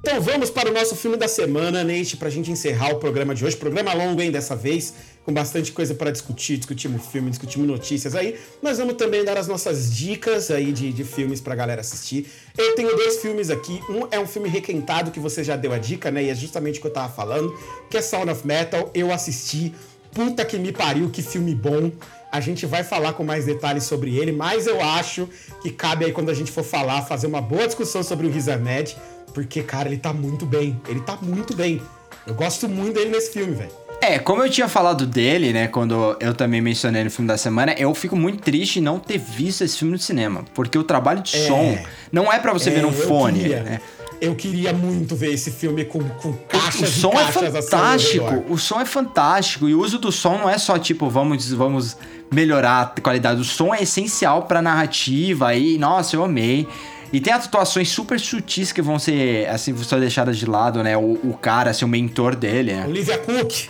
[0.04, 3.44] Então vamos para o nosso filme da semana, Nate, pra gente encerrar o programa de
[3.44, 3.56] hoje.
[3.56, 4.92] Programa longo, hein, dessa vez,
[5.24, 6.56] com bastante coisa para discutir.
[6.56, 8.36] Discutimos filme, discutimos notícias aí.
[8.60, 12.26] Nós vamos também dar as nossas dicas aí de, de filmes pra galera assistir.
[12.58, 13.80] Eu tenho dois filmes aqui.
[13.88, 16.24] Um é um filme requentado, que você já deu a dica, né?
[16.24, 17.56] E é justamente o que eu tava falando,
[17.88, 18.90] que é Sound of Metal.
[18.92, 19.72] Eu assisti.
[20.10, 21.92] Puta que me pariu, que filme bom.
[22.32, 25.28] A gente vai falar com mais detalhes sobre ele, mas eu acho
[25.62, 28.48] que cabe aí quando a gente for falar, fazer uma boa discussão sobre o Riz
[28.48, 28.96] Ahmed,
[29.34, 30.80] porque, cara, ele tá muito bem.
[30.88, 31.80] Ele tá muito bem.
[32.26, 33.70] Eu gosto muito dele nesse filme, velho.
[34.00, 37.72] É, como eu tinha falado dele, né, quando eu também mencionei no filme da semana,
[37.78, 41.20] eu fico muito triste em não ter visto esse filme no cinema, porque o trabalho
[41.22, 41.46] de É.
[41.46, 41.78] som
[42.10, 43.80] não é pra você ver É, num eu fone, queria- né?
[44.23, 47.62] Eu queria muito ver esse filme com, com O caixas som e é caixas ao
[47.62, 51.51] fantástico, o som é fantástico e o uso do som não é só tipo vamos
[51.51, 51.97] vamos
[52.32, 56.69] melhorar a qualidade, o som é essencial pra narrativa aí, nossa, eu amei.
[57.12, 60.97] E tem atuações super sutis que vão ser assim, só deixadas de lado, né?
[60.97, 62.86] O, o cara, assim, o mentor dele, né?
[62.86, 63.69] Olivia Cook,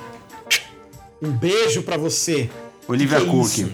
[1.22, 2.50] um beijo pra você.
[2.88, 3.44] Olivia Que é Cook.
[3.58, 3.72] isso?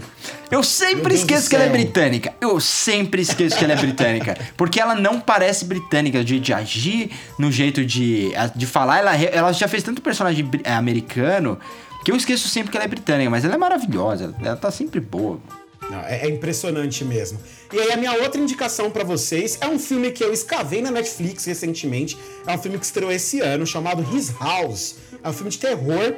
[0.50, 2.34] Eu sempre esqueço que ela é britânica.
[2.40, 4.36] Eu sempre esqueço que ela é britânica.
[4.56, 6.24] Porque ela não parece britânica.
[6.26, 8.98] Jeito de agir, no jeito de, de falar.
[8.98, 11.58] Ela, ela já fez tanto personagem eh, americano
[12.04, 13.30] que eu esqueço sempre que ela é britânica.
[13.30, 14.34] Mas ela é maravilhosa.
[14.42, 15.40] Ela tá sempre boa.
[15.90, 17.38] Não, é, é impressionante mesmo.
[17.72, 20.90] E aí a minha outra indicação pra vocês é um filme que eu escavei na
[20.90, 22.16] Netflix recentemente.
[22.46, 24.96] É um filme que estreou esse ano, chamado His House.
[25.22, 26.14] É um filme de terror,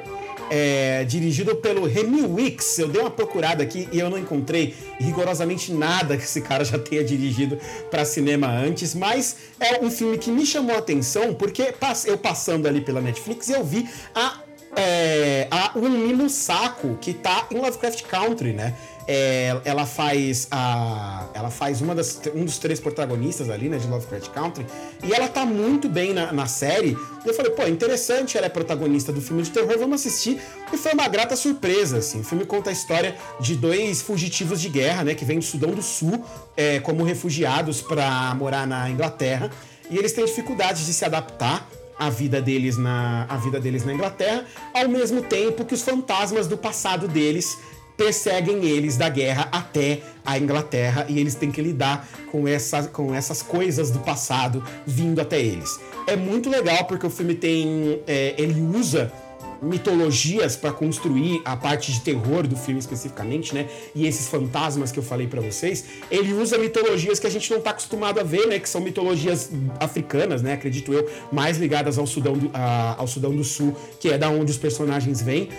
[0.49, 2.79] é, dirigido pelo Remy Wicks.
[2.79, 6.77] Eu dei uma procurada aqui e eu não encontrei rigorosamente nada que esse cara já
[6.77, 7.57] tenha dirigido
[7.89, 11.73] pra cinema antes, mas é um filme que me chamou a atenção porque
[12.05, 14.39] eu passando ali pela Netflix eu vi a
[14.81, 18.73] é, a Umi Musako, que tá em Lovecraft Country, né?
[19.07, 21.27] É, ela faz a.
[21.33, 24.65] Ela faz uma das, um dos três protagonistas ali, né, de Lovecraft Country.
[25.03, 26.97] E ela tá muito bem na, na série.
[27.23, 30.41] E eu falei, pô, interessante, ela é protagonista do filme de terror, vamos assistir.
[30.71, 32.21] E foi uma grata surpresa, assim.
[32.21, 35.13] O filme conta a história de dois fugitivos de guerra, né?
[35.13, 36.23] Que vêm do Sudão do Sul
[36.57, 39.51] é, como refugiados para morar na Inglaterra.
[39.89, 41.67] E eles têm dificuldades de se adaptar
[42.01, 46.47] a vida deles na a vida deles na Inglaterra, ao mesmo tempo que os fantasmas
[46.47, 47.59] do passado deles
[47.95, 53.13] perseguem eles da guerra até a Inglaterra e eles têm que lidar com, essa, com
[53.13, 55.79] essas coisas do passado vindo até eles.
[56.07, 59.13] É muito legal porque o filme tem é, ele usa
[59.61, 63.67] mitologias para construir a parte de terror do filme especificamente, né?
[63.93, 67.61] E esses fantasmas que eu falei para vocês, ele usa mitologias que a gente não
[67.61, 68.57] tá acostumado a ver, né?
[68.59, 70.53] Que são mitologias africanas, né?
[70.53, 74.29] Acredito eu, mais ligadas ao Sudão do, a- ao Sudão do Sul, que é da
[74.29, 75.49] onde os personagens vêm.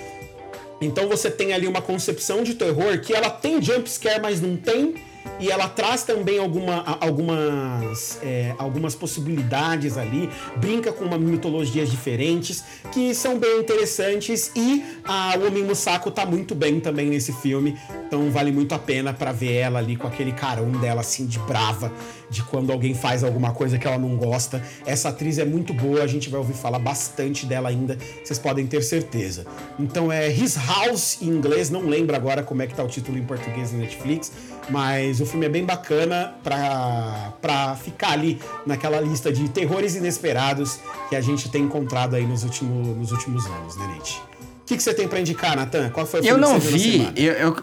[0.80, 4.56] Então você tem ali uma concepção de terror que ela tem jump scare, mas não
[4.56, 4.94] tem.
[5.38, 12.64] E ela traz também alguma, algumas, é, algumas possibilidades ali, brinca com uma mitologias diferentes
[12.92, 18.30] que são bem interessantes e a Omi Musako tá muito bem também nesse filme, então
[18.30, 21.92] vale muito a pena pra ver ela ali com aquele carão dela assim de brava,
[22.32, 24.60] de quando alguém faz alguma coisa que ela não gosta.
[24.86, 28.66] Essa atriz é muito boa, a gente vai ouvir falar bastante dela ainda, vocês podem
[28.66, 29.46] ter certeza.
[29.78, 33.18] Então é His House em inglês, não lembro agora como é que tá o título
[33.18, 34.32] em português na Netflix,
[34.70, 40.78] mas o filme é bem bacana pra, pra ficar ali naquela lista de terrores inesperados
[41.10, 44.20] que a gente tem encontrado aí nos, último, nos últimos anos, né, Nate?
[44.62, 45.90] O que, que você tem pra indicar, Natan?
[45.90, 47.12] Qual foi o Eu filme não que você viu na vi, semana?
[47.18, 47.56] eu, eu,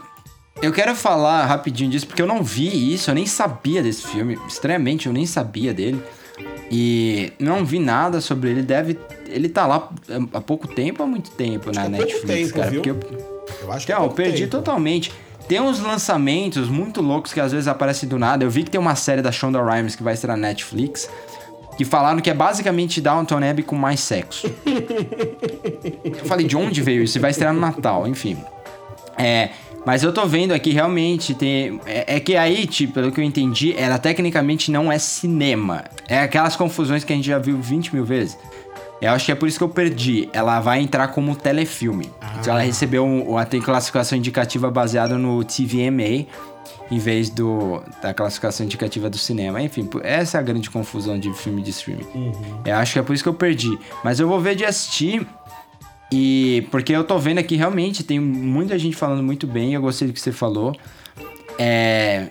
[0.62, 4.38] eu quero falar rapidinho disso, porque eu não vi isso, eu nem sabia desse filme.
[4.48, 6.02] Estranhamente, eu nem sabia dele.
[6.72, 8.62] E não vi nada sobre ele.
[8.62, 8.98] Deve.
[9.28, 9.90] Ele tá lá
[10.34, 12.70] há pouco tempo ou há muito tempo na que há pouco Netflix, tempo, cara?
[12.72, 12.82] viu?
[12.82, 13.30] Porque eu,
[13.64, 14.52] Eu acho que é Então, eu perdi tempo.
[14.52, 15.12] totalmente.
[15.48, 18.44] Tem uns lançamentos muito loucos que às vezes aparecem do nada.
[18.44, 21.10] Eu vi que tem uma série da Shonda Rhimes que vai estrear na Netflix.
[21.76, 24.48] Que falaram que é basicamente Downton Abbey com mais sexo.
[26.06, 27.18] eu falei, de onde veio isso?
[27.18, 28.38] E vai estrear no Natal, enfim.
[29.18, 29.50] É,
[29.86, 31.80] mas eu tô vendo aqui realmente tem.
[31.86, 35.86] É, é que aí, tipo, pelo que eu entendi, ela tecnicamente não é cinema.
[36.08, 38.38] É aquelas confusões que a gente já viu 20 mil vezes.
[39.02, 40.30] Eu acho que é por isso que eu perdi.
[40.34, 42.12] Ela vai entrar como telefilme.
[42.40, 46.26] Então ela recebeu um, uma classificação indicativa baseada no TVMA,
[46.92, 49.62] em vez do, da classificação indicativa do cinema.
[49.62, 52.34] Enfim, essa é a grande confusão de filme de streaming.
[52.66, 53.78] Eu acho que é por isso que eu perdi.
[54.04, 55.26] Mas eu vou ver de assistir.
[56.12, 60.08] E porque eu tô vendo aqui realmente tem muita gente falando muito bem, eu gostei
[60.08, 60.76] do que você falou.
[61.58, 62.28] É.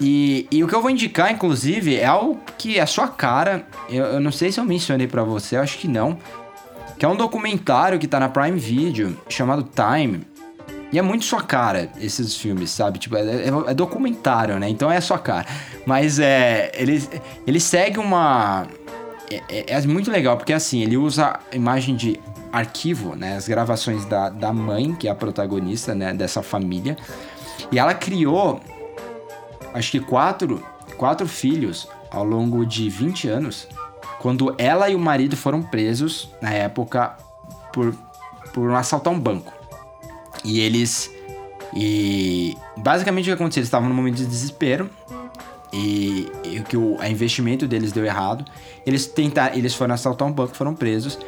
[0.00, 3.66] E, e o que eu vou indicar, inclusive, é algo que é a sua cara.
[3.90, 6.18] Eu, eu não sei se eu mencionei pra você, eu acho que não.
[6.98, 10.20] Que é um documentário que tá na Prime Video, chamado Time.
[10.90, 12.98] E é muito sua cara, esses filmes, sabe?
[12.98, 14.68] Tipo, é, é- é documentário, né?
[14.70, 15.44] Então é a sua cara.
[15.84, 16.70] Mas é.
[16.74, 17.02] Ele,
[17.46, 18.66] ele segue uma.
[19.30, 22.20] É, é- é muito legal, porque assim, ele usa a imagem de
[22.52, 23.36] arquivo, né?
[23.36, 26.14] As gravações da, da mãe, que é a protagonista, né?
[26.14, 26.96] Dessa família.
[27.70, 28.60] E ela criou,
[29.74, 30.62] acho que quatro,
[30.96, 33.68] quatro filhos ao longo de 20 anos,
[34.18, 37.16] quando ela e o marido foram presos, na época,
[37.72, 37.94] por,
[38.52, 39.52] por um assalto a um banco.
[40.44, 41.10] E eles.
[41.74, 43.60] E basicamente o que aconteceu?
[43.60, 44.88] Eles estavam num momento de desespero.
[45.72, 48.44] E, e que o investimento deles deu errado.
[48.86, 51.18] Eles tentaram, eles foram assaltar um banco, foram presos.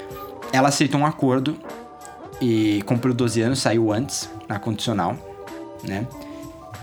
[0.53, 1.57] Ela aceitou um acordo
[2.41, 5.17] e cumpriu 12 anos, saiu antes, na condicional,
[5.87, 6.07] né?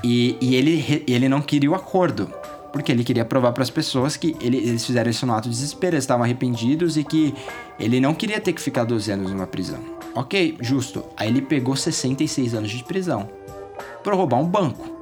[0.03, 2.31] E, e ele, ele não queria o acordo,
[2.71, 5.55] porque ele queria provar para as pessoas que ele- eles fizeram isso no ato de
[5.55, 7.33] desespero, eles estavam arrependidos e que
[7.79, 9.79] ele não queria ter que ficar 12 anos numa prisão.
[10.13, 11.03] Ok, justo.
[11.17, 13.27] Aí ele pegou 66 anos de prisão
[14.03, 14.95] por roubar um banco.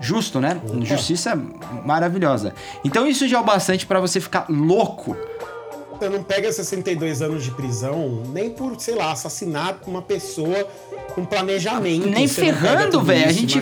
[0.00, 0.60] Justo, né?
[0.82, 1.40] Justiça
[1.84, 2.54] maravilhosa.
[2.84, 5.16] Então isso já é o bastante para você ficar louco.
[6.00, 10.66] Você não pega 62 anos de prisão nem por, sei lá, assassinar uma pessoa
[11.14, 12.08] com planejamento.
[12.08, 13.28] Nem ferrando, velho.
[13.28, 13.60] A gente,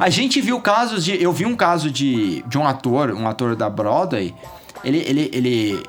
[0.00, 1.22] a gente viu casos de.
[1.22, 4.34] Eu vi um caso de, de um ator, um ator da Broadway.
[4.82, 5.82] Ele, ele, ele,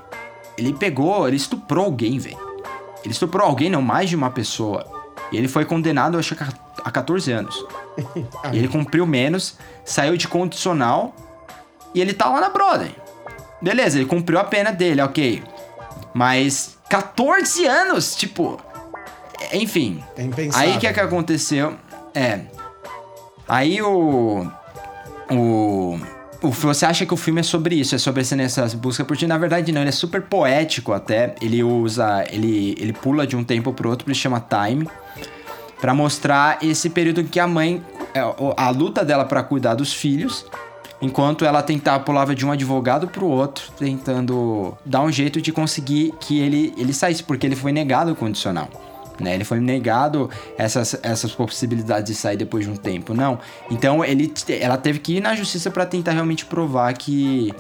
[0.58, 2.38] ele pegou, ele estuprou alguém, velho.
[3.04, 4.86] Ele estuprou alguém, não, mais de uma pessoa.
[5.32, 6.44] E ele foi condenado, acho que
[6.84, 7.66] a 14 anos.
[8.54, 11.16] E ele cumpriu menos, saiu de condicional
[11.94, 12.96] e ele tá lá na Broadway.
[13.62, 15.44] Beleza, ele cumpriu a pena dele, ok.
[16.14, 18.60] Mas 14 anos, tipo.
[19.54, 20.04] Enfim.
[20.18, 20.70] É impensável.
[20.70, 21.76] Aí o que é que aconteceu?
[22.14, 22.42] É.
[23.48, 24.48] Aí o.
[25.32, 26.00] O.
[26.42, 29.26] o- Você acha que o filme é sobre isso, é sobre essa- buscas por ti?
[29.28, 31.36] Na verdade, não, ele é super poético até.
[31.42, 32.26] Ele usa.
[32.32, 34.88] Ele, ele pula de um tempo pro outro, ele chama Time.
[35.80, 37.84] Pra mostrar esse período que a mãe.
[38.14, 40.46] é, o- A luta dela pra cuidar dos filhos.
[41.00, 46.12] Enquanto ela tentava pulava de um advogado pro outro, tentando dar um jeito de conseguir
[46.20, 48.68] que ele, ele saísse, porque ele foi negado o condicional.
[49.20, 49.36] Né?
[49.36, 50.28] Ele foi negado
[50.58, 53.14] essas, essas possibilidades de sair depois de um tempo.
[53.14, 53.38] Não.
[53.70, 57.54] Então ele, ela teve que ir na justiça pra tentar realmente provar que,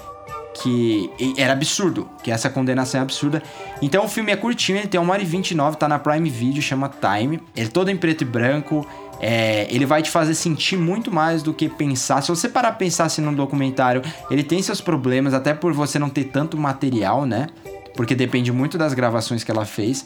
[0.62, 3.44] que era absurdo, que essa condenação é absurda.
[3.82, 6.62] Então o filme é curtinho, ele tem 1 hora e 29, tá na Prime Video,
[6.62, 7.42] chama Time.
[7.56, 8.88] Ele é todo em preto e branco.
[9.20, 12.22] é, ele vai te fazer sentir muito mais do que pensar.
[12.22, 15.98] Se você parar pra pensar assim num documentário, ele tem seus problemas, até por você
[15.98, 17.48] não ter tanto material, né?
[17.96, 20.06] Porque depende muito das gravações que ela fez.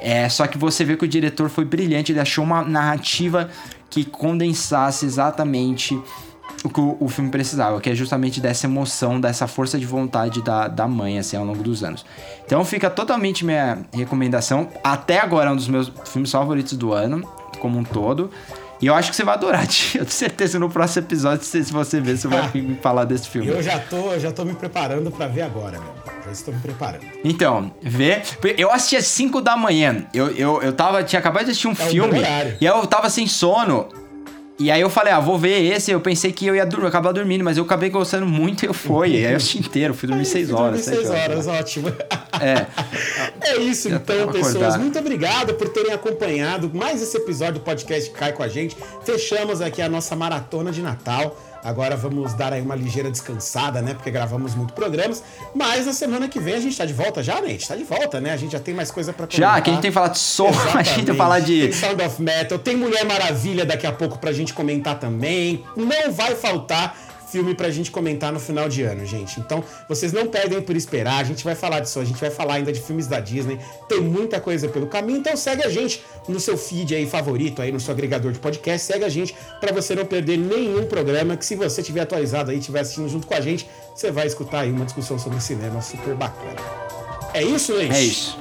[0.00, 3.48] É, só que você vê que o diretor foi brilhante, ele achou uma narrativa
[3.88, 5.98] que condensasse exatamente
[6.64, 10.42] o que o, o filme precisava, que é justamente dessa emoção, dessa força de vontade
[10.42, 12.04] da, da mãe, assim, ao longo dos anos.
[12.46, 14.68] Então fica totalmente minha recomendação.
[14.82, 17.22] Até agora é um dos meus filmes favoritos do ano,
[17.60, 18.30] como um todo.
[18.80, 20.00] E eu acho que você vai adorar, tio.
[20.00, 23.48] Eu tenho certeza no próximo episódio, se você ver, você vai me falar desse filme.
[23.48, 25.94] Eu já tô, eu já tô me preparando pra ver agora, meu.
[26.24, 27.04] Já estou me preparando.
[27.22, 28.22] Então, vê.
[28.56, 30.06] Eu assisti às 5 da manhã.
[30.14, 32.20] Eu, eu, eu tava, tinha acabado de assistir um É filme.
[32.60, 33.88] E eu tava sem sono.
[34.56, 35.90] E aí eu falei, ah, vou ver esse.
[35.90, 38.74] Eu pensei que eu ia dormir, acabar dormindo, mas eu acabei gostando muito e eu
[38.74, 39.10] fui.
[39.10, 40.84] E aí eu assisti inteiro, fui dormir 6 Fui horas.
[40.86, 41.88] dormir sete seis horas, ótimo.
[42.40, 42.66] É.
[43.46, 44.56] É isso então, pessoas.
[44.56, 44.80] acordado.
[44.80, 48.74] Muito obrigado por terem acompanhado mais esse episódio do podcast Cai com a gente.
[49.04, 51.36] Fechamos aqui a nossa maratona de Natal.
[51.64, 53.94] Agora vamos dar aí uma ligeira descansada, né?
[53.94, 55.22] Porque gravamos muito programas.
[55.54, 57.46] Mas na semana que vem a gente tá de volta já, né?
[57.46, 58.32] A gente tá de volta, né?
[58.32, 60.18] A gente já tem mais coisa pra Já, que a gente tem que falar de
[60.18, 61.62] som, a gente tem que falar de.
[61.62, 65.64] Tem Sound of Metal, tem Mulher Maravilha daqui a pouco pra gente comentar também.
[65.74, 66.94] Não vai faltar
[67.34, 69.40] filme pra gente comentar no final de ano, gente.
[69.40, 71.18] Então, vocês não perdem por esperar.
[71.18, 73.58] A gente vai falar disso, a gente vai falar ainda de filmes da Disney.
[73.88, 77.72] Tem muita coisa pelo caminho, então segue a gente no seu feed aí favorito, aí
[77.72, 78.86] no seu agregador de podcast.
[78.86, 82.58] Segue a gente pra você não perder nenhum programa que se você tiver atualizado aí,
[82.58, 86.14] estiver assistindo junto com a gente, você vai escutar aí uma discussão sobre cinema super
[86.14, 86.60] bacana.
[87.32, 87.94] É isso, Leite?
[87.96, 88.38] É isso.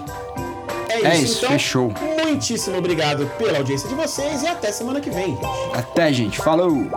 [0.88, 1.50] É isso, É isso, então.
[1.54, 1.94] fechou.
[2.24, 5.48] Muitíssimo obrigado pela audiência de vocês e até semana que vem, gente.
[5.74, 6.38] Até, gente.
[6.38, 6.92] Falou!